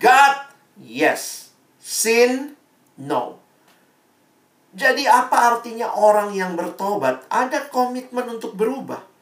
God 0.00 0.36
yes, 0.80 1.52
sin 1.76 2.55
no. 3.02 3.40
Jadi 4.76 5.08
apa 5.08 5.56
artinya 5.56 5.88
orang 5.96 6.36
yang 6.36 6.52
bertobat? 6.52 7.24
Ada 7.32 7.72
komitmen 7.72 8.36
untuk 8.36 8.52
berubah 8.52 9.16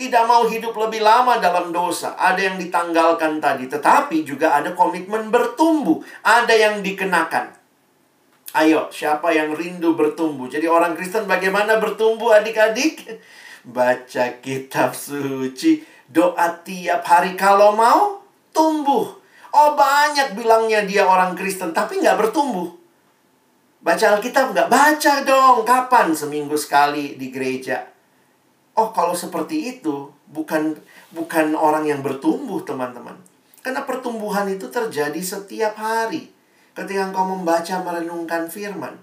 tidak 0.00 0.24
mau 0.24 0.48
hidup 0.48 0.72
lebih 0.72 1.04
lama 1.04 1.36
dalam 1.36 1.68
dosa. 1.76 2.16
Ada 2.16 2.40
yang 2.40 2.56
ditanggalkan 2.56 3.36
tadi, 3.36 3.68
tetapi 3.68 4.24
juga 4.24 4.56
ada 4.56 4.72
komitmen 4.72 5.28
bertumbuh. 5.28 6.00
Ada 6.24 6.56
yang 6.56 6.74
dikenakan. 6.80 7.52
Ayo, 8.56 8.88
siapa 8.88 9.28
yang 9.36 9.52
rindu 9.52 9.92
bertumbuh? 9.92 10.48
Jadi 10.48 10.64
orang 10.64 10.96
Kristen 10.96 11.28
bagaimana 11.28 11.76
bertumbuh 11.76 12.32
adik-adik? 12.32 13.20
Baca 13.68 14.40
kitab 14.40 14.96
suci, 14.96 15.84
doa 16.08 16.48
tiap 16.64 17.04
hari 17.04 17.36
kalau 17.36 17.76
mau 17.76 18.24
tumbuh. 18.56 19.20
Oh 19.52 19.70
banyak 19.76 20.32
bilangnya 20.32 20.80
dia 20.88 21.04
orang 21.04 21.36
Kristen, 21.36 21.76
tapi 21.76 22.00
nggak 22.00 22.16
bertumbuh. 22.16 22.79
Baca 23.80 24.16
Alkitab 24.16 24.52
nggak? 24.52 24.68
Baca 24.68 25.12
dong. 25.24 25.64
Kapan? 25.64 26.12
Seminggu 26.12 26.56
sekali 26.56 27.16
di 27.16 27.32
gereja 27.32 27.90
Oh, 28.80 28.94
kalau 28.96 29.12
seperti 29.12 29.76
itu 29.76 30.08
bukan 30.30 30.78
bukan 31.12 31.52
orang 31.58 31.84
yang 31.84 32.00
bertumbuh, 32.00 32.62
teman-teman. 32.64 33.12
Karena 33.60 33.84
pertumbuhan 33.84 34.48
itu 34.48 34.72
terjadi 34.72 35.20
setiap 35.20 35.76
hari. 35.76 36.32
Ketika 36.72 37.12
engkau 37.12 37.28
membaca 37.28 37.82
merenungkan 37.84 38.48
firman. 38.48 38.96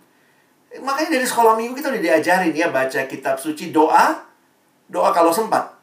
Makanya 0.82 1.20
dari 1.20 1.28
sekolah 1.30 1.54
minggu 1.60 1.78
kita 1.78 1.94
udah 1.94 2.02
diajarin 2.02 2.56
ya 2.58 2.74
baca 2.74 3.06
kitab 3.06 3.38
suci, 3.38 3.70
doa, 3.70 4.18
doa 4.90 5.14
kalau 5.14 5.30
sempat. 5.30 5.78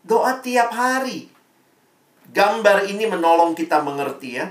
Doa 0.00 0.40
tiap 0.40 0.72
hari. 0.72 1.28
Gambar 2.32 2.88
ini 2.88 3.04
menolong 3.04 3.52
kita 3.52 3.84
mengerti 3.84 4.40
ya. 4.40 4.48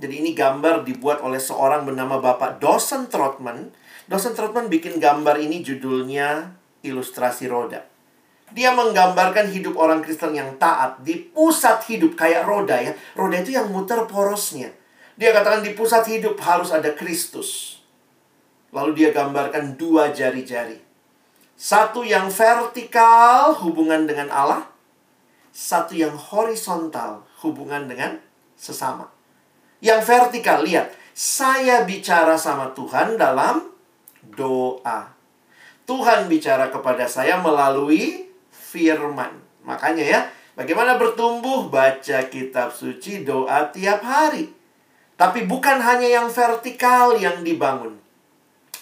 Jadi 0.00 0.24
ini 0.24 0.32
gambar 0.32 0.88
dibuat 0.88 1.20
oleh 1.20 1.36
seorang 1.36 1.84
bernama 1.84 2.16
Bapak 2.16 2.56
Dawson 2.62 3.12
Trotman. 3.12 3.68
Dawson 4.08 4.32
Trotman 4.32 4.72
bikin 4.72 4.96
gambar 4.96 5.36
ini 5.36 5.60
judulnya 5.60 6.56
ilustrasi 6.80 7.46
roda. 7.48 7.84
Dia 8.52 8.76
menggambarkan 8.76 9.48
hidup 9.48 9.80
orang 9.80 10.04
Kristen 10.04 10.36
yang 10.36 10.60
taat 10.60 11.00
di 11.00 11.16
pusat 11.32 11.84
hidup 11.88 12.16
kayak 12.16 12.44
roda 12.44 12.76
ya. 12.76 12.92
Roda 13.16 13.40
itu 13.40 13.56
yang 13.56 13.72
muter 13.72 14.04
porosnya. 14.04 14.72
Dia 15.16 15.32
katakan 15.32 15.64
di 15.64 15.72
pusat 15.72 16.04
hidup 16.08 16.36
harus 16.40 16.72
ada 16.72 16.92
Kristus. 16.92 17.80
Lalu 18.72 19.04
dia 19.04 19.10
gambarkan 19.12 19.76
dua 19.76 20.12
jari-jari. 20.12 20.80
Satu 21.56 22.02
yang 22.02 22.32
vertikal 22.32 23.54
hubungan 23.60 24.08
dengan 24.08 24.32
Allah, 24.32 24.68
satu 25.52 25.92
yang 25.92 26.16
horizontal 26.16 27.28
hubungan 27.44 27.86
dengan 27.86 28.18
sesama. 28.56 29.21
Yang 29.82 30.00
vertikal, 30.06 30.62
lihat, 30.62 30.94
saya 31.10 31.82
bicara 31.82 32.38
sama 32.38 32.70
Tuhan 32.70 33.18
dalam 33.18 33.66
doa. 34.22 35.10
Tuhan 35.82 36.30
bicara 36.30 36.70
kepada 36.70 37.10
saya 37.10 37.42
melalui 37.42 38.30
firman. 38.48 39.42
Makanya 39.66 40.04
ya, 40.06 40.20
bagaimana 40.54 40.94
bertumbuh? 40.96 41.66
Baca 41.66 42.30
kitab 42.30 42.70
suci, 42.70 43.26
doa 43.26 43.74
tiap 43.74 44.06
hari. 44.06 44.54
Tapi 45.18 45.50
bukan 45.50 45.82
hanya 45.82 46.06
yang 46.06 46.30
vertikal 46.30 47.18
yang 47.18 47.42
dibangun. 47.42 47.98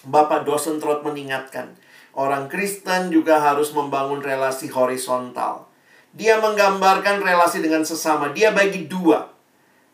Bapak 0.05 0.45
dosen 0.45 0.81
Trot 0.81 1.01
mengingatkan, 1.01 1.77
orang 2.13 2.49
Kristen 2.53 3.09
juga 3.09 3.41
harus 3.41 3.73
membangun 3.73 4.21
relasi 4.21 4.69
horizontal. 4.69 5.69
Dia 6.13 6.41
menggambarkan 6.41 7.25
relasi 7.25 7.65
dengan 7.65 7.89
sesama. 7.89 8.33
Dia 8.37 8.53
bagi 8.53 8.85
dua. 8.85 9.40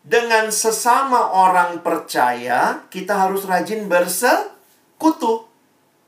Dengan 0.07 0.47
sesama 0.55 1.35
orang 1.35 1.83
percaya, 1.83 2.87
kita 2.87 3.27
harus 3.27 3.43
rajin 3.43 3.91
bersekutu. 3.91 5.43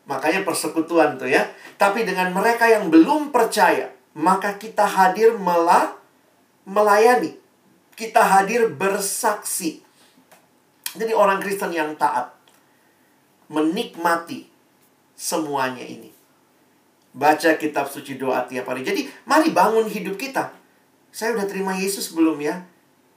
Makanya 0.08 0.48
persekutuan 0.48 1.20
tuh 1.20 1.28
ya. 1.28 1.52
Tapi 1.76 2.08
dengan 2.08 2.32
mereka 2.32 2.64
yang 2.72 2.88
belum 2.88 3.36
percaya, 3.36 3.92
maka 4.16 4.56
kita 4.56 4.88
hadir 4.88 5.36
mela 5.36 6.00
melayani. 6.64 7.36
Kita 8.00 8.24
hadir 8.24 8.72
bersaksi. 8.72 9.84
Jadi 10.96 11.12
orang 11.12 11.44
Kristen 11.44 11.76
yang 11.76 12.00
taat 12.00 12.32
menikmati 13.52 14.48
semuanya 15.12 15.84
ini. 15.84 16.16
Baca 17.12 17.60
kitab 17.60 17.92
suci 17.92 18.16
doa 18.16 18.48
tiap 18.48 18.72
hari. 18.72 18.88
Jadi 18.88 19.12
mari 19.28 19.52
bangun 19.52 19.92
hidup 19.92 20.16
kita. 20.16 20.56
Saya 21.12 21.36
udah 21.36 21.52
terima 21.52 21.76
Yesus 21.76 22.16
belum 22.16 22.40
ya? 22.40 22.64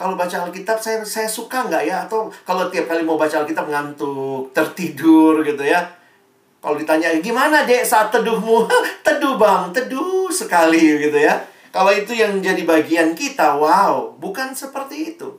Kalau 0.02 0.18
baca 0.18 0.36
Alkitab 0.42 0.82
saya 0.82 0.98
saya 1.06 1.30
suka 1.30 1.70
nggak 1.70 1.86
ya? 1.86 2.02
Atau 2.10 2.26
kalau 2.42 2.66
tiap 2.66 2.90
kali 2.90 3.06
mau 3.06 3.14
baca 3.14 3.46
Alkitab 3.46 3.70
ngantuk, 3.70 4.50
tertidur 4.50 5.46
gitu 5.46 5.62
ya? 5.62 5.78
Kalau 6.58 6.74
ditanya 6.74 7.14
gimana 7.22 7.62
dek 7.62 7.86
saat 7.86 8.10
teduhmu? 8.10 8.66
Teduh 9.06 9.38
bang, 9.38 9.70
teduh 9.70 10.26
sekali 10.30 10.98
gitu 10.98 11.18
ya. 11.22 11.38
Kalau 11.70 11.94
itu 11.94 12.14
yang 12.18 12.42
jadi 12.42 12.62
bagian 12.66 13.14
kita, 13.14 13.54
wow, 13.58 14.14
bukan 14.18 14.54
seperti 14.58 15.14
itu. 15.14 15.38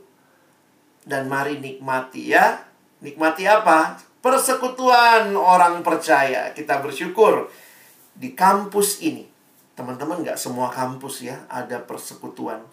Dan 1.04 1.28
mari 1.28 1.60
nikmati 1.60 2.32
ya. 2.32 2.64
Nikmati 3.04 3.44
apa? 3.44 4.00
Persekutuan 4.24 5.36
orang 5.36 5.84
percaya. 5.84 6.56
Kita 6.56 6.80
bersyukur 6.80 7.52
di 8.16 8.32
kampus 8.32 9.04
ini. 9.04 9.28
Teman-teman 9.76 10.24
nggak 10.24 10.40
semua 10.40 10.72
kampus 10.72 11.28
ya 11.28 11.44
ada 11.52 11.84
persekutuan. 11.84 12.64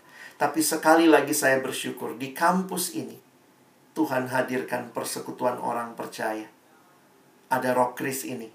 Tapi 0.41 0.64
sekali 0.64 1.05
lagi 1.05 1.36
saya 1.36 1.61
bersyukur 1.61 2.16
di 2.16 2.32
kampus 2.32 2.97
ini. 2.97 3.20
Tuhan 3.93 4.32
hadirkan 4.32 4.88
persekutuan 4.97 5.61
orang 5.61 5.93
percaya 5.93 6.49
ada 7.51 7.74
rock 7.76 8.01
Chris 8.01 8.24
ini. 8.24 8.49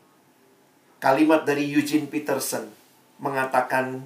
Kalimat 0.97 1.45
dari 1.45 1.67
Eugene 1.69 2.09
Peterson 2.09 2.65
mengatakan, 3.21 4.01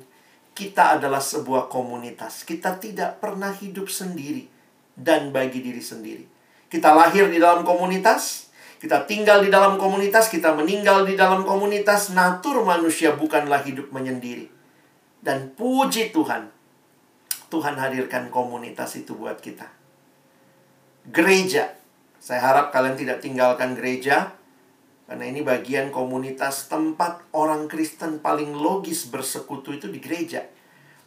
kita 0.52 1.00
adalah 1.00 1.24
sebuah 1.24 1.72
komunitas. 1.72 2.44
Kita 2.44 2.76
tidak 2.82 3.24
pernah 3.24 3.54
hidup 3.56 3.88
sendiri 3.88 4.50
dan 4.98 5.32
bagi 5.32 5.64
diri 5.64 5.80
sendiri. 5.80 6.26
Kita 6.68 6.92
lahir 6.92 7.32
di 7.32 7.40
dalam 7.40 7.64
komunitas, 7.64 8.50
Kita 8.80 9.04
tinggal 9.04 9.44
di 9.44 9.52
dalam 9.52 9.76
komunitas, 9.76 10.32
kita 10.32 10.56
meninggal 10.56 11.04
di 11.04 11.20
dalam 11.20 11.44
komunitas, 11.44 12.16
natur 12.16 12.64
manusia 12.64 13.12
bukanlah 13.12 13.60
hidup 13.60 13.92
menyendiri. 13.92 14.48
Dan 15.20 15.52
puji 15.52 16.16
Tuhan, 16.16 16.48
Tuhan 17.50 17.76
hadirkan 17.76 18.30
komunitas 18.30 18.96
itu 18.96 19.18
buat 19.18 19.42
kita. 19.42 19.66
Gereja. 21.10 21.76
Saya 22.20 22.44
harap 22.44 22.76
kalian 22.76 23.00
tidak 23.00 23.24
tinggalkan 23.24 23.80
gereja, 23.80 24.36
karena 25.08 25.26
ini 25.26 25.40
bagian 25.40 25.88
komunitas 25.90 26.68
tempat 26.68 27.24
orang 27.32 27.72
Kristen 27.72 28.20
paling 28.20 28.54
logis 28.54 29.08
bersekutu 29.08 29.72
itu 29.74 29.88
di 29.88 30.04
gereja. 30.04 30.44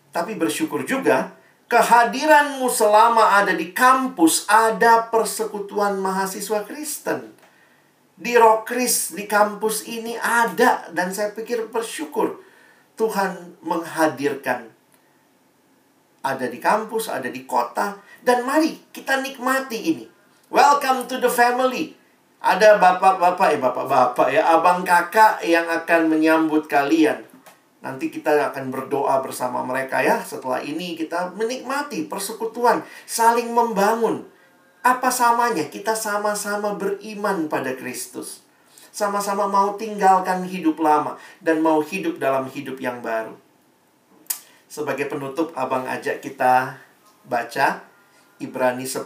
Tapi 0.08 0.34
bersyukur 0.40 0.88
juga, 0.88 1.36
kehadiranmu 1.68 2.64
selama 2.66 3.38
ada 3.44 3.52
di 3.52 3.76
kampus, 3.76 4.48
ada 4.48 5.12
persekutuan 5.12 6.00
mahasiswa 6.00 6.64
Kristen 6.64 7.42
di 8.22 8.38
Rokris 8.38 9.18
di 9.18 9.24
kampus 9.26 9.88
ini 9.88 10.14
ada 10.20 10.86
dan 10.94 11.10
saya 11.10 11.34
pikir 11.34 11.68
bersyukur 11.72 12.38
Tuhan 12.94 13.58
menghadirkan 13.64 14.71
ada 16.22 16.46
di 16.46 16.62
kampus, 16.62 17.10
ada 17.10 17.26
di 17.26 17.42
kota 17.42 17.98
dan 18.22 18.46
mari 18.46 18.78
kita 18.94 19.18
nikmati 19.18 19.78
ini. 19.78 20.06
Welcome 20.48 21.10
to 21.10 21.18
the 21.18 21.28
family. 21.28 21.98
Ada 22.42 22.78
bapak-bapak, 22.78 23.54
eh 23.54 23.60
bapak-bapak 23.62 24.28
ya, 24.34 24.42
abang 24.50 24.82
kakak 24.82 25.42
yang 25.46 25.66
akan 25.70 26.10
menyambut 26.10 26.66
kalian. 26.66 27.22
Nanti 27.82 28.10
kita 28.10 28.50
akan 28.50 28.70
berdoa 28.70 29.22
bersama 29.22 29.62
mereka 29.66 30.02
ya. 30.02 30.22
Setelah 30.22 30.62
ini 30.62 30.94
kita 30.94 31.34
menikmati 31.34 32.06
persekutuan, 32.06 32.82
saling 33.06 33.50
membangun. 33.50 34.26
Apa 34.82 35.10
samanya? 35.14 35.66
Kita 35.70 35.94
sama-sama 35.94 36.74
beriman 36.74 37.46
pada 37.46 37.74
Kristus. 37.74 38.42
Sama-sama 38.90 39.46
mau 39.46 39.78
tinggalkan 39.78 40.42
hidup 40.46 40.78
lama 40.82 41.18
dan 41.38 41.62
mau 41.62 41.78
hidup 41.82 42.18
dalam 42.18 42.50
hidup 42.50 42.78
yang 42.82 42.98
baru. 42.98 43.38
Sebagai 44.72 45.04
penutup, 45.04 45.52
Abang 45.52 45.84
ajak 45.84 46.24
kita 46.24 46.80
baca 47.28 47.84
Ibrani 48.40 48.88
10 48.88 49.04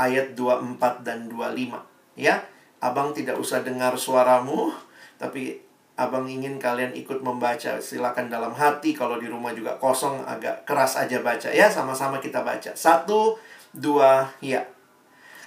ayat 0.00 0.32
24 0.32 1.04
dan 1.04 1.28
25. 1.28 1.76
Ya, 2.16 2.40
Abang 2.80 3.12
tidak 3.12 3.36
usah 3.36 3.60
dengar 3.60 3.92
suaramu, 4.00 4.72
tapi 5.20 5.60
Abang 6.00 6.24
ingin 6.24 6.56
kalian 6.56 6.96
ikut 6.96 7.20
membaca. 7.20 7.76
Silakan 7.84 8.32
dalam 8.32 8.56
hati, 8.56 8.96
kalau 8.96 9.20
di 9.20 9.28
rumah 9.28 9.52
juga 9.52 9.76
kosong, 9.76 10.24
agak 10.24 10.64
keras 10.64 10.96
aja 10.96 11.20
baca 11.20 11.52
ya. 11.52 11.68
Sama-sama 11.68 12.16
kita 12.16 12.40
baca. 12.40 12.72
Satu, 12.72 13.36
dua, 13.76 14.32
ya. 14.40 14.64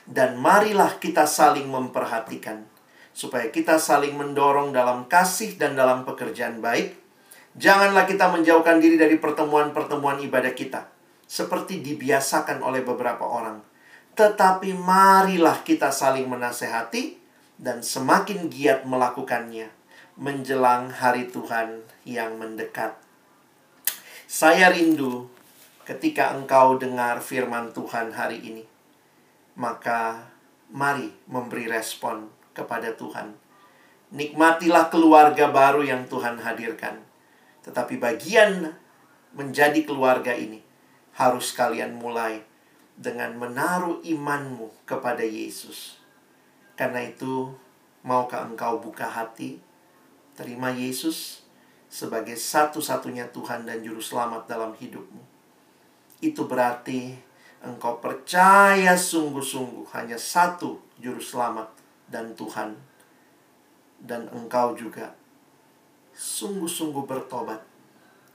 Dan 0.05 0.38
marilah 0.38 1.01
kita 1.01 1.26
saling 1.26 1.66
memperhatikan. 1.66 2.62
Supaya 3.10 3.49
kita 3.49 3.82
saling 3.82 4.14
mendorong 4.14 4.70
dalam 4.70 5.10
kasih 5.10 5.57
dan 5.57 5.74
dalam 5.74 6.05
pekerjaan 6.05 6.62
baik. 6.62 6.99
Janganlah 7.60 8.07
kita 8.07 8.32
menjauhkan 8.32 8.80
diri 8.80 8.95
dari 8.95 9.20
pertemuan-pertemuan 9.20 10.24
ibadah 10.24 10.55
kita. 10.55 10.88
Seperti 11.28 11.84
dibiasakan 11.84 12.64
oleh 12.64 12.80
beberapa 12.88 13.28
orang. 13.28 13.60
Tetapi 14.16 14.72
marilah 14.80 15.60
kita 15.68 15.91
saling 15.91 16.32
menasehati 16.32 17.20
dan 17.60 17.84
semakin 17.84 18.47
giat 18.47 18.88
melakukannya 18.88 19.68
menjelang 20.16 20.88
hari 20.88 21.28
Tuhan 21.28 21.84
yang 22.07 22.39
mendekat. 22.39 22.95
Saya 24.24 24.72
rindu 24.72 25.28
ketika 25.84 26.32
engkau 26.32 26.80
dengar 26.80 27.20
firman 27.20 27.76
Tuhan 27.76 28.16
hari 28.16 28.39
ini, 28.39 28.64
maka 29.60 30.32
mari 30.72 31.12
memberi 31.28 31.68
respon 31.68 32.32
kepada 32.55 32.95
Tuhan. 32.95 33.36
Nikmatilah 34.16 34.88
keluarga 34.88 35.51
baru 35.51 35.84
yang 35.84 36.07
Tuhan 36.07 36.39
hadirkan. 36.39 37.09
Tetapi 37.66 37.99
bagian 37.99 38.72
menjadi 39.36 39.84
keluarga 39.86 40.34
ini 40.34 40.64
harus 41.16 41.51
kalian 41.53 41.99
mulai 41.99 42.41
dengan 42.99 43.36
menaruh 43.36 44.03
imanmu 44.03 44.86
kepada 44.88 45.24
Yesus. 45.24 45.99
Karena 46.76 47.03
itu, 47.03 47.51
maukah 48.03 48.47
engkau 48.47 48.80
buka 48.80 49.07
hati, 49.07 49.60
terima 50.36 50.72
Yesus 50.72 51.43
sebagai 51.91 52.39
satu-satunya 52.39 53.32
Tuhan 53.36 53.68
dan 53.68 53.84
Juru 53.84 53.99
Selamat 53.99 54.47
dalam 54.47 54.72
hidupmu? 54.76 55.39
itu 56.20 56.43
berarti 56.45 57.16
engkau 57.64 57.99
percaya 57.99 58.95
sungguh-sungguh 58.95 59.88
hanya 59.95 60.20
satu 60.20 60.80
juru 60.99 61.20
selamat 61.20 61.68
dan 62.12 62.36
Tuhan 62.36 62.76
dan 64.03 64.28
engkau 64.32 64.76
juga 64.76 65.16
sungguh-sungguh 66.20 67.07
bertobat 67.07 67.63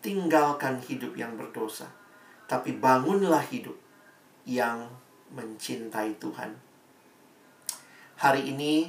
tinggalkan 0.00 0.80
hidup 0.80 1.12
yang 1.12 1.36
berdosa 1.36 1.84
tapi 2.48 2.72
bangunlah 2.80 3.44
hidup 3.52 3.76
yang 4.48 4.88
mencintai 5.36 6.16
Tuhan 6.16 6.56
hari 8.16 8.48
ini 8.48 8.88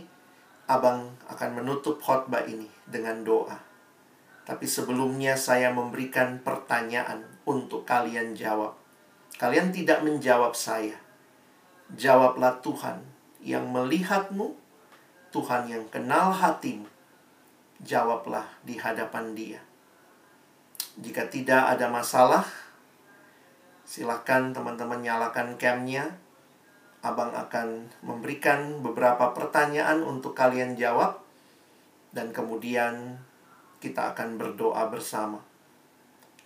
abang 0.72 1.12
akan 1.28 1.60
menutup 1.60 2.00
khotbah 2.00 2.48
ini 2.48 2.72
dengan 2.88 3.20
doa 3.28 3.60
tapi 4.48 4.64
sebelumnya 4.64 5.36
saya 5.36 5.76
memberikan 5.76 6.40
pertanyaan 6.40 7.28
untuk 7.44 7.84
kalian 7.84 8.32
jawab 8.32 8.86
Kalian 9.36 9.76
tidak 9.76 10.00
menjawab 10.00 10.56
saya. 10.56 10.96
Jawablah 11.92 12.64
Tuhan 12.64 13.04
yang 13.44 13.68
melihatmu, 13.68 14.56
Tuhan 15.36 15.68
yang 15.68 15.84
kenal 15.92 16.32
hatimu. 16.32 16.88
Jawablah 17.84 18.48
di 18.64 18.80
hadapan 18.80 19.36
Dia. 19.36 19.60
Jika 20.96 21.28
tidak 21.28 21.76
ada 21.76 21.92
masalah, 21.92 22.48
silakan 23.84 24.56
teman-teman 24.56 25.04
nyalakan 25.04 25.60
camnya. 25.60 26.16
Abang 27.04 27.36
akan 27.36 27.92
memberikan 28.02 28.82
beberapa 28.82 29.36
pertanyaan 29.36 30.02
untuk 30.02 30.34
kalian 30.34 30.74
jawab, 30.74 31.22
dan 32.16 32.32
kemudian 32.34 33.20
kita 33.78 34.16
akan 34.16 34.42
berdoa 34.42 34.90
bersama. 34.90 35.44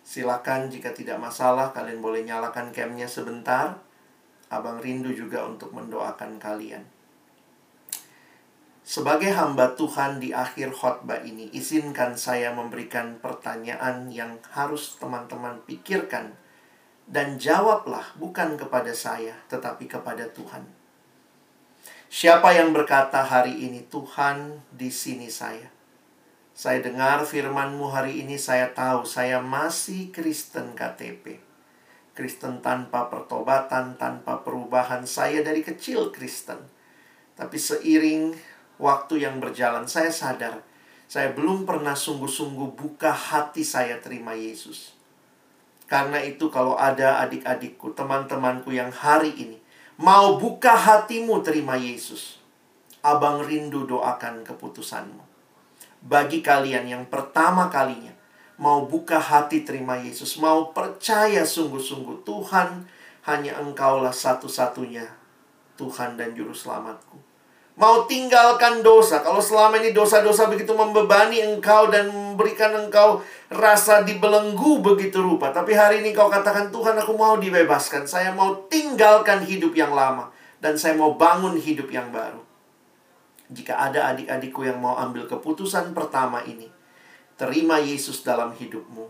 Silakan 0.03 0.67
jika 0.73 0.91
tidak 0.91 1.21
masalah 1.21 1.69
kalian 1.69 2.01
boleh 2.01 2.25
nyalakan 2.25 2.73
camnya 2.73 3.05
sebentar. 3.05 3.77
Abang 4.49 4.81
rindu 4.81 5.13
juga 5.13 5.45
untuk 5.45 5.69
mendoakan 5.71 6.41
kalian. 6.41 6.81
Sebagai 8.89 9.29
hamba 9.37 9.77
Tuhan 9.77 10.17
di 10.17 10.33
akhir 10.33 10.73
khotbah 10.73 11.21
ini, 11.21 11.53
izinkan 11.53 12.17
saya 12.17 12.49
memberikan 12.57 13.21
pertanyaan 13.21 14.09
yang 14.09 14.41
harus 14.49 14.97
teman-teman 14.97 15.61
pikirkan 15.69 16.33
dan 17.05 17.37
jawablah 17.37 18.17
bukan 18.17 18.57
kepada 18.57 18.89
saya, 18.89 19.37
tetapi 19.45 19.85
kepada 19.85 20.25
Tuhan. 20.33 20.65
Siapa 22.09 22.49
yang 22.57 22.73
berkata 22.73 23.21
hari 23.21 23.61
ini, 23.61 23.85
"Tuhan, 23.85 24.65
di 24.73 24.89
sini 24.89 25.29
saya"? 25.29 25.69
Saya 26.57 26.81
dengar 26.81 27.29
firmanmu 27.29 27.93
hari 27.93 28.25
ini, 28.25 28.41
saya 28.41 28.73
tahu 28.73 29.05
saya 29.05 29.37
masih 29.37 30.09
Kristen 30.09 30.73
KTP. 30.73 31.37
Kristen 32.17 32.65
tanpa 32.65 33.05
pertobatan, 33.05 34.01
tanpa 34.01 34.41
perubahan. 34.41 35.05
Saya 35.05 35.45
dari 35.45 35.61
kecil 35.61 36.09
Kristen. 36.09 36.57
Tapi 37.37 37.55
seiring 37.55 38.48
waktu 38.79 39.27
yang 39.27 39.37
berjalan, 39.37 39.85
saya 39.85 40.09
sadar 40.09 40.65
saya 41.09 41.33
belum 41.33 41.65
pernah 41.65 41.97
sungguh-sungguh 41.97 42.77
buka 42.77 43.09
hati 43.09 43.65
saya 43.65 43.97
terima 43.97 44.37
Yesus. 44.37 44.93
Karena 45.89 46.21
itu 46.21 46.53
kalau 46.53 46.77
ada 46.77 47.17
adik-adikku, 47.25 47.97
teman-temanku 47.97 48.69
yang 48.69 48.93
hari 48.93 49.33
ini 49.33 49.57
mau 49.97 50.37
buka 50.37 50.77
hatimu 50.77 51.41
terima 51.41 51.81
Yesus. 51.81 52.37
Abang 53.01 53.41
rindu 53.41 53.89
doakan 53.89 54.45
keputusanmu 54.45 55.29
bagi 55.99 56.39
kalian 56.39 56.87
yang 56.87 57.03
pertama 57.11 57.67
kalinya 57.67 58.15
mau 58.59 58.87
buka 58.87 59.19
hati 59.19 59.63
terima 59.63 59.99
Yesus, 59.99 60.35
mau 60.39 60.71
percaya 60.75 61.47
sungguh-sungguh 61.47 62.27
Tuhan 62.27 62.87
hanya 63.27 63.55
Engkaulah 63.59 64.11
satu-satunya 64.11 65.07
Tuhan 65.79 66.19
dan 66.19 66.35
juru 66.35 66.51
selamatku. 66.51 67.28
Mau 67.79 68.03
tinggalkan 68.03 68.83
dosa. 68.83 69.23
Kalau 69.23 69.39
selama 69.39 69.79
ini 69.79 69.95
dosa-dosa 69.95 70.51
begitu 70.51 70.75
membebani 70.75 71.39
engkau 71.39 71.87
dan 71.87 72.11
memberikan 72.11 72.75
engkau 72.75 73.23
rasa 73.47 74.03
dibelenggu 74.03 74.83
begitu 74.83 75.23
rupa. 75.23 75.55
Tapi 75.55 75.71
hari 75.71 76.03
ini 76.03 76.11
kau 76.11 76.27
katakan, 76.27 76.75
Tuhan 76.75 76.99
aku 76.99 77.15
mau 77.15 77.39
dibebaskan. 77.39 78.03
Saya 78.03 78.35
mau 78.35 78.67
tinggalkan 78.67 79.47
hidup 79.47 79.71
yang 79.71 79.95
lama. 79.95 80.27
Dan 80.59 80.75
saya 80.75 80.99
mau 80.99 81.15
bangun 81.15 81.55
hidup 81.55 81.87
yang 81.87 82.11
baru. 82.11 82.43
Jika 83.47 83.79
ada 83.79 84.11
adik-adikku 84.11 84.67
yang 84.67 84.83
mau 84.83 84.99
ambil 84.99 85.23
keputusan 85.23 85.95
pertama 85.95 86.43
ini, 86.43 86.67
terima 87.39 87.79
Yesus 87.79 88.27
dalam 88.27 88.51
hidupmu. 88.59 89.07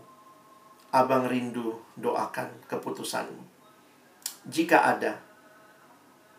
Abang 0.94 1.26
rindu 1.26 1.74
doakan 1.98 2.54
keputusanmu. 2.70 3.42
Jika 4.46 4.86
ada 4.86 5.18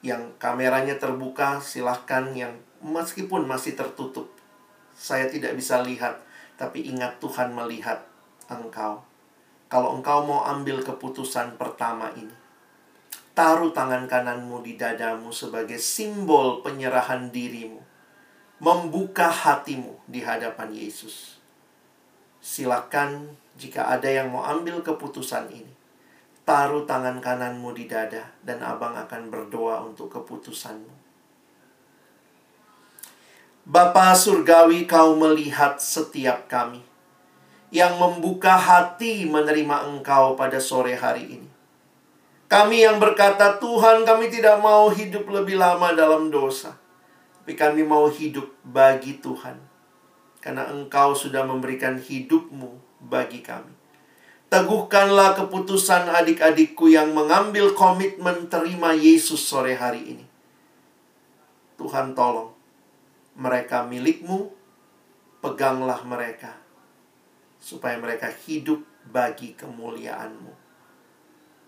yang 0.02 0.34
kameranya 0.41 0.97
terbuka, 0.97 1.62
silahkan 1.62 2.34
yang 2.34 2.58
meskipun 2.82 3.45
masih 3.45 3.78
tertutup. 3.78 4.30
Saya 4.97 5.30
tidak 5.30 5.54
bisa 5.58 5.82
lihat, 5.86 6.22
tapi 6.58 6.89
ingat 6.89 7.22
Tuhan 7.22 7.54
melihat 7.54 8.02
engkau. 8.49 9.06
Kalau 9.72 9.95
engkau 9.95 10.26
mau 10.28 10.43
ambil 10.43 10.84
keputusan 10.84 11.56
pertama 11.56 12.12
ini, 12.18 12.34
taruh 13.32 13.72
tangan 13.72 14.10
kananmu 14.10 14.60
di 14.66 14.76
dadamu 14.76 15.32
sebagai 15.32 15.80
simbol 15.80 16.60
penyerahan 16.60 17.32
dirimu, 17.32 17.80
membuka 18.60 19.32
hatimu 19.32 20.02
di 20.10 20.22
hadapan 20.22 20.76
Yesus. 20.76 21.39
Silakan 22.41 23.38
jika 23.56 23.88
ada 23.88 24.10
yang 24.10 24.34
mau 24.34 24.43
ambil 24.43 24.82
keputusan 24.82 25.47
ini, 25.54 25.74
taruh 26.52 26.84
tangan 26.84 27.24
kananmu 27.24 27.72
di 27.72 27.88
dada 27.88 28.28
dan 28.43 28.60
abang 28.60 28.91
akan 28.91 29.32
berdoa 29.32 29.88
untuk 29.88 30.12
keputusanmu. 30.12 30.91
Bapa 33.64 34.12
Surgawi 34.12 34.84
kau 34.84 35.16
melihat 35.16 35.80
setiap 35.80 36.52
kami 36.52 36.84
yang 37.72 37.95
membuka 37.95 38.60
hati 38.60 39.24
menerima 39.24 39.95
engkau 39.95 40.36
pada 40.36 40.60
sore 40.60 40.99
hari 40.99 41.39
ini. 41.39 41.49
Kami 42.52 42.84
yang 42.84 42.99
berkata, 42.99 43.56
Tuhan 43.56 44.04
kami 44.04 44.28
tidak 44.28 44.60
mau 44.60 44.91
hidup 44.91 45.24
lebih 45.32 45.56
lama 45.56 45.95
dalam 45.95 46.28
dosa. 46.28 46.76
Tapi 47.39 47.56
kami 47.56 47.88
mau 47.88 48.12
hidup 48.12 48.52
bagi 48.68 49.24
Tuhan. 49.24 49.56
Karena 50.43 50.68
engkau 50.68 51.16
sudah 51.16 51.47
memberikan 51.47 51.95
hidupmu 51.95 52.76
bagi 53.08 53.39
kami. 53.39 53.81
Teguhkanlah 54.52 55.39
keputusan 55.39 56.12
adik-adikku 56.12 56.91
yang 56.91 57.16
mengambil 57.16 57.72
komitmen 57.72 58.52
terima 58.52 58.91
Yesus 58.91 59.39
sore 59.39 59.80
hari 59.80 60.04
ini. 60.12 60.26
Tuhan 61.80 62.12
tolong. 62.12 62.52
Mereka 63.39 63.88
milikmu, 63.88 64.52
peganglah 65.39 66.04
mereka. 66.04 66.60
Supaya 67.64 67.95
mereka 67.95 68.28
hidup 68.28 68.84
bagi 69.08 69.56
kemuliaanmu 69.56 70.62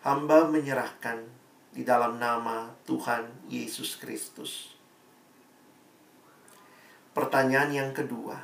hamba 0.04 0.52
menyerahkan 0.52 1.24
di 1.72 1.88
dalam 1.88 2.20
nama 2.20 2.76
Tuhan 2.84 3.48
Yesus 3.48 3.96
Kristus. 3.98 4.76
Pertanyaan 7.16 7.72
yang 7.72 7.92
kedua, 7.96 8.36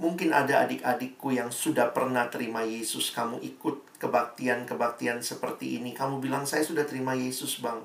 mungkin 0.00 0.32
ada 0.32 0.64
adik-adikku 0.64 1.28
yang 1.36 1.52
sudah 1.52 1.92
pernah 1.92 2.24
terima 2.32 2.64
Yesus, 2.64 3.12
kamu 3.12 3.44
ikut 3.44 4.00
kebaktian-kebaktian 4.00 5.20
seperti 5.20 5.76
ini, 5.76 5.92
kamu 5.92 6.24
bilang 6.24 6.48
saya 6.48 6.64
sudah 6.64 6.88
terima 6.88 7.12
Yesus, 7.12 7.60
Bang. 7.60 7.84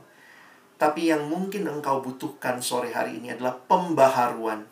Tapi 0.80 1.12
yang 1.12 1.28
mungkin 1.28 1.68
engkau 1.68 2.00
butuhkan 2.00 2.64
sore 2.64 2.96
hari 2.96 3.20
ini 3.20 3.36
adalah 3.36 3.60
pembaharuan. 3.68 4.64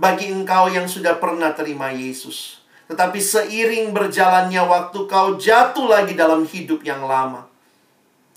Bagi 0.00 0.32
engkau 0.32 0.72
yang 0.72 0.88
sudah 0.88 1.20
pernah 1.20 1.52
terima 1.52 1.92
Yesus, 1.92 2.64
tetapi 2.88 3.20
seiring 3.20 3.92
berjalannya 3.92 4.64
waktu 4.64 5.04
kau 5.04 5.36
jatuh 5.36 5.84
lagi 5.84 6.16
dalam 6.16 6.48
hidup 6.48 6.80
yang 6.80 7.04
lama. 7.04 7.44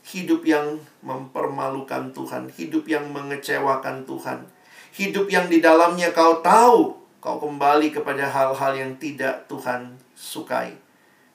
Hidup 0.04 0.44
yang 0.44 0.84
mempermalukan 1.00 2.12
Tuhan, 2.12 2.52
hidup 2.52 2.91
yang 2.91 3.08
mengecewakan 3.08 4.04
Tuhan. 4.04 4.44
Hidup 4.91 5.32
yang 5.32 5.48
di 5.48 5.64
dalamnya 5.64 6.12
kau 6.12 6.44
tahu 6.44 7.03
kau 7.24 7.39
kembali 7.39 7.95
kepada 7.95 8.28
hal-hal 8.28 8.76
yang 8.76 8.99
tidak 8.99 9.47
Tuhan 9.47 9.95
sukai. 10.11 10.76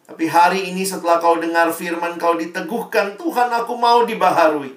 Tapi 0.04 0.28
hari 0.28 0.68
ini 0.68 0.84
setelah 0.84 1.16
kau 1.16 1.40
dengar 1.40 1.72
firman 1.72 2.20
kau 2.20 2.36
diteguhkan, 2.36 3.16
Tuhan 3.16 3.48
aku 3.48 3.72
mau 3.72 4.04
dibaharui. 4.04 4.76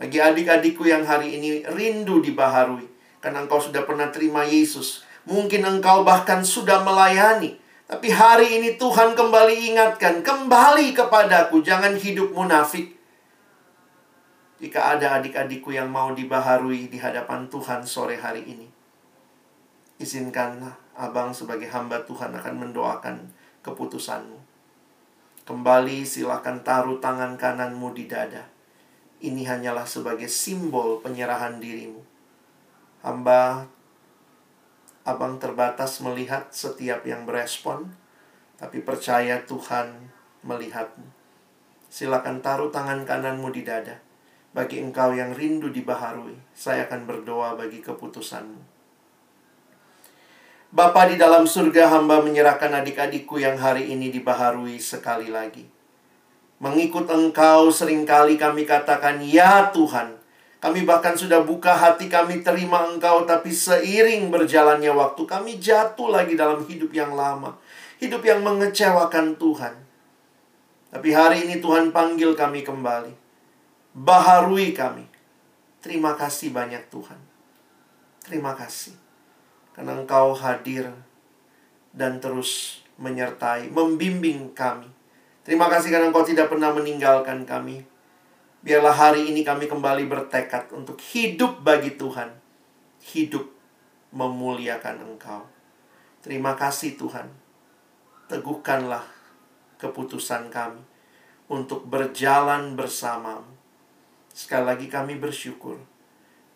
Bagi 0.00 0.16
adik-adikku 0.16 0.88
yang 0.88 1.04
hari 1.04 1.36
ini 1.36 1.68
rindu 1.68 2.24
dibaharui. 2.24 2.88
Karena 3.20 3.44
engkau 3.44 3.60
sudah 3.60 3.84
pernah 3.84 4.08
terima 4.08 4.40
Yesus. 4.48 5.04
Mungkin 5.28 5.68
engkau 5.68 6.00
bahkan 6.00 6.40
sudah 6.40 6.80
melayani. 6.80 7.60
Tapi 7.84 8.08
hari 8.08 8.60
ini 8.60 8.80
Tuhan 8.80 9.12
kembali 9.12 9.72
ingatkan, 9.72 10.24
kembali 10.24 10.96
kepadaku, 10.96 11.60
jangan 11.60 11.92
hidup 11.96 12.32
munafik. 12.32 12.96
Jika 14.60 14.96
ada 14.96 15.20
adik-adikku 15.20 15.72
yang 15.72 15.92
mau 15.92 16.12
dibaharui 16.16 16.88
di 16.88 16.96
hadapan 17.00 17.48
Tuhan 17.48 17.84
sore 17.84 18.20
hari 18.20 18.44
ini, 18.44 18.67
izinkanlah 19.98 20.74
abang 20.94 21.34
sebagai 21.34 21.70
hamba 21.70 22.02
Tuhan 22.06 22.34
akan 22.34 22.54
mendoakan 22.54 23.16
keputusanmu. 23.62 24.38
Kembali 25.46 26.06
silakan 26.06 26.62
taruh 26.66 26.98
tangan 27.02 27.34
kananmu 27.38 27.94
di 27.94 28.10
dada. 28.10 28.46
Ini 29.18 29.42
hanyalah 29.46 29.84
sebagai 29.84 30.30
simbol 30.30 31.02
penyerahan 31.02 31.58
dirimu. 31.58 32.02
Hamba 33.02 33.66
Abang 35.08 35.40
terbatas 35.40 36.04
melihat 36.04 36.52
setiap 36.52 37.00
yang 37.08 37.24
berespon, 37.24 37.88
tapi 38.60 38.84
percaya 38.84 39.40
Tuhan 39.48 40.12
melihatmu. 40.44 41.08
Silakan 41.88 42.44
taruh 42.44 42.68
tangan 42.68 43.08
kananmu 43.08 43.48
di 43.48 43.64
dada. 43.64 43.96
Bagi 44.52 44.84
engkau 44.84 45.16
yang 45.16 45.32
rindu 45.32 45.72
dibaharui, 45.72 46.36
saya 46.52 46.84
akan 46.84 47.08
berdoa 47.08 47.56
bagi 47.56 47.80
keputusanmu. 47.80 48.77
Bapa 50.68 51.08
di 51.08 51.16
dalam 51.16 51.48
surga 51.48 51.88
hamba 51.96 52.20
menyerahkan 52.20 52.68
adik-adikku 52.84 53.40
yang 53.40 53.56
hari 53.56 53.88
ini 53.88 54.12
dibaharui 54.12 54.76
sekali 54.76 55.32
lagi. 55.32 55.64
Mengikut 56.60 57.08
engkau 57.08 57.72
sering 57.72 58.04
kali 58.04 58.36
kami 58.36 58.68
katakan, 58.68 59.24
Ya 59.24 59.72
Tuhan, 59.72 60.20
kami 60.60 60.84
bahkan 60.84 61.16
sudah 61.16 61.40
buka 61.40 61.72
hati 61.72 62.12
kami 62.12 62.42
terima 62.42 62.84
engkau 62.84 63.22
Tapi 63.22 63.46
seiring 63.46 64.26
berjalannya 64.26 64.90
waktu 64.90 65.22
Kami 65.22 65.62
jatuh 65.62 66.10
lagi 66.10 66.34
dalam 66.34 66.66
hidup 66.66 66.90
yang 66.90 67.14
lama 67.14 67.54
Hidup 68.02 68.26
yang 68.26 68.42
mengecewakan 68.42 69.38
Tuhan. 69.38 69.74
Tapi 70.92 71.08
hari 71.14 71.48
ini 71.48 71.64
Tuhan 71.64 71.94
panggil 71.94 72.36
kami 72.36 72.62
kembali. 72.62 73.10
Baharui 73.96 74.76
kami. 74.76 75.08
Terima 75.80 76.12
kasih 76.14 76.52
banyak 76.52 76.86
Tuhan. 76.92 77.18
Terima 78.22 78.52
kasih 78.52 79.07
Karena 79.78 79.94
engkau 79.94 80.34
hadir 80.34 80.90
Dan 81.94 82.18
terus 82.18 82.82
menyertai 82.98 83.70
Membimbing 83.70 84.50
kami 84.58 84.90
Terima 85.46 85.70
kasih 85.70 85.94
karena 85.94 86.10
engkau 86.10 86.26
tidak 86.26 86.50
pernah 86.50 86.74
meninggalkan 86.74 87.46
kami 87.46 87.86
Biarlah 88.58 88.90
hari 88.90 89.30
ini 89.30 89.46
kami 89.46 89.70
kembali 89.70 90.10
bertekad 90.10 90.74
untuk 90.74 90.98
hidup 91.14 91.62
bagi 91.62 91.94
Tuhan. 91.94 92.34
Hidup 93.14 93.46
memuliakan 94.10 95.14
Engkau. 95.14 95.46
Terima 96.18 96.58
kasih 96.58 96.98
Tuhan. 96.98 97.30
Teguhkanlah 98.26 99.06
keputusan 99.78 100.50
kami 100.50 100.82
untuk 101.46 101.86
berjalan 101.86 102.74
bersamamu. 102.74 103.46
Sekali 104.34 104.64
lagi 104.74 104.86
kami 104.90 105.14
bersyukur. 105.14 105.78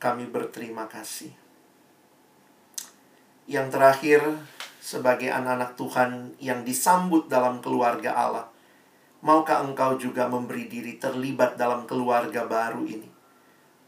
Kami 0.03 0.27
berterima 0.27 0.91
kasih. 0.91 1.42
Yang 3.51 3.67
terakhir, 3.75 4.21
sebagai 4.83 5.31
anak-anak 5.31 5.75
Tuhan 5.79 6.11
yang 6.43 6.63
disambut 6.63 7.27
dalam 7.31 7.59
keluarga 7.63 8.15
Allah, 8.15 8.47
Maukah 9.23 9.63
engkau 9.63 9.95
juga 10.03 10.27
memberi 10.27 10.67
diri 10.67 10.99
terlibat 10.99 11.55
dalam 11.55 11.87
keluarga 11.87 12.43
baru 12.43 12.83
ini? 12.83 13.07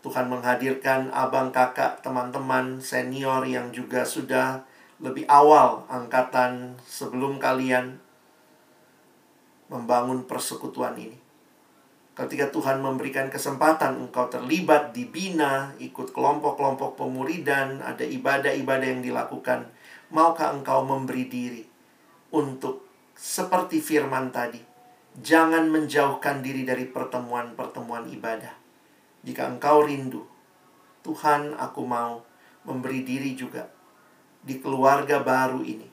Tuhan 0.07 0.30
menghadirkan 0.30 1.11
abang 1.11 1.50
kakak, 1.50 2.07
teman-teman 2.07 2.78
senior 2.78 3.42
yang 3.42 3.74
juga 3.74 4.07
sudah 4.07 4.62
lebih 5.02 5.26
awal 5.26 5.82
angkatan 5.90 6.78
sebelum 6.86 7.42
kalian 7.42 7.98
membangun 9.66 10.22
persekutuan 10.22 10.94
ini. 11.02 11.18
Ketika 12.14 12.54
Tuhan 12.54 12.78
memberikan 12.78 13.26
kesempatan 13.26 13.98
engkau 13.98 14.30
terlibat 14.30 14.94
di 14.94 15.10
bina, 15.10 15.74
ikut 15.82 16.14
kelompok-kelompok 16.14 16.94
pemuridan, 16.94 17.82
ada 17.82 18.06
ibadah-ibadah 18.06 18.86
yang 18.86 19.02
dilakukan, 19.02 19.66
maukah 20.14 20.54
engkau 20.54 20.86
memberi 20.86 21.26
diri 21.26 21.62
untuk 22.30 22.86
seperti 23.18 23.82
firman 23.82 24.30
tadi, 24.30 24.74
Jangan 25.14 25.70
menjauhkan 25.70 26.42
diri 26.42 26.66
dari 26.66 26.90
pertemuan-pertemuan 26.90 28.10
ibadah. 28.10 28.50
Jika 29.22 29.46
engkau 29.46 29.86
rindu, 29.86 30.26
Tuhan 31.06 31.54
aku 31.54 31.86
mau 31.86 32.26
memberi 32.66 33.06
diri 33.06 33.38
juga 33.38 33.70
di 34.42 34.58
keluarga 34.58 35.22
baru 35.22 35.62
ini. 35.62 35.86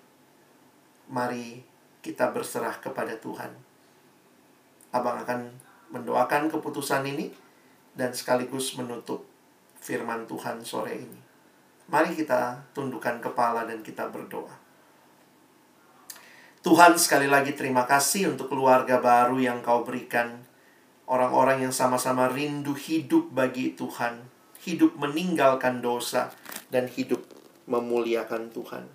Mari 1.13 1.61
kita 2.01 2.33
berserah 2.33 2.81
kepada 2.81 3.13
Tuhan. 3.21 3.53
Abang 4.89 5.21
akan 5.21 5.53
mendoakan 5.91 6.49
keputusan 6.49 7.05
ini 7.05 7.29
dan 7.93 8.15
sekaligus 8.15 8.73
menutup 8.79 9.27
firman 9.77 10.25
Tuhan 10.25 10.63
sore 10.63 10.97
ini. 10.97 11.19
Mari 11.91 12.15
kita 12.15 12.71
tundukkan 12.71 13.19
kepala 13.19 13.67
dan 13.67 13.83
kita 13.83 14.07
berdoa. 14.07 14.55
Tuhan 16.61 16.95
sekali 16.95 17.25
lagi 17.25 17.57
terima 17.57 17.83
kasih 17.89 18.31
untuk 18.31 18.53
keluarga 18.53 19.01
baru 19.01 19.41
yang 19.41 19.59
kau 19.59 19.83
berikan. 19.83 20.45
Orang-orang 21.09 21.67
yang 21.67 21.75
sama-sama 21.75 22.31
rindu 22.31 22.71
hidup 22.77 23.33
bagi 23.33 23.75
Tuhan. 23.75 24.31
hidup 24.61 24.93
meninggalkan 24.93 25.81
dosa, 25.81 26.29
dan 26.71 26.87
hidup 26.87 27.21
memuliakan 27.67 28.49
Tuhan. 28.49 28.87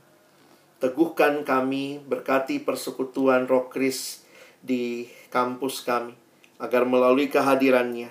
Teguhkan 0.80 1.44
kami, 1.44 2.00
berkati 2.04 2.60
persekutuan 2.60 3.48
Roh 3.48 3.68
Kris 3.68 4.24
di 4.60 5.08
kampus 5.28 5.84
kami, 5.84 6.12
agar 6.56 6.88
melalui 6.88 7.28
kehadirannya 7.28 8.08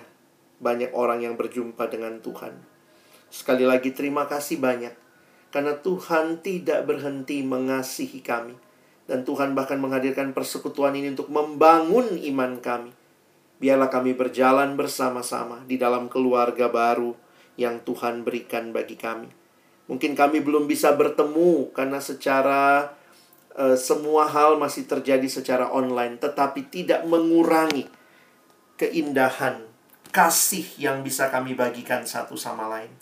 banyak 0.62 0.94
orang 0.96 1.22
yang 1.26 1.34
berjumpa 1.34 1.90
dengan 1.90 2.22
Tuhan. 2.22 2.56
Sekali 3.28 3.66
lagi 3.66 3.90
terima 3.92 4.30
kasih 4.30 4.62
banyak 4.62 4.94
karena 5.50 5.78
Tuhan 5.78 6.40
tidak 6.40 6.86
berhenti 6.86 7.42
mengasihi 7.42 8.22
kami 8.22 8.54
dan 9.06 9.22
Tuhan 9.22 9.54
bahkan 9.54 9.78
menghadirkan 9.78 10.34
persekutuan 10.34 10.94
ini 10.98 11.14
untuk 11.14 11.30
membangun 11.30 12.18
iman 12.18 12.58
kami. 12.58 12.92
Biarlah 13.56 13.88
kami 13.88 14.12
berjalan 14.12 14.76
bersama-sama 14.76 15.64
di 15.64 15.80
dalam 15.80 16.12
keluarga 16.12 16.68
baru 16.68 17.16
yang 17.56 17.80
Tuhan 17.82 18.20
berikan 18.20 18.70
bagi 18.70 19.00
kami. 19.00 19.32
Mungkin 19.86 20.12
kami 20.18 20.42
belum 20.42 20.68
bisa 20.68 20.92
bertemu 20.92 21.72
karena 21.72 22.02
secara 22.02 22.92
uh, 23.56 23.78
semua 23.78 24.28
hal 24.28 24.60
masih 24.60 24.84
terjadi 24.84 25.24
secara 25.30 25.72
online, 25.72 26.20
tetapi 26.20 26.68
tidak 26.68 27.06
mengurangi 27.08 27.88
keindahan 28.76 29.64
kasih 30.12 30.64
yang 30.80 31.04
bisa 31.04 31.28
kami 31.28 31.52
bagikan 31.52 32.04
satu 32.04 32.36
sama 32.36 32.68
lain. 32.72 32.92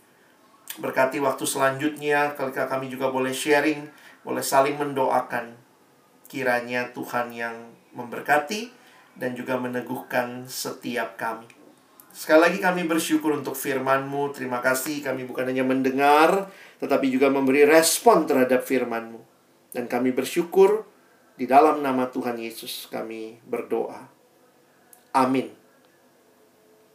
Berkati 0.75 1.23
waktu 1.23 1.47
selanjutnya, 1.47 2.35
ketika 2.35 2.67
kami 2.67 2.91
juga 2.91 3.11
boleh 3.15 3.31
sharing, 3.31 3.87
boleh 4.27 4.43
saling 4.43 4.75
mendoakan 4.75 5.55
Kiranya 6.25 6.91
Tuhan 6.91 7.31
yang 7.31 7.71
memberkati 7.95 8.75
dan 9.15 9.39
juga 9.39 9.55
meneguhkan 9.55 10.51
setiap 10.51 11.15
kami. 11.15 11.47
Sekali 12.11 12.41
lagi 12.51 12.59
kami 12.59 12.87
bersyukur 12.91 13.35
untuk 13.39 13.55
firman-Mu. 13.55 14.35
Terima 14.35 14.59
kasih 14.59 15.03
kami 15.03 15.27
bukan 15.27 15.51
hanya 15.51 15.63
mendengar, 15.63 16.51
tetapi 16.83 17.11
juga 17.11 17.31
memberi 17.31 17.63
respon 17.67 18.27
terhadap 18.27 18.67
firman-Mu. 18.67 19.21
Dan 19.71 19.87
kami 19.87 20.11
bersyukur 20.11 20.87
di 21.39 21.47
dalam 21.47 21.83
nama 21.83 22.11
Tuhan 22.11 22.39
Yesus 22.39 22.91
kami 22.91 23.43
berdoa. 23.47 24.11
Amin. 25.15 25.64